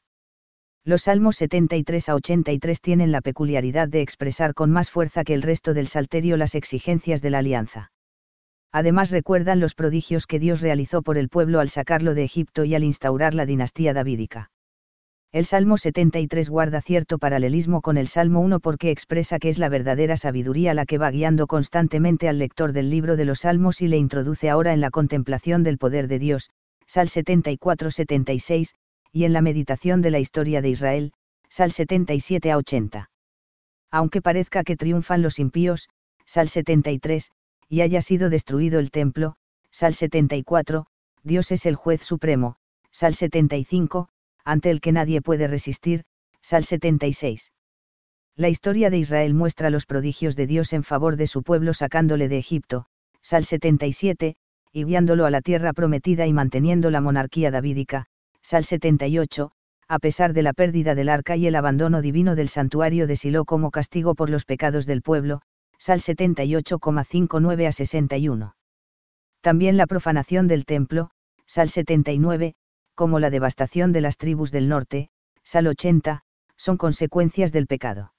Los 0.84 1.02
salmos 1.02 1.36
73 1.36 2.08
a 2.08 2.14
83 2.14 2.80
tienen 2.80 3.12
la 3.12 3.20
peculiaridad 3.20 3.88
de 3.88 4.00
expresar 4.00 4.54
con 4.54 4.70
más 4.70 4.90
fuerza 4.90 5.24
que 5.24 5.34
el 5.34 5.42
resto 5.42 5.74
del 5.74 5.88
salterio 5.88 6.36
las 6.36 6.54
exigencias 6.54 7.20
de 7.20 7.30
la 7.30 7.38
alianza. 7.38 7.90
Además 8.72 9.10
recuerdan 9.10 9.60
los 9.60 9.74
prodigios 9.74 10.26
que 10.26 10.38
Dios 10.38 10.60
realizó 10.60 11.02
por 11.02 11.18
el 11.18 11.28
pueblo 11.28 11.60
al 11.60 11.68
sacarlo 11.68 12.14
de 12.14 12.24
Egipto 12.24 12.64
y 12.64 12.74
al 12.74 12.84
instaurar 12.84 13.34
la 13.34 13.46
dinastía 13.46 13.92
davídica. 13.92 14.50
El 15.32 15.44
Salmo 15.44 15.76
73 15.76 16.48
guarda 16.48 16.80
cierto 16.80 17.18
paralelismo 17.18 17.82
con 17.82 17.98
el 17.98 18.08
Salmo 18.08 18.40
1 18.40 18.60
porque 18.60 18.90
expresa 18.90 19.38
que 19.38 19.50
es 19.50 19.58
la 19.58 19.68
verdadera 19.68 20.16
sabiduría 20.16 20.72
la 20.72 20.86
que 20.86 20.96
va 20.96 21.10
guiando 21.10 21.46
constantemente 21.46 22.28
al 22.28 22.38
lector 22.38 22.72
del 22.72 22.88
libro 22.88 23.16
de 23.16 23.26
los 23.26 23.40
Salmos 23.40 23.82
y 23.82 23.88
le 23.88 23.98
introduce 23.98 24.48
ahora 24.48 24.72
en 24.72 24.80
la 24.80 24.90
contemplación 24.90 25.64
del 25.64 25.76
poder 25.76 26.08
de 26.08 26.18
Dios, 26.18 26.50
Sal 26.88 27.08
74-76, 27.08 28.74
y 29.12 29.24
en 29.24 29.32
la 29.34 29.42
meditación 29.42 30.00
de 30.00 30.10
la 30.10 30.20
historia 30.20 30.62
de 30.62 30.70
Israel, 30.70 31.12
Sal 31.50 31.70
77 31.70 32.50
a 32.50 32.56
80. 32.56 33.10
Aunque 33.90 34.22
parezca 34.22 34.64
que 34.64 34.76
triunfan 34.76 35.22
los 35.22 35.38
impíos, 35.38 35.90
Sal 36.24 36.48
73, 36.48 37.30
y 37.68 37.82
haya 37.82 38.00
sido 38.00 38.30
destruido 38.30 38.80
el 38.80 38.90
templo, 38.90 39.36
Sal 39.70 39.94
74, 39.94 40.86
Dios 41.22 41.52
es 41.52 41.66
el 41.66 41.76
juez 41.76 42.02
supremo, 42.02 42.56
Sal 42.90 43.14
75, 43.14 44.08
ante 44.44 44.70
el 44.70 44.80
que 44.80 44.92
nadie 44.92 45.20
puede 45.20 45.46
resistir, 45.46 46.04
Sal 46.40 46.64
76. 46.64 47.52
La 48.34 48.48
historia 48.48 48.88
de 48.88 48.98
Israel 48.98 49.34
muestra 49.34 49.68
los 49.68 49.84
prodigios 49.84 50.36
de 50.36 50.46
Dios 50.46 50.72
en 50.72 50.84
favor 50.84 51.16
de 51.16 51.26
su 51.26 51.42
pueblo 51.42 51.74
sacándole 51.74 52.28
de 52.28 52.38
Egipto, 52.38 52.86
Sal 53.20 53.44
77, 53.44 54.36
y 54.72 54.84
guiándolo 54.84 55.26
a 55.26 55.30
la 55.30 55.40
tierra 55.40 55.72
prometida 55.72 56.26
y 56.26 56.32
manteniendo 56.32 56.90
la 56.90 57.00
monarquía 57.00 57.50
davídica, 57.50 58.06
Sal 58.42 58.64
78, 58.64 59.50
a 59.88 59.98
pesar 59.98 60.32
de 60.32 60.42
la 60.42 60.52
pérdida 60.52 60.94
del 60.94 61.08
arca 61.08 61.36
y 61.36 61.46
el 61.46 61.56
abandono 61.56 62.02
divino 62.02 62.34
del 62.36 62.48
santuario 62.48 63.06
de 63.06 63.16
Silo 63.16 63.44
como 63.44 63.70
castigo 63.70 64.14
por 64.14 64.28
los 64.30 64.44
pecados 64.44 64.86
del 64.86 65.02
pueblo, 65.02 65.40
Sal 65.78 66.00
78,59 66.00 67.66
a 67.66 67.72
61. 67.72 68.54
También 69.40 69.76
la 69.76 69.86
profanación 69.86 70.48
del 70.48 70.64
templo, 70.64 71.10
Sal 71.46 71.70
79, 71.70 72.54
como 72.94 73.20
la 73.20 73.30
devastación 73.30 73.92
de 73.92 74.00
las 74.00 74.18
tribus 74.18 74.50
del 74.50 74.68
norte, 74.68 75.08
Sal 75.44 75.66
80, 75.66 76.22
son 76.56 76.76
consecuencias 76.76 77.52
del 77.52 77.66
pecado. 77.66 78.12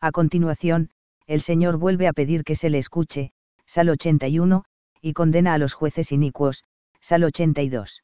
A 0.00 0.12
continuación, 0.12 0.90
el 1.26 1.40
Señor 1.40 1.78
vuelve 1.78 2.06
a 2.06 2.12
pedir 2.12 2.44
que 2.44 2.54
se 2.54 2.70
le 2.70 2.78
escuche, 2.78 3.32
Sal 3.66 3.88
81, 3.88 4.64
y 5.04 5.12
condena 5.12 5.52
a 5.52 5.58
los 5.58 5.74
jueces 5.74 6.12
inicuos, 6.12 6.64
Sal 6.98 7.24
82. 7.24 8.02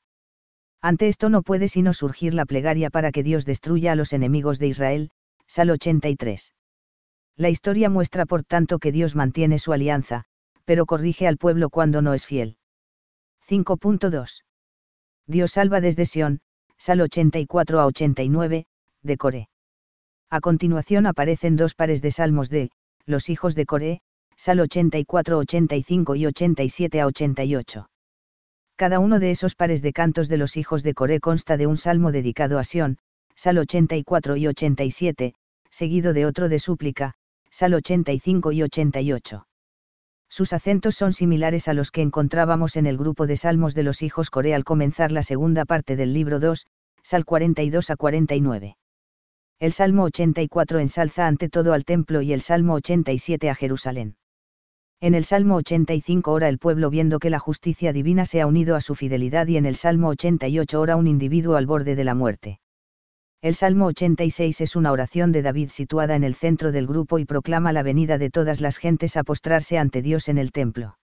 Ante 0.83 1.09
esto 1.09 1.31
no 1.31 1.41
puede 1.41 1.67
sino 1.67 1.95
surgir 1.95 2.35
la 2.35 2.45
plegaria 2.45 2.91
para 2.91 3.11
que 3.11 3.23
Dios 3.23 3.47
destruya 3.47 3.93
a 3.93 3.95
los 3.97 4.13
enemigos 4.13 4.59
de 4.59 4.67
Israel, 4.67 5.11
Sal 5.47 5.71
83. 5.71 6.53
La 7.37 7.49
historia 7.49 7.89
muestra 7.89 8.27
por 8.27 8.45
tanto 8.45 8.79
que 8.79 8.93
Dios 8.93 9.17
mantiene 9.17 9.59
su 9.59 9.73
alianza, 9.73 10.25
pero 10.67 10.85
corrige 10.85 11.27
al 11.27 11.39
pueblo 11.39 11.71
cuando 11.71 12.03
no 12.03 12.13
es 12.13 12.27
fiel. 12.27 12.59
5.2. 13.49 14.45
Dios 15.27 15.53
salva 15.53 15.81
desde 15.81 16.05
Sion, 16.05 16.43
Sal 16.77 17.01
84 17.01 17.81
a 17.81 17.87
89, 17.87 18.67
de 19.03 19.17
Coré. 19.17 19.49
A 20.29 20.41
continuación 20.41 21.07
aparecen 21.07 21.57
dos 21.57 21.75
pares 21.75 22.03
de 22.03 22.11
salmos 22.11 22.51
de, 22.51 22.71
los 23.07 23.31
hijos 23.31 23.55
de 23.55 23.65
Coré, 23.65 24.03
Sal 24.43 24.59
84, 24.61 25.37
85 25.37 26.15
y 26.15 26.25
87 26.25 26.99
a 27.03 27.07
88. 27.07 27.91
Cada 28.75 28.99
uno 28.99 29.19
de 29.19 29.33
esos 29.33 29.55
pares 29.55 29.83
de 29.83 29.93
cantos 29.93 30.31
de 30.31 30.39
los 30.39 30.57
hijos 30.57 30.83
de 30.83 30.95
Coré 30.95 31.21
consta 31.21 31.59
de 31.59 31.67
un 31.67 31.77
salmo 31.77 32.11
dedicado 32.11 32.59
a 32.59 32.65
Sion, 32.65 32.97
Sal 33.37 33.59
84 33.59 34.39
y 34.39 34.47
87, 34.47 35.35
seguido 35.71 36.15
de 36.15 36.25
otro 36.25 36.49
de 36.49 36.59
súplica, 36.59 37.13
Sal 37.51 37.75
85 37.75 38.53
y 38.53 38.63
88. 38.63 39.47
Sus 40.31 40.55
acentos 40.55 40.95
son 40.95 41.13
similares 41.13 41.69
a 41.69 41.75
los 41.75 41.91
que 41.91 42.01
encontrábamos 42.01 42.77
en 42.77 42.87
el 42.87 42.97
grupo 42.97 43.27
de 43.27 43.37
salmos 43.37 43.75
de 43.75 43.83
los 43.83 44.01
hijos 44.01 44.31
Coré 44.31 44.55
al 44.55 44.65
comenzar 44.65 45.13
la 45.13 45.23
segunda 45.23 45.67
parte 45.67 45.97
del 45.97 46.15
libro 46.15 46.41
2, 46.41 46.65
Sal 47.03 47.27
42 47.27 47.91
a 47.91 47.97
49. 47.97 48.79
El 49.59 49.73
Salmo 49.75 50.05
84 50.05 50.79
ensalza 50.79 51.27
ante 51.27 51.51
todo 51.51 51.75
al 51.75 51.85
templo 51.85 52.23
y 52.23 52.33
el 52.33 52.41
Salmo 52.41 52.73
87 52.73 53.51
a 53.51 53.55
Jerusalén. 53.55 54.17
En 55.03 55.15
el 55.15 55.25
Salmo 55.25 55.57
85 55.57 56.31
ora 56.31 56.51
el 56.51 56.59
pueblo 56.59 56.91
viendo 56.91 57.21
que 57.21 57.31
la 57.31 57.39
justicia 57.39 57.95
divina 57.95 58.27
se 58.27 58.43
ha 58.43 58.47
unido 58.47 58.77
a 58.77 58.83
su 58.83 58.95
fidelidad 58.95 59.47
y 59.47 59.57
en 59.57 59.65
el 59.65 59.75
Salmo 59.77 60.09
88 60.09 60.79
ora 60.79 60.97
un 60.97 61.07
individuo 61.07 61.57
al 61.57 61.65
borde 61.65 61.97
de 61.97 62.05
la 62.05 62.15
muerte. 62.15 62.61
El 63.41 63.55
Salmo 63.55 63.87
86 63.87 64.61
es 64.61 64.77
una 64.77 64.93
oración 64.93 65.33
de 65.33 65.41
David 65.41 65.71
situada 65.71 66.17
en 66.17 66.23
el 66.23 66.35
centro 66.35 66.71
del 66.71 66.87
grupo 66.87 67.19
y 67.19 67.25
proclama 67.25 67.73
la 67.73 67.83
venida 67.83 68.19
de 68.19 68.29
todas 68.29 68.61
las 68.61 68.77
gentes 68.77 69.17
a 69.17 69.25
postrarse 69.25 69.79
ante 69.79 70.03
Dios 70.03 70.29
en 70.29 70.37
el 70.37 70.53
templo. 70.53 70.99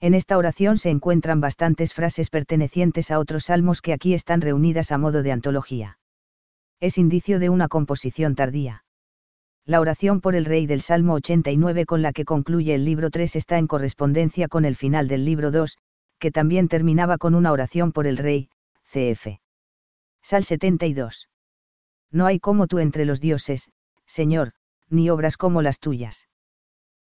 En 0.00 0.14
esta 0.14 0.38
oración 0.38 0.78
se 0.78 0.88
encuentran 0.88 1.42
bastantes 1.42 1.92
frases 1.92 2.30
pertenecientes 2.30 3.10
a 3.10 3.18
otros 3.18 3.44
salmos 3.44 3.82
que 3.82 3.92
aquí 3.92 4.14
están 4.14 4.40
reunidas 4.40 4.92
a 4.92 4.96
modo 4.96 5.22
de 5.22 5.32
antología. 5.32 5.98
Es 6.80 6.96
indicio 6.96 7.38
de 7.38 7.50
una 7.50 7.68
composición 7.68 8.34
tardía. 8.34 8.84
La 9.70 9.78
oración 9.78 10.20
por 10.20 10.34
el 10.34 10.46
rey 10.46 10.66
del 10.66 10.80
Salmo 10.80 11.14
89 11.14 11.86
con 11.86 12.02
la 12.02 12.12
que 12.12 12.24
concluye 12.24 12.74
el 12.74 12.84
libro 12.84 13.08
3 13.08 13.36
está 13.36 13.56
en 13.56 13.68
correspondencia 13.68 14.48
con 14.48 14.64
el 14.64 14.74
final 14.74 15.06
del 15.06 15.24
libro 15.24 15.52
2, 15.52 15.78
que 16.18 16.32
también 16.32 16.66
terminaba 16.66 17.18
con 17.18 17.36
una 17.36 17.52
oración 17.52 17.92
por 17.92 18.08
el 18.08 18.16
rey, 18.16 18.50
cf. 18.82 19.38
Sal 20.22 20.42
72 20.42 21.28
no 22.10 22.26
hay 22.26 22.40
como 22.40 22.66
tú 22.66 22.80
entre 22.80 23.04
los 23.04 23.20
dioses, 23.20 23.70
Señor, 24.06 24.54
ni 24.88 25.08
obras 25.08 25.36
como 25.36 25.62
las 25.62 25.78
tuyas. 25.78 26.26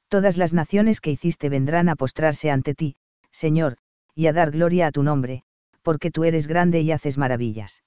Todas 0.09 0.39
las 0.39 0.55
naciones 0.55 1.03
que 1.03 1.11
hiciste 1.11 1.51
vendrán 1.51 1.91
a 1.91 1.97
postrarse 1.97 2.51
ante 2.51 2.75
ti, 2.75 2.97
Señor, 3.31 3.77
y 4.15 4.27
a 4.27 4.33
dar 4.33 4.51
gloria 4.51 4.87
a 4.87 4.93
tu 4.93 5.03
nombre, 5.03 5.43
porque 5.83 6.11
tú 6.11 6.25
eres 6.25 6.47
grande 6.47 6.81
y 6.81 6.93
haces 6.93 7.19
maravillas. 7.19 7.83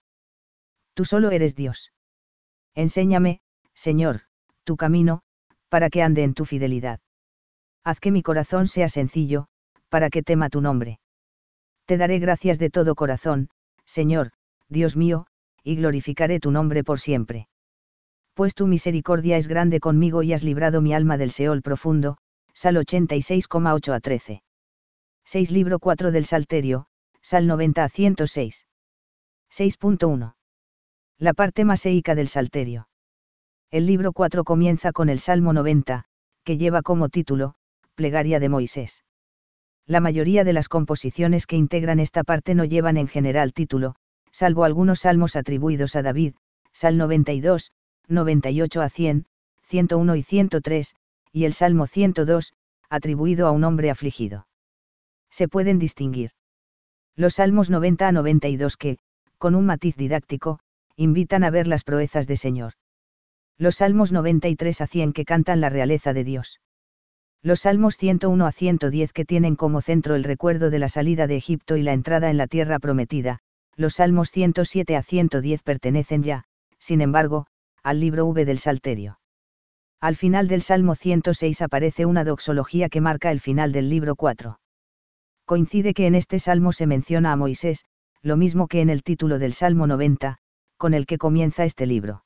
Tú 0.93 1.03
solo 1.03 1.31
eres 1.31 1.55
Dios. 1.55 1.91
Enséñame, 2.75 3.41
Señor, 3.73 4.21
tu 4.67 4.75
camino, 4.75 5.21
para 5.69 5.89
que 5.89 6.03
ande 6.03 6.23
en 6.23 6.33
tu 6.33 6.43
fidelidad. 6.43 6.99
Haz 7.85 8.01
que 8.01 8.11
mi 8.11 8.21
corazón 8.21 8.67
sea 8.67 8.89
sencillo, 8.89 9.47
para 9.87 10.09
que 10.09 10.23
tema 10.23 10.49
tu 10.49 10.59
nombre. 10.59 10.99
Te 11.85 11.95
daré 11.95 12.19
gracias 12.19 12.59
de 12.59 12.69
todo 12.69 12.93
corazón, 12.93 13.49
Señor, 13.85 14.31
Dios 14.67 14.97
mío, 14.97 15.25
y 15.63 15.77
glorificaré 15.77 16.41
tu 16.41 16.51
nombre 16.51 16.83
por 16.83 16.99
siempre. 16.99 17.47
Pues 18.33 18.55
tu 18.55 18.67
misericordia 18.67 19.37
es 19.37 19.47
grande 19.47 19.79
conmigo 19.79 20.21
y 20.21 20.33
has 20.33 20.43
librado 20.43 20.81
mi 20.81 20.93
alma 20.93 21.17
del 21.17 21.31
Seol 21.31 21.61
profundo, 21.61 22.17
Sal 22.53 22.75
86,8 22.75 23.93
a 23.93 23.99
13. 24.01 24.43
6 25.23 25.51
Libro 25.51 25.79
4 25.79 26.11
del 26.11 26.25
Salterio, 26.25 26.87
Sal 27.21 27.47
90 27.47 27.83
a 27.85 27.89
106. 27.89 28.67
6.1. 29.49 30.35
La 31.19 31.33
parte 31.33 31.63
maseica 31.63 32.15
del 32.15 32.27
Salterio. 32.27 32.89
El 33.69 33.85
libro 33.85 34.13
4 34.13 34.45
comienza 34.45 34.93
con 34.93 35.09
el 35.09 35.19
Salmo 35.19 35.51
90, 35.51 36.05
que 36.45 36.57
lleva 36.57 36.81
como 36.81 37.09
título, 37.09 37.55
Plegaria 37.95 38.39
de 38.39 38.47
Moisés. 38.47 39.03
La 39.85 39.99
mayoría 39.99 40.45
de 40.45 40.53
las 40.53 40.69
composiciones 40.69 41.45
que 41.45 41.57
integran 41.57 41.99
esta 41.99 42.23
parte 42.23 42.55
no 42.55 42.63
llevan 42.63 42.95
en 42.95 43.09
general 43.09 43.51
título, 43.51 43.95
salvo 44.31 44.63
algunos 44.63 45.01
salmos 45.01 45.35
atribuidos 45.35 45.97
a 45.97 46.01
David, 46.01 46.35
Sal 46.71 46.97
92, 46.97 47.71
98 48.07 48.81
a 48.81 48.89
100, 48.89 49.25
101 49.63 50.15
y 50.15 50.23
103, 50.23 50.95
y 51.33 51.43
el 51.43 51.51
Salmo 51.51 51.87
102, 51.87 52.53
atribuido 52.89 53.47
a 53.47 53.51
un 53.51 53.65
hombre 53.65 53.89
afligido. 53.89 54.47
Se 55.29 55.49
pueden 55.49 55.77
distinguir. 55.77 56.31
Los 57.17 57.35
Salmos 57.35 57.69
90 57.69 58.07
a 58.07 58.11
92 58.13 58.77
que, 58.77 58.97
con 59.37 59.55
un 59.55 59.65
matiz 59.65 59.97
didáctico, 59.97 60.59
invitan 60.95 61.43
a 61.43 61.49
ver 61.49 61.67
las 61.67 61.83
proezas 61.83 62.27
de 62.27 62.37
Señor. 62.37 62.73
Los 63.59 63.77
Salmos 63.77 64.11
93 64.11 64.81
a 64.81 64.87
100 64.87 65.13
que 65.13 65.25
cantan 65.25 65.61
la 65.61 65.69
realeza 65.69 66.13
de 66.13 66.23
Dios. 66.23 66.59
Los 67.41 67.61
Salmos 67.61 67.97
101 67.97 68.45
a 68.45 68.51
110 68.51 69.13
que 69.13 69.25
tienen 69.25 69.55
como 69.55 69.81
centro 69.81 70.13
el 70.13 70.23
recuerdo 70.23 70.69
de 70.69 70.77
la 70.77 70.89
salida 70.89 71.25
de 71.25 71.37
Egipto 71.37 71.75
y 71.75 71.81
la 71.81 71.93
entrada 71.93 72.29
en 72.29 72.37
la 72.37 72.45
tierra 72.45 72.77
prometida, 72.77 73.39
los 73.75 73.95
Salmos 73.95 74.29
107 74.29 74.95
a 74.95 75.01
110 75.01 75.63
pertenecen 75.63 76.21
ya, 76.21 76.43
sin 76.77 77.01
embargo, 77.01 77.47
al 77.81 77.99
libro 77.99 78.27
V 78.27 78.45
del 78.45 78.59
Salterio. 78.59 79.19
Al 79.99 80.15
final 80.15 80.47
del 80.47 80.61
Salmo 80.61 80.93
106 80.93 81.63
aparece 81.63 82.05
una 82.05 82.23
doxología 82.23 82.89
que 82.89 83.01
marca 83.01 83.31
el 83.31 83.39
final 83.39 83.71
del 83.71 83.89
libro 83.89 84.15
4. 84.15 84.59
Coincide 85.45 85.95
que 85.95 86.05
en 86.05 86.13
este 86.13 86.37
salmo 86.37 86.73
se 86.73 86.85
menciona 86.85 87.31
a 87.31 87.35
Moisés, 87.35 87.85
lo 88.21 88.37
mismo 88.37 88.67
que 88.67 88.81
en 88.81 88.91
el 88.91 89.01
título 89.01 89.39
del 89.39 89.53
Salmo 89.53 89.87
90, 89.87 90.37
con 90.77 90.93
el 90.93 91.07
que 91.07 91.17
comienza 91.17 91.63
este 91.63 91.87
libro. 91.87 92.23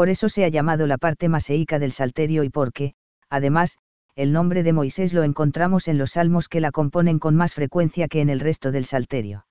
Por 0.00 0.08
eso 0.08 0.30
se 0.30 0.46
ha 0.46 0.48
llamado 0.48 0.86
la 0.86 0.96
parte 0.96 1.28
maseica 1.28 1.78
del 1.78 1.92
Salterio 1.92 2.42
y 2.42 2.48
porque, 2.48 2.94
además, 3.28 3.76
el 4.16 4.32
nombre 4.32 4.62
de 4.62 4.72
Moisés 4.72 5.12
lo 5.12 5.24
encontramos 5.24 5.88
en 5.88 5.98
los 5.98 6.12
salmos 6.12 6.48
que 6.48 6.62
la 6.62 6.70
componen 6.70 7.18
con 7.18 7.36
más 7.36 7.52
frecuencia 7.52 8.08
que 8.08 8.22
en 8.22 8.30
el 8.30 8.40
resto 8.40 8.72
del 8.72 8.86
Salterio. 8.86 9.44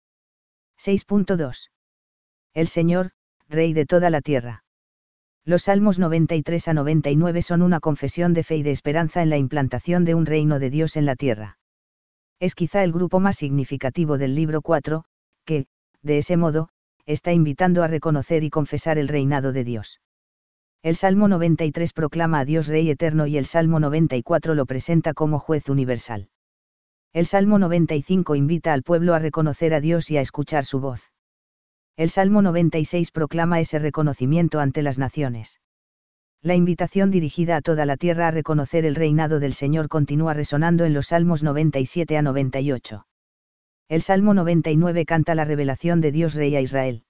6.2. 0.80 1.70
El 2.56 2.68
Señor, 2.68 3.12
Rey 3.48 3.74
de 3.74 3.86
toda 3.86 4.10
la 4.10 4.22
tierra. 4.22 4.64
Los 5.46 5.66
Salmos 5.66 6.00
93 6.00 6.68
a 6.68 6.74
99 6.74 7.44
son 7.44 7.62
una 7.62 7.80
confesión 7.80 8.34
de 8.34 8.44
fe 8.44 8.56
y 8.56 8.64
de 8.64 8.72
esperanza 8.72 9.22
en 9.22 9.30
la 9.30 9.38
implantación 9.38 10.04
de 10.04 10.16
un 10.16 10.26
reino 10.26 10.58
de 10.58 10.72
Dios 10.72 10.98
en 10.98 11.06
la 11.06 11.16
tierra. 11.16 11.60
Es 12.40 12.56
quizá 12.56 12.84
el 12.84 12.92
grupo 12.92 13.20
más 13.20 13.36
significativo 13.36 14.18
del 14.18 14.34
libro 14.34 14.64
4, 14.64 15.06
que, 15.46 15.68
de 16.02 16.18
ese 16.18 16.38
modo, 16.38 16.70
está 17.06 17.34
invitando 17.34 17.84
a 17.84 17.88
reconocer 17.88 18.44
y 18.44 18.50
confesar 18.50 18.98
el 18.98 19.10
reinado 19.10 19.52
de 19.52 19.64
Dios. 19.64 20.00
El 20.82 20.96
Salmo 20.96 21.28
93 21.28 21.92
proclama 21.92 22.40
a 22.40 22.46
Dios 22.46 22.68
Rey 22.68 22.90
eterno 22.90 23.28
y 23.28 23.36
el 23.36 23.46
Salmo 23.46 23.82
94 23.82 24.56
lo 24.56 24.66
presenta 24.66 25.14
como 25.14 25.38
juez 25.38 25.68
universal. 25.68 26.30
El 27.12 27.26
Salmo 27.26 27.60
95 27.60 28.34
invita 28.36 28.72
al 28.72 28.84
pueblo 28.84 29.14
a 29.14 29.20
reconocer 29.20 29.74
a 29.74 29.82
Dios 29.82 30.10
y 30.10 30.16
a 30.16 30.22
escuchar 30.22 30.64
su 30.64 30.80
voz. 30.80 31.12
El 31.98 32.10
Salmo 32.10 32.42
96 32.42 33.12
proclama 33.12 33.60
ese 33.60 33.78
reconocimiento 33.78 34.62
ante 34.62 34.82
las 34.82 34.98
naciones. 34.98 35.60
La 36.42 36.56
invitación 36.56 37.12
dirigida 37.12 37.58
a 37.58 37.62
toda 37.62 37.86
la 37.86 37.98
tierra 37.98 38.30
a 38.30 38.32
reconocer 38.32 38.86
el 38.86 38.96
reinado 38.96 39.42
del 39.42 39.52
Señor 39.52 39.90
continúa 39.90 40.34
resonando 40.34 40.86
en 40.86 40.94
los 40.94 41.08
Salmos 41.08 41.44
97 41.44 42.16
a 42.16 42.22
98. 42.22 43.06
El 43.90 44.02
Salmo 44.02 44.34
99 44.34 45.06
canta 45.06 45.36
la 45.36 45.44
revelación 45.44 46.00
de 46.00 46.14
Dios 46.14 46.36
Rey 46.36 46.56
a 46.56 46.62
Israel. 46.62 47.04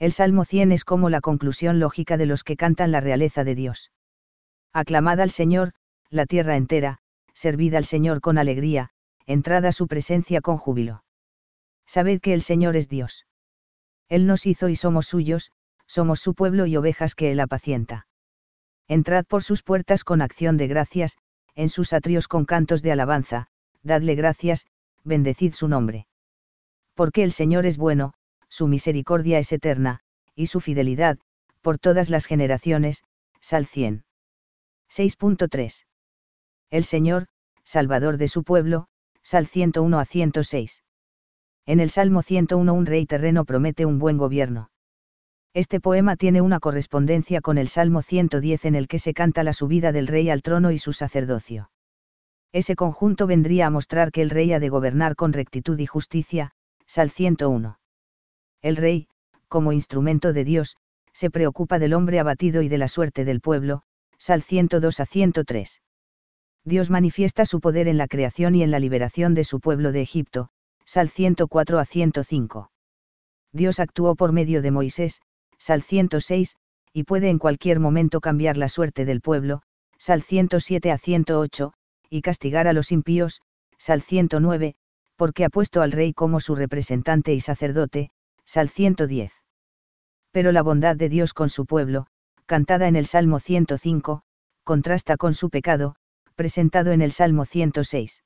El 0.00 0.12
Salmo 0.12 0.46
100 0.46 0.72
es 0.72 0.86
como 0.86 1.10
la 1.10 1.20
conclusión 1.20 1.78
lógica 1.78 2.16
de 2.16 2.24
los 2.24 2.42
que 2.42 2.56
cantan 2.56 2.90
la 2.90 3.00
realeza 3.00 3.44
de 3.44 3.54
Dios. 3.54 3.92
Aclamad 4.72 5.20
al 5.20 5.30
Señor, 5.30 5.74
la 6.08 6.24
tierra 6.24 6.56
entera, 6.56 7.00
servid 7.34 7.74
al 7.74 7.84
Señor 7.84 8.22
con 8.22 8.38
alegría, 8.38 8.88
entrad 9.26 9.66
a 9.66 9.72
su 9.72 9.88
presencia 9.88 10.40
con 10.40 10.56
júbilo. 10.56 11.04
Sabed 11.86 12.22
que 12.22 12.32
el 12.32 12.40
Señor 12.40 12.76
es 12.76 12.88
Dios. 12.88 13.26
Él 14.08 14.26
nos 14.26 14.46
hizo 14.46 14.70
y 14.70 14.74
somos 14.74 15.06
suyos, 15.06 15.52
somos 15.86 16.20
su 16.20 16.32
pueblo 16.34 16.64
y 16.64 16.78
ovejas 16.78 17.14
que 17.14 17.30
Él 17.30 17.38
apacienta. 17.38 18.06
Entrad 18.88 19.26
por 19.26 19.42
sus 19.42 19.62
puertas 19.62 20.02
con 20.02 20.22
acción 20.22 20.56
de 20.56 20.66
gracias, 20.66 21.18
en 21.54 21.68
sus 21.68 21.92
atrios 21.92 22.26
con 22.26 22.46
cantos 22.46 22.80
de 22.80 22.92
alabanza, 22.92 23.48
dadle 23.82 24.14
gracias, 24.14 24.66
bendecid 25.04 25.52
su 25.52 25.68
nombre. 25.68 26.06
Porque 26.94 27.22
el 27.22 27.32
Señor 27.32 27.66
es 27.66 27.76
bueno, 27.76 28.14
su 28.50 28.68
misericordia 28.68 29.38
es 29.38 29.52
eterna, 29.52 30.00
y 30.34 30.48
su 30.48 30.60
fidelidad, 30.60 31.18
por 31.62 31.78
todas 31.78 32.10
las 32.10 32.26
generaciones, 32.26 33.04
Sal 33.40 33.64
100. 33.64 34.04
6.3. 34.90 35.86
El 36.70 36.84
Señor, 36.84 37.28
Salvador 37.64 38.18
de 38.18 38.28
su 38.28 38.42
pueblo, 38.44 38.88
Sal 39.22 39.46
101 39.46 39.98
a 39.98 40.04
106. 40.04 40.82
En 41.66 41.80
el 41.80 41.90
Salmo 41.90 42.22
101 42.22 42.72
un 42.72 42.86
rey 42.86 43.06
terreno 43.06 43.44
promete 43.44 43.86
un 43.86 43.98
buen 43.98 44.18
gobierno. 44.18 44.70
Este 45.52 45.80
poema 45.80 46.16
tiene 46.16 46.40
una 46.40 46.60
correspondencia 46.60 47.40
con 47.40 47.58
el 47.58 47.68
Salmo 47.68 48.02
110 48.02 48.66
en 48.66 48.74
el 48.74 48.88
que 48.88 48.98
se 48.98 49.14
canta 49.14 49.42
la 49.42 49.52
subida 49.52 49.92
del 49.92 50.06
rey 50.06 50.30
al 50.30 50.42
trono 50.42 50.70
y 50.70 50.78
su 50.78 50.92
sacerdocio. 50.92 51.70
Ese 52.52 52.76
conjunto 52.76 53.26
vendría 53.26 53.66
a 53.66 53.70
mostrar 53.70 54.10
que 54.12 54.22
el 54.22 54.30
rey 54.30 54.52
ha 54.52 54.60
de 54.60 54.68
gobernar 54.68 55.16
con 55.16 55.32
rectitud 55.32 55.78
y 55.78 55.86
justicia, 55.86 56.52
Sal 56.86 57.10
101. 57.10 57.79
El 58.62 58.76
rey, 58.76 59.08
como 59.48 59.72
instrumento 59.72 60.32
de 60.32 60.44
Dios, 60.44 60.76
se 61.12 61.30
preocupa 61.30 61.78
del 61.78 61.94
hombre 61.94 62.20
abatido 62.20 62.62
y 62.62 62.68
de 62.68 62.78
la 62.78 62.88
suerte 62.88 63.24
del 63.24 63.40
pueblo, 63.40 63.82
Sal 64.18 64.42
102 64.42 65.00
a 65.00 65.06
103. 65.06 65.82
Dios 66.64 66.90
manifiesta 66.90 67.46
su 67.46 67.60
poder 67.60 67.88
en 67.88 67.96
la 67.96 68.06
creación 68.06 68.54
y 68.54 68.62
en 68.62 68.70
la 68.70 68.78
liberación 68.78 69.34
de 69.34 69.44
su 69.44 69.60
pueblo 69.60 69.92
de 69.92 70.02
Egipto, 70.02 70.50
Sal 70.84 71.08
104 71.08 71.78
a 71.78 71.84
105. 71.84 72.70
Dios 73.52 73.80
actuó 73.80 74.14
por 74.14 74.32
medio 74.32 74.60
de 74.60 74.70
Moisés, 74.70 75.22
Sal 75.58 75.82
106, 75.82 76.56
y 76.92 77.04
puede 77.04 77.30
en 77.30 77.38
cualquier 77.38 77.80
momento 77.80 78.20
cambiar 78.20 78.56
la 78.56 78.68
suerte 78.68 79.04
del 79.04 79.20
pueblo, 79.20 79.62
Sal 79.98 80.22
107 80.22 80.90
a 80.90 80.98
108, 80.98 81.72
y 82.10 82.22
castigar 82.22 82.66
a 82.68 82.72
los 82.72 82.92
impíos, 82.92 83.40
Sal 83.78 84.02
109, 84.02 84.74
porque 85.16 85.44
ha 85.44 85.48
puesto 85.48 85.82
al 85.82 85.92
rey 85.92 86.12
como 86.12 86.40
su 86.40 86.54
representante 86.54 87.32
y 87.34 87.40
sacerdote, 87.40 88.10
Sal 88.52 88.68
110. 88.68 89.30
Pero 90.32 90.50
la 90.50 90.62
bondad 90.62 90.96
de 90.96 91.08
Dios 91.08 91.34
con 91.34 91.50
su 91.50 91.66
pueblo, 91.66 92.08
cantada 92.46 92.88
en 92.88 92.96
el 92.96 93.06
Salmo 93.06 93.38
105, 93.38 94.22
contrasta 94.64 95.16
con 95.16 95.34
su 95.34 95.50
pecado, 95.50 95.94
presentado 96.34 96.90
en 96.90 97.00
el 97.00 97.12
Salmo 97.12 97.44
106. 97.44 98.24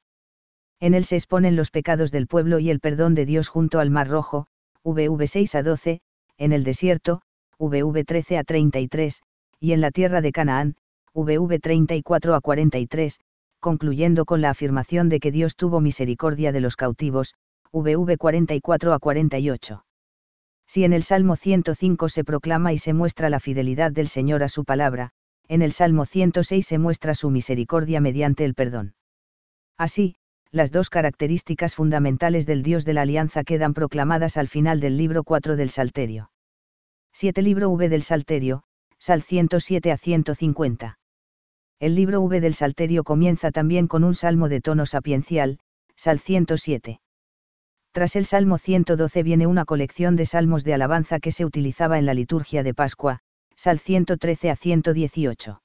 En 0.80 0.94
él 0.94 1.04
se 1.04 1.16
exponen 1.16 1.56
los 1.56 1.70
pecados 1.70 2.10
del 2.10 2.26
pueblo 2.26 2.58
y 2.58 2.70
el 2.70 2.80
perdón 2.80 3.14
de 3.14 3.26
Dios 3.26 3.50
junto 3.50 3.80
al 3.80 3.90
Mar 3.90 4.08
Rojo, 4.08 4.46
VV 4.82 5.26
6 5.26 5.56
a 5.56 5.62
12, 5.62 6.00
en 6.38 6.52
el 6.54 6.64
desierto, 6.64 7.20
VV 7.58 8.06
13 8.06 8.38
a 8.38 8.44
33, 8.44 9.20
y 9.60 9.72
en 9.72 9.82
la 9.82 9.90
tierra 9.90 10.22
de 10.22 10.32
Canaán, 10.32 10.76
VV 11.12 11.60
34 11.60 12.34
a 12.34 12.40
43, 12.40 13.20
concluyendo 13.60 14.24
con 14.24 14.40
la 14.40 14.48
afirmación 14.48 15.10
de 15.10 15.20
que 15.20 15.32
Dios 15.32 15.54
tuvo 15.54 15.82
misericordia 15.82 16.50
de 16.50 16.62
los 16.62 16.76
cautivos, 16.76 17.34
VV 17.72 18.16
44 18.16 18.94
a 18.94 18.98
48. 18.98 19.84
Si 20.66 20.84
en 20.84 20.92
el 20.92 21.02
Salmo 21.02 21.36
105 21.36 22.08
se 22.08 22.24
proclama 22.24 22.72
y 22.72 22.78
se 22.78 22.92
muestra 22.92 23.30
la 23.30 23.40
fidelidad 23.40 23.92
del 23.92 24.08
Señor 24.08 24.42
a 24.42 24.48
su 24.48 24.64
palabra, 24.64 25.10
en 25.48 25.62
el 25.62 25.72
Salmo 25.72 26.06
106 26.06 26.66
se 26.66 26.78
muestra 26.78 27.14
su 27.14 27.30
misericordia 27.30 28.00
mediante 28.00 28.44
el 28.44 28.54
perdón. 28.54 28.94
Así, 29.76 30.16
las 30.50 30.70
dos 30.70 30.88
características 30.88 31.74
fundamentales 31.74 32.46
del 32.46 32.62
Dios 32.62 32.84
de 32.84 32.94
la 32.94 33.02
Alianza 33.02 33.44
quedan 33.44 33.74
proclamadas 33.74 34.36
al 34.36 34.48
final 34.48 34.80
del 34.80 34.96
libro 34.96 35.24
4 35.24 35.56
del 35.56 35.70
Salterio. 35.70 36.30
7 37.12 37.42
Libro 37.42 37.70
V 37.70 37.88
del 37.88 38.02
Salterio, 38.02 38.64
Sal 38.98 39.22
107 39.22 39.92
a 39.92 39.96
150. 39.96 40.98
El 41.78 41.94
libro 41.94 42.22
V 42.22 42.40
del 42.40 42.54
Salterio 42.54 43.04
comienza 43.04 43.50
también 43.50 43.86
con 43.86 44.04
un 44.04 44.14
salmo 44.14 44.48
de 44.48 44.60
tono 44.60 44.86
sapiencial, 44.86 45.58
Sal 45.96 46.18
107. 46.18 47.00
Tras 47.94 48.16
el 48.16 48.26
Salmo 48.26 48.58
112 48.58 49.22
viene 49.22 49.46
una 49.46 49.64
colección 49.64 50.16
de 50.16 50.26
salmos 50.26 50.64
de 50.64 50.74
alabanza 50.74 51.20
que 51.20 51.30
se 51.30 51.44
utilizaba 51.44 51.96
en 51.96 52.06
la 52.06 52.12
liturgia 52.12 52.64
de 52.64 52.74
Pascua, 52.74 53.20
Sal 53.54 53.78
113 53.78 54.50
a 54.50 54.56
118. 54.56 55.62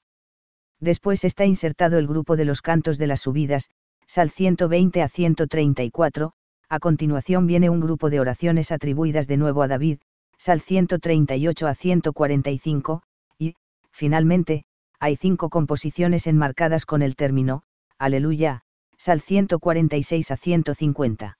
Después 0.78 1.24
está 1.24 1.44
insertado 1.44 1.98
el 1.98 2.06
grupo 2.06 2.36
de 2.36 2.44
los 2.44 2.62
cantos 2.62 2.98
de 2.98 3.08
las 3.08 3.22
subidas, 3.22 3.68
Sal 4.06 4.30
120 4.30 5.02
a 5.02 5.08
134, 5.08 6.32
a 6.68 6.78
continuación 6.78 7.48
viene 7.48 7.68
un 7.68 7.80
grupo 7.80 8.10
de 8.10 8.20
oraciones 8.20 8.70
atribuidas 8.70 9.26
de 9.26 9.36
nuevo 9.36 9.64
a 9.64 9.66
David, 9.66 9.98
Sal 10.38 10.60
138 10.60 11.66
a 11.66 11.74
145, 11.74 13.02
y, 13.40 13.56
finalmente, 13.90 14.66
hay 15.00 15.16
cinco 15.16 15.48
composiciones 15.48 16.28
enmarcadas 16.28 16.86
con 16.86 17.02
el 17.02 17.16
término, 17.16 17.64
Aleluya, 17.98 18.60
Sal 18.98 19.20
146 19.20 20.30
a 20.30 20.36
150. 20.36 21.39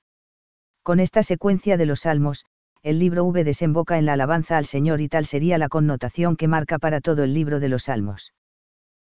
Con 0.82 1.00
esta 1.00 1.22
secuencia 1.22 1.76
de 1.76 1.86
los 1.86 2.00
salmos, 2.00 2.44
el 2.82 2.98
libro 2.98 3.24
V 3.24 3.44
desemboca 3.44 3.98
en 3.98 4.06
la 4.06 4.14
alabanza 4.14 4.56
al 4.56 4.66
Señor 4.66 5.00
y 5.00 5.08
tal 5.08 5.26
sería 5.26 5.58
la 5.58 5.68
connotación 5.68 6.36
que 6.36 6.48
marca 6.48 6.78
para 6.78 7.00
todo 7.00 7.24
el 7.24 7.34
libro 7.34 7.60
de 7.60 7.68
los 7.68 7.84
salmos. 7.84 8.32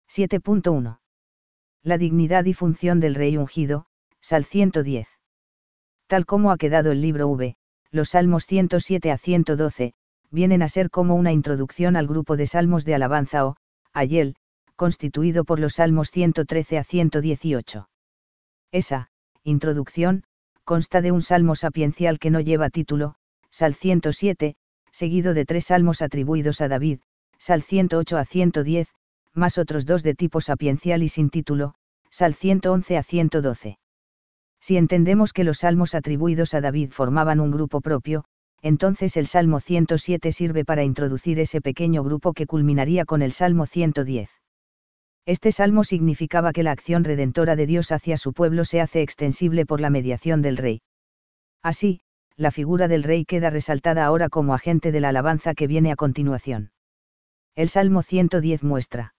7.1 0.08 0.98
la 1.84 1.98
dignidad 1.98 2.44
y 2.44 2.54
función 2.54 3.00
del 3.00 3.16
rey 3.16 3.36
ungido, 3.36 3.86
Sal 4.20 4.44
110. 4.44 5.08
Tal 6.06 6.26
como 6.26 6.52
ha 6.52 6.56
quedado 6.56 6.92
el 6.92 7.00
libro 7.00 7.28
V, 7.28 7.56
los 7.90 8.10
Salmos 8.10 8.46
107 8.46 9.10
a 9.10 9.18
112, 9.18 9.94
vienen 10.30 10.62
a 10.62 10.68
ser 10.68 10.90
como 10.90 11.16
una 11.16 11.32
introducción 11.32 11.96
al 11.96 12.06
grupo 12.06 12.36
de 12.36 12.46
salmos 12.46 12.84
de 12.84 12.94
alabanza 12.94 13.46
o, 13.46 13.56
Ayel, 13.92 14.36
constituido 14.76 15.44
por 15.44 15.58
los 15.58 15.74
Salmos 15.74 16.10
113 16.10 16.78
a 16.78 16.84
118. 16.84 17.88
Esa, 18.70 19.10
introducción, 19.42 20.24
consta 20.64 21.00
de 21.00 21.12
un 21.12 21.22
salmo 21.22 21.54
sapiencial 21.54 22.18
que 22.18 22.30
no 22.30 22.40
lleva 22.40 22.70
título, 22.70 23.14
Sal 23.50 23.74
107, 23.74 24.56
seguido 24.90 25.34
de 25.34 25.44
tres 25.44 25.66
salmos 25.66 26.02
atribuidos 26.02 26.60
a 26.60 26.68
David, 26.68 27.00
Sal 27.38 27.62
108 27.62 28.18
a 28.18 28.24
110, 28.24 28.88
más 29.34 29.58
otros 29.58 29.86
dos 29.86 30.02
de 30.02 30.14
tipo 30.14 30.40
sapiencial 30.40 31.02
y 31.02 31.08
sin 31.08 31.30
título, 31.30 31.74
Sal 32.10 32.34
111 32.34 32.96
a 32.96 33.02
112. 33.02 33.78
Si 34.60 34.76
entendemos 34.76 35.32
que 35.32 35.44
los 35.44 35.58
salmos 35.58 35.94
atribuidos 35.94 36.54
a 36.54 36.60
David 36.60 36.90
formaban 36.90 37.40
un 37.40 37.50
grupo 37.50 37.80
propio, 37.80 38.24
entonces 38.60 39.16
el 39.16 39.26
Salmo 39.26 39.58
107 39.58 40.30
sirve 40.30 40.64
para 40.64 40.84
introducir 40.84 41.40
ese 41.40 41.60
pequeño 41.60 42.04
grupo 42.04 42.32
que 42.32 42.46
culminaría 42.46 43.04
con 43.04 43.22
el 43.22 43.32
Salmo 43.32 43.66
110. 43.66 44.41
Este 45.24 45.52
salmo 45.52 45.84
significaba 45.84 46.52
que 46.52 46.64
la 46.64 46.72
acción 46.72 47.04
redentora 47.04 47.54
de 47.54 47.66
Dios 47.66 47.92
hacia 47.92 48.16
su 48.16 48.32
pueblo 48.32 48.64
se 48.64 48.80
hace 48.80 49.02
extensible 49.02 49.66
por 49.66 49.80
la 49.80 49.90
mediación 49.90 50.42
del 50.42 50.56
rey. 50.56 50.82
Así, 51.62 52.00
la 52.36 52.50
figura 52.50 52.88
del 52.88 53.04
rey 53.04 53.24
queda 53.24 53.50
resaltada 53.50 54.04
ahora 54.04 54.28
como 54.28 54.54
agente 54.54 54.90
de 54.90 55.00
la 55.00 55.10
alabanza 55.10 55.54
que 55.54 55.68
viene 55.68 55.92
a 55.92 55.96
continuación. 55.96 56.72
El 57.54 57.68
Salmo 57.68 58.02
110 58.02 58.64
muestra 58.64 59.14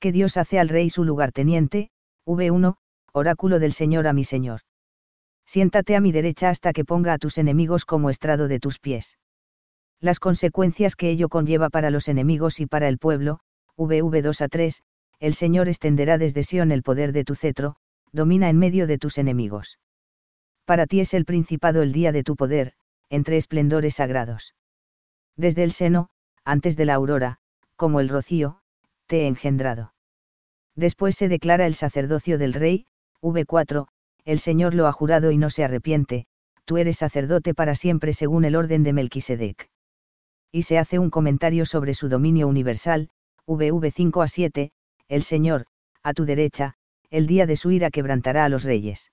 que 0.00 0.10
Dios 0.10 0.36
hace 0.36 0.58
al 0.58 0.68
rey 0.68 0.90
su 0.90 1.04
lugarteniente, 1.04 1.90
V1, 2.26 2.74
oráculo 3.12 3.60
del 3.60 3.72
Señor 3.72 4.08
a 4.08 4.12
mi 4.12 4.24
Señor. 4.24 4.62
Siéntate 5.46 5.94
a 5.94 6.00
mi 6.00 6.10
derecha 6.10 6.48
hasta 6.48 6.72
que 6.72 6.84
ponga 6.84 7.12
a 7.12 7.18
tus 7.18 7.38
enemigos 7.38 7.84
como 7.84 8.10
estrado 8.10 8.48
de 8.48 8.58
tus 8.58 8.80
pies. 8.80 9.16
Las 10.00 10.18
consecuencias 10.18 10.96
que 10.96 11.10
ello 11.10 11.28
conlleva 11.28 11.70
para 11.70 11.90
los 11.90 12.08
enemigos 12.08 12.58
y 12.58 12.66
para 12.66 12.88
el 12.88 12.98
pueblo, 12.98 13.38
VV2 13.76 14.40
a 14.40 14.48
3, 14.48 14.82
el 15.22 15.34
Señor 15.34 15.68
extenderá 15.68 16.18
desde 16.18 16.42
Sión 16.42 16.72
el 16.72 16.82
poder 16.82 17.12
de 17.12 17.22
tu 17.22 17.36
cetro, 17.36 17.76
domina 18.10 18.50
en 18.50 18.58
medio 18.58 18.88
de 18.88 18.98
tus 18.98 19.18
enemigos. 19.18 19.78
Para 20.64 20.88
ti 20.88 20.98
es 20.98 21.14
el 21.14 21.24
principado 21.24 21.80
el 21.82 21.92
día 21.92 22.10
de 22.10 22.24
tu 22.24 22.34
poder, 22.34 22.72
entre 23.08 23.36
esplendores 23.36 23.94
sagrados. 23.94 24.56
Desde 25.36 25.62
el 25.62 25.70
seno, 25.70 26.08
antes 26.44 26.76
de 26.76 26.86
la 26.86 26.94
aurora, 26.94 27.38
como 27.76 28.00
el 28.00 28.08
rocío, 28.08 28.58
te 29.06 29.20
he 29.20 29.26
engendrado. 29.28 29.94
Después 30.74 31.14
se 31.14 31.28
declara 31.28 31.66
el 31.66 31.76
sacerdocio 31.76 32.36
del 32.36 32.52
rey, 32.52 32.86
V4, 33.22 33.86
el 34.24 34.40
Señor 34.40 34.74
lo 34.74 34.88
ha 34.88 34.92
jurado 34.92 35.30
y 35.30 35.38
no 35.38 35.50
se 35.50 35.62
arrepiente, 35.62 36.26
tú 36.64 36.78
eres 36.78 36.98
sacerdote 36.98 37.54
para 37.54 37.76
siempre 37.76 38.12
según 38.12 38.44
el 38.44 38.56
orden 38.56 38.82
de 38.82 38.92
Melquisedec. 38.92 39.70
Y 40.50 40.64
se 40.64 40.78
hace 40.78 40.98
un 40.98 41.10
comentario 41.10 41.64
sobre 41.64 41.94
su 41.94 42.08
dominio 42.08 42.48
universal, 42.48 43.08
VV5 43.46 44.24
a 44.24 44.26
7, 44.26 44.72
el 45.12 45.22
Señor, 45.24 45.66
a 46.02 46.14
tu 46.14 46.24
derecha, 46.24 46.72
el 47.10 47.26
día 47.26 47.44
de 47.44 47.56
su 47.56 47.70
ira 47.70 47.90
quebrantará 47.90 48.46
a 48.46 48.48
los 48.48 48.64
reyes. 48.64 49.12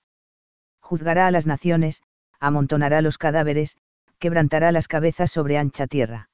Juzgará 0.80 1.28
a 1.28 1.32
las 1.32 1.46
naciones, 1.46 2.02
amontonará 2.40 3.02
los 3.02 3.18
cadáveres, 3.18 3.76
quebrantará 4.18 4.72
las 4.72 4.88
cabezas 4.88 5.30
sobre 5.30 5.58
ancha 5.58 5.88
tierra. 5.88 6.30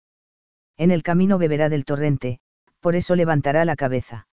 En 0.78 0.92
el 0.92 1.02
camino 1.02 1.40
beberá 1.40 1.68
del 1.70 1.84
torrente, 1.84 2.40
por 2.80 2.96
eso 2.96 3.16
levantará 3.16 3.66
la 3.66 3.76
cabeza. 3.76 4.28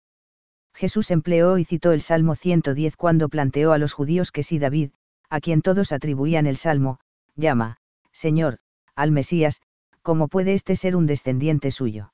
Jesús 0.74 1.12
empleó 1.12 1.58
y 1.58 1.64
citó 1.64 1.92
el 1.92 2.00
Salmo 2.00 2.34
110 2.34 2.96
cuando 2.96 3.28
planteó 3.28 3.72
a 3.72 3.78
los 3.78 3.92
judíos 3.92 4.32
que 4.32 4.42
si 4.42 4.58
David, 4.58 4.90
a 5.28 5.38
quien 5.38 5.62
todos 5.62 5.92
atribuían 5.92 6.48
el 6.48 6.56
Salmo, 6.56 6.98
llama, 7.36 7.76
Señor, 8.10 8.58
al 8.96 9.12
Mesías, 9.12 9.60
¿cómo 10.02 10.26
puede 10.26 10.54
éste 10.54 10.74
ser 10.74 10.96
un 10.96 11.06
descendiente 11.06 11.70
suyo? 11.70 12.12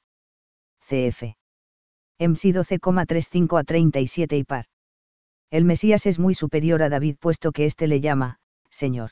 CF. 0.87 1.35
MC 2.19 2.55
12,35 2.55 3.61
a 3.61 3.65
37 3.65 4.37
y 4.37 4.45
par. 4.45 4.65
El 5.51 5.65
Mesías 5.65 6.07
es 6.07 6.19
muy 6.19 6.35
superior 6.35 6.83
a 6.83 6.89
David 6.89 7.17
puesto 7.21 7.53
que 7.53 7.67
éste 7.67 7.87
le 7.87 8.01
llama, 8.01 8.39
Señor. 8.71 9.11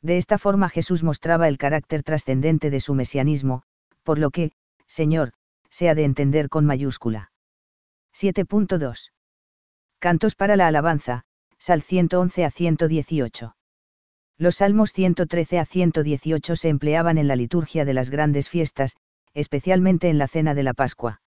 De 0.00 0.18
esta 0.18 0.38
forma 0.38 0.68
Jesús 0.68 1.02
mostraba 1.02 1.48
el 1.48 1.58
carácter 1.58 2.02
trascendente 2.02 2.70
de 2.70 2.80
su 2.80 2.94
mesianismo, 2.94 3.62
por 4.02 4.18
lo 4.18 4.30
que, 4.30 4.52
Señor, 4.86 5.32
se 5.68 5.88
ha 5.88 5.94
de 5.94 6.04
entender 6.04 6.48
con 6.48 6.64
mayúscula. 6.64 7.32
7.2. 8.14 9.10
Cantos 9.98 10.34
para 10.34 10.56
la 10.56 10.66
alabanza, 10.66 11.24
Sal 11.58 11.82
111 11.82 12.44
a 12.44 12.50
118. 12.50 13.56
Los 14.36 14.56
salmos 14.56 14.92
113 14.92 15.58
a 15.60 15.64
118 15.64 16.56
se 16.56 16.68
empleaban 16.68 17.18
en 17.18 17.28
la 17.28 17.36
liturgia 17.36 17.84
de 17.84 17.94
las 17.94 18.10
grandes 18.10 18.48
fiestas, 18.48 18.96
especialmente 19.34 20.08
en 20.08 20.18
la 20.18 20.26
cena 20.28 20.54
de 20.54 20.64
la 20.64 20.74
Pascua. 20.74 21.20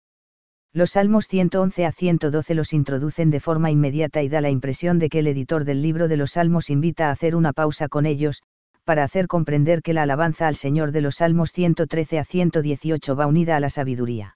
Los 0.76 0.93
Salmos 0.93 1.28
111 1.28 1.86
a 1.86 1.91
112 1.91 2.55
los 2.55 2.74
introducen 2.74 3.30
de 3.30 3.39
forma 3.39 3.69
inmediata 3.69 4.24
y 4.24 4.30
da 4.30 4.41
la 4.41 4.49
impresión 4.49 4.97
de 4.97 5.07
que 5.07 5.19
el 5.19 5.28
editor 5.28 5.65
del 5.65 5.84
libro 5.84 6.07
de 6.07 6.17
los 6.17 6.32
Salmos 6.32 6.71
invita 6.71 7.09
a 7.09 7.11
hacer 7.11 7.36
una 7.36 7.53
pausa 7.53 7.88
con 7.88 8.07
ellos, 8.07 8.41
para 8.84 9.03
hacer 9.03 9.28
comprender 9.28 9.84
que 9.84 9.93
la 9.93 10.01
alabanza 10.01 10.47
al 10.47 10.55
Señor 10.55 10.91
de 10.91 11.01
los 11.01 11.17
Salmos 11.17 11.51
113 11.51 12.17
a 12.17 12.26
118 12.26 13.15
va 13.15 13.28
unida 13.28 13.55
a 13.55 13.59
la 13.59 13.69
sabiduría. 13.69 14.36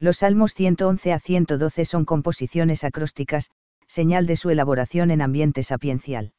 Los 0.00 0.18
Salmos 0.18 0.54
111 0.54 1.12
a 1.12 1.20
112 1.20 1.84
son 1.84 2.04
composiciones 2.04 2.82
acrósticas, 2.82 3.52
señal 3.86 4.26
de 4.26 4.34
su 4.34 4.50
elaboración 4.50 5.12
en 5.12 5.22
ambiente 5.22 5.62
sapiencial. 5.62 6.32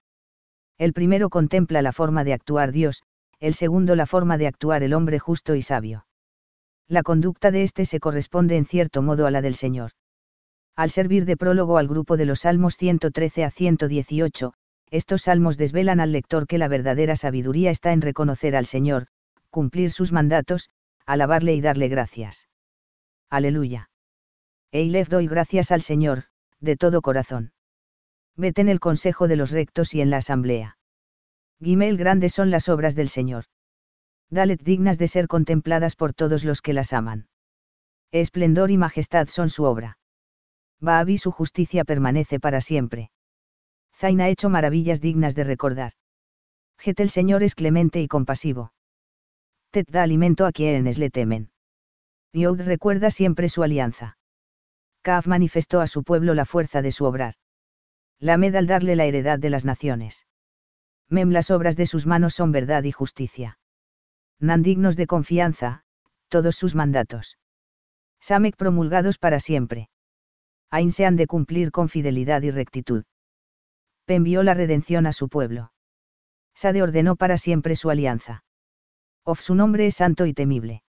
El 0.77 0.91
primero 0.91 1.29
contempla 1.29 1.81
la 1.81 1.93
forma 1.93 2.25
de 2.25 2.33
actuar 2.33 2.73
Dios, 2.73 3.03
el 3.39 3.53
segundo 3.53 3.95
la 3.95 4.07
forma 4.07 4.37
de 4.37 4.47
actuar 4.47 4.83
el 4.83 4.93
hombre 4.93 5.19
justo 5.19 5.55
y 5.55 5.61
sabio 5.61 6.05
la 6.87 7.03
conducta 7.03 7.51
de 7.51 7.63
éste 7.63 7.85
se 7.85 7.99
corresponde 7.99 8.57
en 8.57 8.65
cierto 8.65 9.01
modo 9.01 9.25
a 9.25 9.31
la 9.31 9.41
del 9.41 9.55
Señor. 9.55 9.91
Al 10.75 10.89
servir 10.91 11.25
de 11.25 11.37
prólogo 11.37 11.77
al 11.77 11.87
grupo 11.87 12.17
de 12.17 12.25
los 12.25 12.41
Salmos 12.41 12.75
113 12.75 13.43
a 13.43 13.51
118, 13.51 14.53
estos 14.91 15.23
salmos 15.23 15.57
desvelan 15.57 15.99
al 15.99 16.11
lector 16.11 16.47
que 16.47 16.57
la 16.57 16.67
verdadera 16.67 17.15
sabiduría 17.15 17.71
está 17.71 17.91
en 17.91 18.01
reconocer 18.01 18.55
al 18.55 18.65
Señor, 18.65 19.07
cumplir 19.49 19.91
sus 19.91 20.11
mandatos, 20.11 20.69
alabarle 21.05 21.55
y 21.55 21.61
darle 21.61 21.87
gracias. 21.87 22.47
Aleluya. 23.29 23.89
Eilef 24.71 25.09
doy 25.09 25.27
gracias 25.27 25.71
al 25.71 25.81
Señor, 25.81 26.25
de 26.59 26.75
todo 26.75 27.01
corazón. 27.01 27.53
Vete 28.35 28.61
en 28.61 28.69
el 28.69 28.79
consejo 28.79 29.27
de 29.27 29.37
los 29.37 29.51
rectos 29.51 29.93
y 29.93 30.01
en 30.01 30.09
la 30.09 30.17
asamblea. 30.17 30.77
Gimel 31.61 31.97
grandes 31.97 32.33
son 32.33 32.51
las 32.51 32.67
obras 32.67 32.95
del 32.95 33.09
Señor. 33.09 33.45
Dalet 34.31 34.61
dignas 34.63 34.97
de 34.97 35.07
ser 35.07 35.27
contempladas 35.27 35.95
por 35.95 36.13
todos 36.13 36.43
los 36.43 36.61
que 36.61 36.73
las 36.73 36.93
aman. 36.93 37.27
Esplendor 38.11 38.71
y 38.71 38.77
majestad 38.77 39.27
son 39.27 39.49
su 39.49 39.63
obra. 39.63 39.97
Baabi 40.79 41.17
su 41.17 41.31
justicia 41.31 41.85
permanece 41.85 42.39
para 42.39 42.61
siempre. 42.61 43.11
Zain 43.93 44.21
ha 44.21 44.29
hecho 44.29 44.49
maravillas 44.49 44.99
dignas 44.99 45.35
de 45.35 45.43
recordar. 45.43 45.93
Jet 46.79 46.99
el 46.99 47.09
Señor 47.09 47.43
es 47.43 47.55
clemente 47.55 48.01
y 48.01 48.07
compasivo. 48.07 48.73
Ted 49.71 49.85
da 49.87 50.03
alimento 50.03 50.45
a 50.45 50.51
quienes 50.51 50.97
le 50.97 51.09
temen. 51.09 51.51
Yod 52.33 52.61
recuerda 52.61 53.11
siempre 53.11 53.47
su 53.47 53.63
alianza. 53.63 54.17
Kaaf 55.01 55.27
manifestó 55.27 55.81
a 55.81 55.87
su 55.87 56.03
pueblo 56.03 56.33
la 56.33 56.45
fuerza 56.45 56.81
de 56.81 56.91
su 56.91 57.05
obrar. 57.05 57.35
Lamed 58.19 58.55
al 58.55 58.67
darle 58.67 58.95
la 58.95 59.05
heredad 59.05 59.39
de 59.39 59.49
las 59.49 59.65
naciones. 59.65 60.25
Mem 61.09 61.29
las 61.29 61.51
obras 61.51 61.77
de 61.77 61.85
sus 61.85 62.05
manos 62.05 62.33
son 62.33 62.51
verdad 62.51 62.83
y 62.83 62.91
justicia 62.91 63.57
nan 64.39 64.63
dignos 64.63 64.95
de 64.95 65.07
confianza, 65.07 65.83
todos 66.29 66.55
sus 66.55 66.75
mandatos. 66.75 67.37
Samek 68.19 68.55
promulgados 68.55 69.17
para 69.17 69.39
siempre. 69.39 69.89
Ain 70.69 70.91
se 70.91 71.05
han 71.05 71.15
de 71.15 71.27
cumplir 71.27 71.71
con 71.71 71.89
fidelidad 71.89 72.41
y 72.41 72.51
rectitud. 72.51 73.05
Envió 74.07 74.43
la 74.43 74.53
redención 74.53 75.05
a 75.07 75.13
su 75.13 75.29
pueblo. 75.29 75.71
Sade 76.53 76.81
ordenó 76.81 77.15
para 77.15 77.37
siempre 77.37 77.75
su 77.75 77.89
alianza. 77.89 78.43
Of 79.23 79.41
su 79.41 79.55
nombre 79.55 79.87
es 79.87 79.95
santo 79.95 80.25
y 80.25 80.33
temible. 80.33 80.83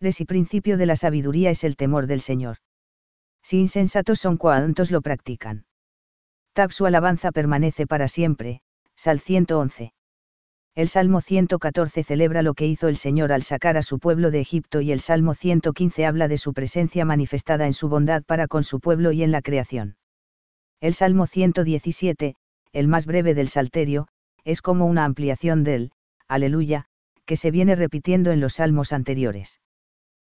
De 0.00 0.12
si 0.12 0.24
principio 0.24 0.76
de 0.76 0.86
la 0.86 0.96
sabiduría 0.96 1.50
es 1.50 1.64
el 1.64 1.76
temor 1.76 2.06
del 2.06 2.20
Señor. 2.20 2.58
Si 3.42 3.58
insensatos 3.58 4.20
son 4.20 4.36
cuantos 4.36 4.90
lo 4.90 5.00
practican. 5.00 5.66
Tab 6.52 6.72
su 6.72 6.86
alabanza 6.86 7.32
permanece 7.32 7.86
para 7.86 8.08
siempre, 8.08 8.62
Sal 8.96 9.20
111. 9.20 9.92
El 10.74 10.88
Salmo 10.88 11.20
114 11.20 12.02
celebra 12.02 12.40
lo 12.40 12.54
que 12.54 12.66
hizo 12.66 12.88
el 12.88 12.96
Señor 12.96 13.30
al 13.30 13.42
sacar 13.42 13.76
a 13.76 13.82
su 13.82 13.98
pueblo 13.98 14.30
de 14.30 14.40
Egipto 14.40 14.80
y 14.80 14.90
el 14.90 15.00
Salmo 15.00 15.34
115 15.34 16.06
habla 16.06 16.28
de 16.28 16.38
su 16.38 16.54
presencia 16.54 17.04
manifestada 17.04 17.66
en 17.66 17.74
su 17.74 17.90
bondad 17.90 18.22
para 18.22 18.48
con 18.48 18.64
su 18.64 18.80
pueblo 18.80 19.12
y 19.12 19.22
en 19.22 19.32
la 19.32 19.42
creación. 19.42 19.96
El 20.80 20.94
Salmo 20.94 21.26
117, 21.26 22.36
el 22.72 22.88
más 22.88 23.04
breve 23.04 23.34
del 23.34 23.48
Salterio, 23.48 24.08
es 24.44 24.62
como 24.62 24.86
una 24.86 25.04
ampliación 25.04 25.62
del, 25.62 25.92
aleluya, 26.26 26.86
que 27.26 27.36
se 27.36 27.50
viene 27.50 27.76
repitiendo 27.76 28.30
en 28.30 28.40
los 28.40 28.54
salmos 28.54 28.94
anteriores. 28.94 29.60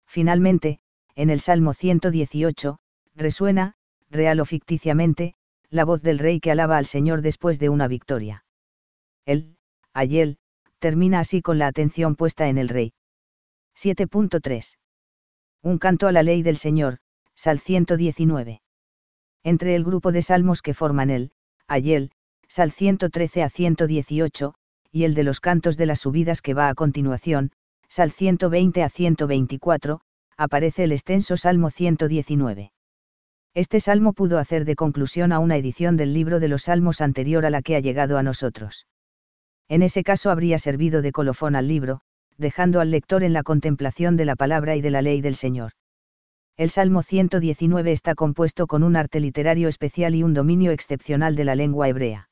Finalmente, 0.07 0.81
en 1.15 1.31
el 1.31 1.41
Salmo 1.41 1.73
118, 1.73 2.79
resuena, 3.15 3.73
real 4.11 4.41
o 4.41 4.45
ficticiamente, 4.45 5.35
la 5.71 5.87
voz 5.87 6.03
del 6.03 6.19
rey 6.19 6.41
que 6.41 6.51
alaba 6.51 6.77
al 6.77 6.85
Señor 6.85 7.23
después 7.23 7.59
de 7.59 7.71
una 7.71 7.89
victoria. 7.89 8.45
El, 9.25 9.56
Ayel, 9.97 10.37
termina 10.79 11.21
así 11.21 11.41
con 11.41 11.59
la 11.59 11.69
atención 11.69 12.17
puesta 12.17 12.51
en 12.51 12.59
el 12.59 12.69
rey. 12.69 12.93
7.3. 13.75 14.77
Un 15.63 15.79
canto 15.79 16.07
a 16.07 16.13
la 16.13 16.23
ley 16.23 16.43
del 16.43 16.59
Señor, 16.59 16.99
Sal 17.35 17.61
119. 17.61 18.61
Entre 19.43 19.75
el 19.75 19.85
grupo 19.85 20.13
de 20.13 20.21
salmos 20.21 20.61
que 20.61 20.75
forman 20.75 21.09
el, 21.09 21.33
Ayel, 21.67 22.11
Sal 22.47 22.73
113 22.73 23.43
a 23.43 23.49
118, 23.49 24.55
y 24.93 25.05
el 25.05 25.15
de 25.15 25.25
los 25.25 25.41
cantos 25.41 25.79
de 25.79 25.87
las 25.87 26.01
subidas 26.01 26.43
que 26.43 26.53
va 26.53 26.69
a 26.69 26.75
continuación, 26.75 27.53
Sal 27.89 28.11
120 28.11 28.83
a 28.83 28.91
124, 28.91 30.03
aparece 30.37 30.85
el 30.85 30.93
extenso 30.93 31.39
Salmo 31.39 31.71
119. 31.71 32.71
Este 33.55 33.81
salmo 33.81 34.13
pudo 34.13 34.39
hacer 34.39 34.67
de 34.67 34.77
conclusión 34.77 35.33
a 35.33 35.39
una 35.39 35.57
edición 35.57 35.97
del 35.97 36.13
libro 36.13 36.39
de 36.39 36.49
los 36.49 36.65
salmos 36.65 37.01
anterior 37.01 37.47
a 37.47 37.51
la 37.51 37.63
que 37.63 37.77
ha 37.77 37.81
llegado 37.81 38.19
a 38.19 38.23
nosotros 38.23 38.87
en 39.69 39.83
ese 39.83 40.03
caso 40.05 40.31
habría 40.31 40.59
servido 40.59 41.03
de 41.03 41.13
colofón 41.13 41.57
al 41.57 41.69
libro, 41.69 42.01
dejando 42.39 42.81
al 42.81 42.91
lector 42.91 43.23
en 43.23 43.33
la 43.33 43.43
contemplación 43.43 44.17
de 44.17 44.25
la 44.25 44.37
palabra 44.37 44.77
y 44.77 44.81
de 44.81 44.91
la 44.91 45.03
ley 45.03 45.21
del 45.21 45.35
Señor. 45.35 45.73
El 46.57 46.71
Salmo 46.71 47.03
119 47.03 47.93
está 47.93 48.15
compuesto 48.15 48.67
con 48.67 48.83
un 48.83 48.97
arte 48.97 49.21
literario 49.21 49.69
especial 49.69 50.15
y 50.15 50.23
un 50.23 50.35
dominio 50.35 50.71
excepcional 50.71 51.37
de 51.37 51.45
la 51.45 51.55
lengua 51.55 51.89
hebrea. 51.89 52.29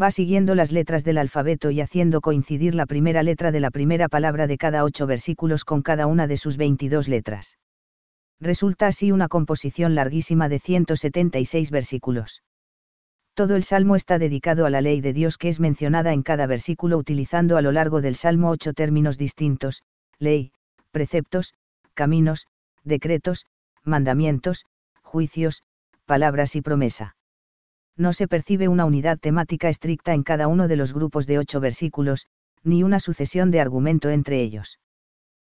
Va 0.00 0.10
siguiendo 0.10 0.54
las 0.54 0.72
letras 0.72 1.04
del 1.04 1.18
alfabeto 1.18 1.70
y 1.70 1.80
haciendo 1.80 2.20
coincidir 2.20 2.74
la 2.74 2.86
primera 2.86 3.22
letra 3.22 3.50
de 3.50 3.60
la 3.60 3.70
primera 3.70 4.08
palabra 4.08 4.46
de 4.46 4.58
cada 4.58 4.84
ocho 4.84 5.06
versículos 5.06 5.64
con 5.64 5.82
cada 5.82 6.06
una 6.06 6.26
de 6.26 6.36
sus 6.36 6.56
22 6.56 7.08
letras. 7.08 7.58
Resulta 8.40 8.86
así 8.86 9.10
una 9.10 9.28
composición 9.28 9.94
larguísima 9.94 10.48
de 10.48 10.58
176 10.58 11.70
versículos. 11.70 12.42
Todo 13.34 13.56
el 13.56 13.64
salmo 13.64 13.96
está 13.96 14.18
dedicado 14.18 14.66
a 14.66 14.70
la 14.70 14.80
ley 14.80 15.00
de 15.00 15.12
Dios 15.12 15.38
que 15.38 15.48
es 15.48 15.60
mencionada 15.60 16.12
en 16.12 16.22
cada 16.22 16.46
versículo 16.46 16.98
utilizando 16.98 17.56
a 17.56 17.62
lo 17.62 17.72
largo 17.72 18.00
del 18.00 18.14
salmo 18.14 18.50
ocho 18.50 18.72
términos 18.72 19.18
distintos, 19.18 19.82
ley, 20.18 20.52
preceptos, 20.90 21.54
caminos, 21.94 22.46
decretos, 22.84 23.46
mandamientos, 23.84 24.66
juicios, 25.02 25.62
palabras 26.06 26.56
y 26.56 26.62
promesa. 26.62 27.16
No 27.96 28.12
se 28.12 28.28
percibe 28.28 28.68
una 28.68 28.84
unidad 28.84 29.18
temática 29.18 29.68
estricta 29.68 30.14
en 30.14 30.22
cada 30.22 30.48
uno 30.48 30.68
de 30.68 30.76
los 30.76 30.92
grupos 30.92 31.26
de 31.26 31.38
ocho 31.38 31.60
versículos, 31.60 32.26
ni 32.62 32.82
una 32.82 33.00
sucesión 33.00 33.50
de 33.50 33.60
argumento 33.60 34.10
entre 34.10 34.40
ellos. 34.40 34.78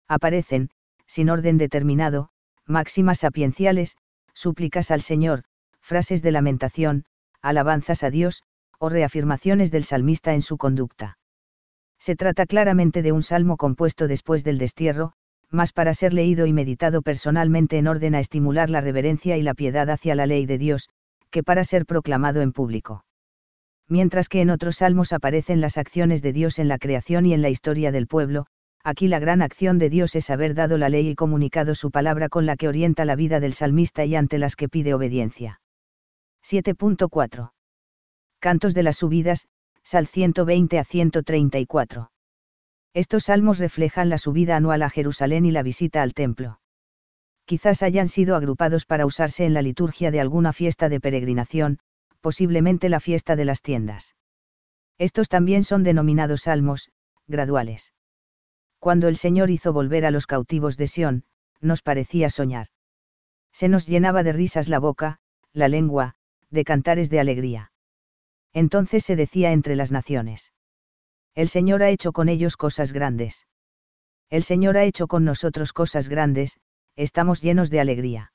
Aparecen, 0.07 0.69
sin 1.05 1.29
orden 1.29 1.57
determinado, 1.57 2.29
máximas 2.65 3.19
sapienciales, 3.19 3.97
súplicas 4.33 4.91
al 4.91 5.01
Señor, 5.01 5.43
frases 5.81 6.21
de 6.21 6.31
lamentación, 6.31 7.05
alabanzas 7.41 8.03
a 8.03 8.09
Dios, 8.09 8.43
o 8.79 8.89
reafirmaciones 8.89 9.71
del 9.71 9.83
salmista 9.83 10.33
en 10.33 10.41
su 10.41 10.57
conducta. 10.57 11.17
Se 11.99 12.15
trata 12.15 12.45
claramente 12.45 13.01
de 13.01 13.11
un 13.11 13.23
salmo 13.23 13.57
compuesto 13.57 14.07
después 14.07 14.43
del 14.43 14.57
destierro, 14.57 15.13
más 15.49 15.71
para 15.71 15.93
ser 15.93 16.13
leído 16.13 16.45
y 16.45 16.53
meditado 16.53 17.01
personalmente 17.01 17.77
en 17.77 17.87
orden 17.87 18.15
a 18.15 18.19
estimular 18.19 18.69
la 18.69 18.81
reverencia 18.81 19.37
y 19.37 19.41
la 19.41 19.53
piedad 19.53 19.89
hacia 19.89 20.13
la 20.13 20.25
ley 20.25 20.45
de 20.45 20.57
Dios, 20.57 20.89
que 21.31 21.43
para 21.43 21.63
ser 21.63 21.85
proclamado 21.85 22.41
en 22.41 22.51
público. 22.51 23.05
Mientras 23.87 24.27
que 24.27 24.41
en 24.41 24.49
otros 24.49 24.77
salmos 24.77 25.13
aparecen 25.13 25.61
las 25.61 25.77
acciones 25.77 26.21
de 26.21 26.33
Dios 26.33 26.59
en 26.59 26.67
la 26.67 26.77
creación 26.77 27.25
y 27.25 27.33
en 27.33 27.41
la 27.41 27.49
historia 27.49 27.91
del 27.91 28.07
pueblo, 28.07 28.45
aquí 28.83 29.07
la 29.07 29.19
gran 29.19 29.41
acción 29.41 29.79
de 29.79 29.89
Dios 29.89 30.15
es 30.15 30.29
haber 30.29 30.53
dado 30.53 30.77
la 30.77 30.89
ley 30.89 31.07
y 31.09 31.15
comunicado 31.15 31.73
su 31.73 31.89
palabra 31.89 32.27
con 32.27 32.45
la 32.45 32.57
que 32.57 32.67
orienta 32.67 33.05
la 33.05 33.15
vida 33.15 33.39
del 33.39 33.53
salmista 33.53 34.03
y 34.03 34.15
ante 34.15 34.37
las 34.37 34.55
que 34.55 34.67
pide 34.67 34.93
obediencia. 34.93 35.61
7.4. 36.47 37.51
Cantos 38.39 38.73
de 38.73 38.83
las 38.83 38.95
subidas, 38.95 39.47
Sal 39.83 40.07
120 40.07 40.79
a 40.79 40.85
134. 40.85 42.11
Estos 42.93 43.25
salmos 43.25 43.59
reflejan 43.59 44.09
la 44.09 44.17
subida 44.17 44.55
anual 44.55 44.81
a 44.83 44.89
Jerusalén 44.89 45.45
y 45.45 45.51
la 45.51 45.61
visita 45.61 46.01
al 46.01 46.13
templo. 46.13 46.61
Quizás 47.43 47.83
hayan 47.83 48.07
sido 48.07 48.37
agrupados 48.37 48.85
para 48.85 49.05
usarse 49.05 49.45
en 49.45 49.53
la 49.53 49.61
liturgia 49.61 50.09
de 50.09 50.21
alguna 50.21 50.53
fiesta 50.53 50.87
de 50.87 51.01
peregrinación, 51.01 51.79
posiblemente 52.21 52.87
la 52.87 53.01
fiesta 53.01 53.35
de 53.35 53.45
las 53.45 53.61
tiendas. 53.61 54.15
Estos 54.97 55.27
también 55.27 55.65
son 55.65 55.83
denominados 55.83 56.43
salmos, 56.43 56.91
graduales. 57.27 57.93
Cuando 58.79 59.09
el 59.09 59.17
Señor 59.17 59.49
hizo 59.49 59.73
volver 59.73 60.05
a 60.05 60.11
los 60.11 60.27
cautivos 60.27 60.77
de 60.77 60.87
Sión, 60.87 61.25
nos 61.59 61.81
parecía 61.81 62.29
soñar. 62.29 62.67
Se 63.51 63.67
nos 63.67 63.85
llenaba 63.85 64.23
de 64.23 64.31
risas 64.31 64.69
la 64.69 64.79
boca, 64.79 65.19
la 65.53 65.67
lengua, 65.67 66.16
de 66.49 66.63
cantares 66.63 67.09
de 67.09 67.19
alegría. 67.19 67.71
Entonces 68.53 69.03
se 69.03 69.15
decía 69.15 69.51
entre 69.51 69.75
las 69.75 69.91
naciones. 69.91 70.53
El 71.35 71.49
Señor 71.49 71.83
ha 71.83 71.89
hecho 71.89 72.13
con 72.13 72.29
ellos 72.29 72.57
cosas 72.57 72.93
grandes. 72.93 73.47
El 74.29 74.43
Señor 74.43 74.77
ha 74.77 74.83
hecho 74.83 75.07
con 75.07 75.23
nosotros 75.23 75.73
cosas 75.73 76.09
grandes, 76.09 76.59
estamos 76.95 77.41
llenos 77.41 77.69
de 77.69 77.79
alegría. 77.79 78.33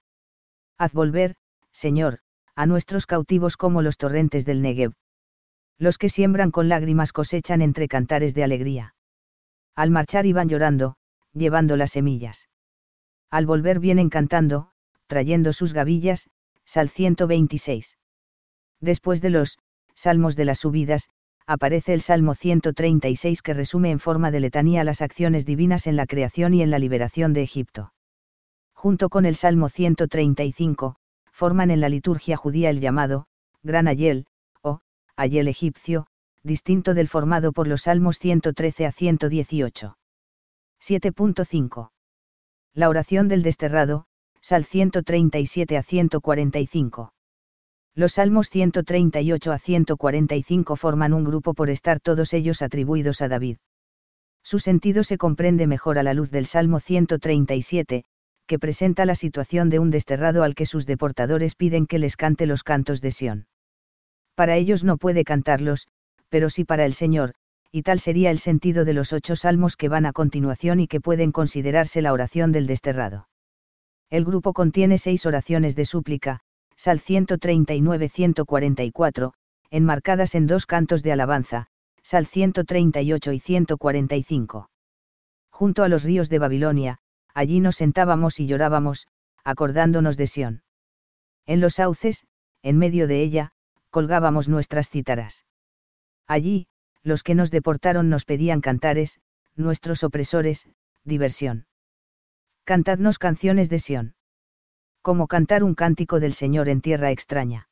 Haz 0.78 0.92
volver, 0.92 1.34
Señor, 1.72 2.20
a 2.54 2.66
nuestros 2.66 3.06
cautivos 3.06 3.56
como 3.56 3.82
los 3.82 3.96
torrentes 3.96 4.44
del 4.44 4.62
Negev. 4.62 4.92
Los 5.78 5.98
que 5.98 6.08
siembran 6.08 6.50
con 6.50 6.68
lágrimas 6.68 7.12
cosechan 7.12 7.62
entre 7.62 7.88
cantares 7.88 8.34
de 8.34 8.44
alegría. 8.44 8.94
Al 9.74 9.90
marchar 9.90 10.26
iban 10.26 10.48
llorando, 10.48 10.96
llevando 11.32 11.76
las 11.76 11.92
semillas. 11.92 12.48
Al 13.30 13.46
volver 13.46 13.80
vienen 13.80 14.10
cantando, 14.10 14.70
trayendo 15.06 15.52
sus 15.52 15.72
gavillas, 15.72 16.28
Sal 16.64 16.88
126. 16.88 17.96
Después 18.82 19.22
de 19.22 19.30
los 19.30 19.58
Salmos 19.94 20.36
de 20.36 20.44
las 20.44 20.58
subidas, 20.58 21.08
aparece 21.46 21.94
el 21.94 22.00
Salmo 22.00 22.34
136 22.34 23.40
que 23.40 23.54
resume 23.54 23.90
en 23.90 24.00
forma 24.00 24.30
de 24.30 24.40
letanía 24.40 24.84
las 24.84 25.02
acciones 25.02 25.46
divinas 25.46 25.86
en 25.86 25.96
la 25.96 26.06
creación 26.06 26.52
y 26.52 26.62
en 26.62 26.70
la 26.70 26.78
liberación 26.78 27.32
de 27.32 27.42
Egipto. 27.42 27.92
Junto 28.74 29.08
con 29.08 29.24
el 29.24 29.36
Salmo 29.36 29.68
135, 29.68 30.96
forman 31.30 31.70
en 31.70 31.80
la 31.80 31.88
liturgia 31.88 32.36
judía 32.36 32.70
el 32.70 32.80
llamado, 32.80 33.26
Gran 33.62 33.86
Ayel, 33.86 34.26
o, 34.62 34.80
Ayel 35.16 35.46
egipcio, 35.46 36.06
distinto 36.42 36.94
del 36.94 37.06
formado 37.06 37.52
por 37.52 37.68
los 37.68 37.82
Salmos 37.82 38.18
113 38.18 38.86
a 38.86 38.92
118. 38.92 39.96
7.5. 40.80 41.90
La 42.74 42.88
oración 42.88 43.28
del 43.28 43.44
desterrado, 43.44 44.06
Sal 44.40 44.64
137 44.64 45.76
a 45.76 45.82
145. 45.84 47.12
Los 47.94 48.12
Salmos 48.14 48.48
138 48.48 49.52
a 49.52 49.58
145 49.58 50.76
forman 50.76 51.12
un 51.12 51.24
grupo 51.24 51.52
por 51.52 51.68
estar 51.68 52.00
todos 52.00 52.32
ellos 52.32 52.62
atribuidos 52.62 53.20
a 53.20 53.28
David. 53.28 53.58
Su 54.42 54.58
sentido 54.58 55.04
se 55.04 55.18
comprende 55.18 55.66
mejor 55.66 55.98
a 55.98 56.02
la 56.02 56.14
luz 56.14 56.30
del 56.30 56.46
Salmo 56.46 56.80
137, 56.80 58.04
que 58.46 58.58
presenta 58.58 59.04
la 59.04 59.14
situación 59.14 59.68
de 59.68 59.78
un 59.78 59.90
desterrado 59.90 60.42
al 60.42 60.54
que 60.54 60.64
sus 60.64 60.86
deportadores 60.86 61.54
piden 61.54 61.86
que 61.86 61.98
les 61.98 62.16
cante 62.16 62.46
los 62.46 62.62
cantos 62.62 63.02
de 63.02 63.10
Sión. 63.10 63.46
Para 64.34 64.56
ellos 64.56 64.84
no 64.84 64.96
puede 64.96 65.22
cantarlos, 65.24 65.86
pero 66.30 66.48
sí 66.48 66.64
para 66.64 66.86
el 66.86 66.94
Señor, 66.94 67.34
y 67.70 67.82
tal 67.82 68.00
sería 68.00 68.30
el 68.30 68.38
sentido 68.38 68.86
de 68.86 68.94
los 68.94 69.12
ocho 69.12 69.36
salmos 69.36 69.76
que 69.76 69.90
van 69.90 70.06
a 70.06 70.12
continuación 70.12 70.80
y 70.80 70.88
que 70.88 71.00
pueden 71.00 71.30
considerarse 71.30 72.00
la 72.00 72.14
oración 72.14 72.52
del 72.52 72.66
desterrado. 72.66 73.28
El 74.08 74.24
grupo 74.24 74.54
contiene 74.54 74.96
seis 74.96 75.26
oraciones 75.26 75.76
de 75.76 75.84
súplica, 75.84 76.40
Sal 76.84 76.98
139-144, 76.98 79.32
enmarcadas 79.70 80.34
en 80.34 80.48
dos 80.48 80.66
cantos 80.66 81.04
de 81.04 81.12
alabanza, 81.12 81.68
Sal 82.02 82.26
138 82.26 83.30
y 83.30 83.38
145. 83.38 84.68
Junto 85.48 85.84
a 85.84 85.88
los 85.88 86.02
ríos 86.02 86.28
de 86.28 86.40
Babilonia, 86.40 86.98
allí 87.34 87.60
nos 87.60 87.76
sentábamos 87.76 88.40
y 88.40 88.48
llorábamos, 88.48 89.06
acordándonos 89.44 90.16
de 90.16 90.26
Sión. 90.26 90.64
En 91.46 91.60
los 91.60 91.74
sauces, 91.74 92.26
en 92.64 92.78
medio 92.78 93.06
de 93.06 93.22
ella, 93.22 93.52
colgábamos 93.90 94.48
nuestras 94.48 94.90
cítaras. 94.90 95.44
Allí, 96.26 96.66
los 97.04 97.22
que 97.22 97.36
nos 97.36 97.52
deportaron 97.52 98.08
nos 98.08 98.24
pedían 98.24 98.60
cantares, 98.60 99.20
nuestros 99.54 100.02
opresores, 100.02 100.66
diversión. 101.04 101.66
Cantadnos 102.64 103.20
canciones 103.20 103.70
de 103.70 103.78
Sión 103.78 104.16
como 105.02 105.26
cantar 105.26 105.64
un 105.64 105.74
cántico 105.74 106.20
del 106.20 106.32
Señor 106.32 106.68
en 106.68 106.80
tierra 106.80 107.10
extraña. 107.10 107.68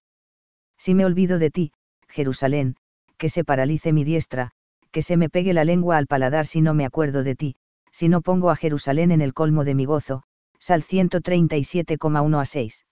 Si 0.76 0.95
me 0.95 1.05
olvido 1.05 1.39
de 1.39 1.51
ti, 1.51 1.72
Jerusalén, 2.09 2.76
que 3.16 3.28
se 3.28 3.45
paralice 3.45 3.93
mi 3.93 4.05
diestra, 4.05 4.51
que 4.91 5.03
se 5.03 5.16
me 5.16 5.31
pegue 5.31 5.55
la 5.55 5.64
lengua 5.64 5.97
al 5.97 6.07
paladar 6.07 6.47
si 6.47 6.61
no 6.61 6.74
me 6.74 6.85
acuerdo 6.85 7.22
de 7.22 7.37
ti, 7.37 7.57
si 7.93 8.09
no 8.09 8.20
pongo 8.20 8.51
a 8.51 8.57
Jerusalén 8.57 9.12
en 9.12 9.20
el 9.20 9.35
colmo 9.35 9.64
de 9.64 9.74
mi 9.74 9.85
gozo, 9.85 10.24
Sal 10.59 10.83
137,1 10.83 12.41
a 12.41 12.45
6. 12.45 12.87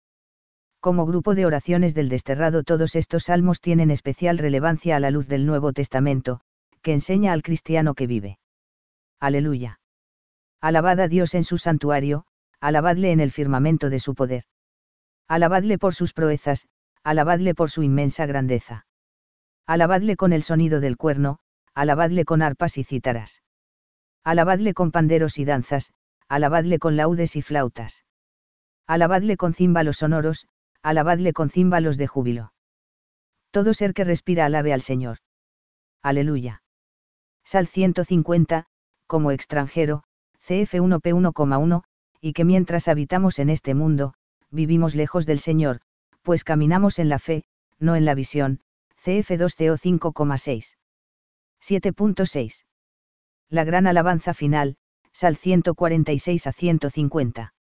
Como 0.80 1.06
grupo 1.06 1.34
de 1.34 1.44
oraciones 1.44 1.94
del 1.94 2.08
desterrado 2.08 2.62
todos 2.62 2.94
estos 2.94 3.24
salmos 3.24 3.60
tienen 3.60 3.90
especial 3.90 4.38
relevancia 4.38 4.96
a 4.96 5.00
la 5.00 5.10
luz 5.10 5.26
del 5.28 5.44
Nuevo 5.44 5.72
Testamento, 5.72 6.40
que 6.82 6.92
enseña 6.92 7.32
al 7.32 7.42
cristiano 7.42 7.94
que 7.94 8.06
vive. 8.06 8.38
Aleluya. 9.18 9.80
Alabad 10.60 11.00
a 11.00 11.08
Dios 11.08 11.34
en 11.34 11.44
su 11.44 11.58
santuario, 11.58 12.24
alabadle 12.60 13.12
en 13.12 13.20
el 13.20 13.30
firmamento 13.30 13.90
de 13.90 14.00
su 14.00 14.14
poder. 14.14 14.44
Alabadle 15.28 15.78
por 15.78 15.94
sus 15.94 16.12
proezas, 16.12 16.68
alabadle 17.02 17.54
por 17.54 17.70
su 17.70 17.82
inmensa 17.82 18.26
grandeza. 18.26 18.86
Alabadle 19.66 20.16
con 20.16 20.32
el 20.32 20.42
sonido 20.42 20.80
del 20.80 20.96
cuerno, 20.96 21.38
alabadle 21.74 22.24
con 22.24 22.42
arpas 22.42 22.78
y 22.78 22.84
cítaras. 22.84 23.42
Alabadle 24.24 24.74
con 24.74 24.90
panderos 24.90 25.38
y 25.38 25.44
danzas, 25.44 25.92
alabadle 26.28 26.78
con 26.78 26.96
laudes 26.96 27.36
y 27.36 27.42
flautas. 27.42 28.04
Alabadle 28.86 29.36
con 29.36 29.54
címbalos 29.54 29.98
sonoros, 29.98 30.46
alabadle 30.82 31.32
con 31.32 31.50
címbalos 31.50 31.98
de 31.98 32.06
júbilo. 32.06 32.52
Todo 33.50 33.74
ser 33.74 33.94
que 33.94 34.04
respira 34.04 34.46
alabe 34.46 34.72
al 34.72 34.82
Señor. 34.82 35.18
Aleluya. 36.02 36.62
Sal 37.44 37.66
150, 37.66 38.66
como 39.06 39.30
extranjero, 39.30 40.04
CF1P1,1, 40.46 41.82
y 42.20 42.32
que 42.32 42.44
mientras 42.44 42.88
habitamos 42.88 43.38
en 43.38 43.50
este 43.50 43.74
mundo, 43.74 44.14
vivimos 44.50 44.94
lejos 44.94 45.26
del 45.26 45.38
Señor, 45.38 45.80
pues 46.22 46.44
caminamos 46.44 46.98
en 46.98 47.08
la 47.08 47.18
fe, 47.18 47.44
no 47.78 47.96
en 47.96 48.04
la 48.04 48.14
visión, 48.14 48.60
CF2CO 49.04 49.78
5,6. 49.78 50.76
7.6. 51.60 52.64
La 53.48 53.64
gran 53.64 53.86
alabanza 53.86 54.34
final, 54.34 54.76
Sal 55.12 55.36
146 55.36 56.46
a 56.46 56.52
150. 56.52 57.54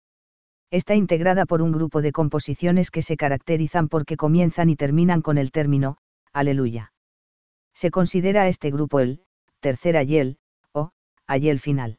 Está 0.70 0.94
integrada 0.94 1.46
por 1.46 1.62
un 1.62 1.70
grupo 1.70 2.02
de 2.02 2.10
composiciones 2.10 2.90
que 2.90 3.02
se 3.02 3.16
caracterizan 3.16 3.88
porque 3.88 4.16
comienzan 4.16 4.70
y 4.70 4.76
terminan 4.76 5.22
con 5.22 5.38
el 5.38 5.52
término, 5.52 5.98
Aleluya. 6.32 6.92
Se 7.74 7.90
considera 7.90 8.42
a 8.42 8.48
este 8.48 8.70
grupo 8.70 8.98
el 8.98 9.22
tercer 9.60 9.96
ayel, 9.96 10.38
o 10.72 10.90
ayel 11.26 11.60
final. 11.60 11.98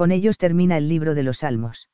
Con 0.00 0.12
ellos 0.12 0.38
termina 0.38 0.78
el 0.78 0.88
libro 0.88 1.14
de 1.14 1.22
los 1.22 1.40
Salmos. 1.40 1.89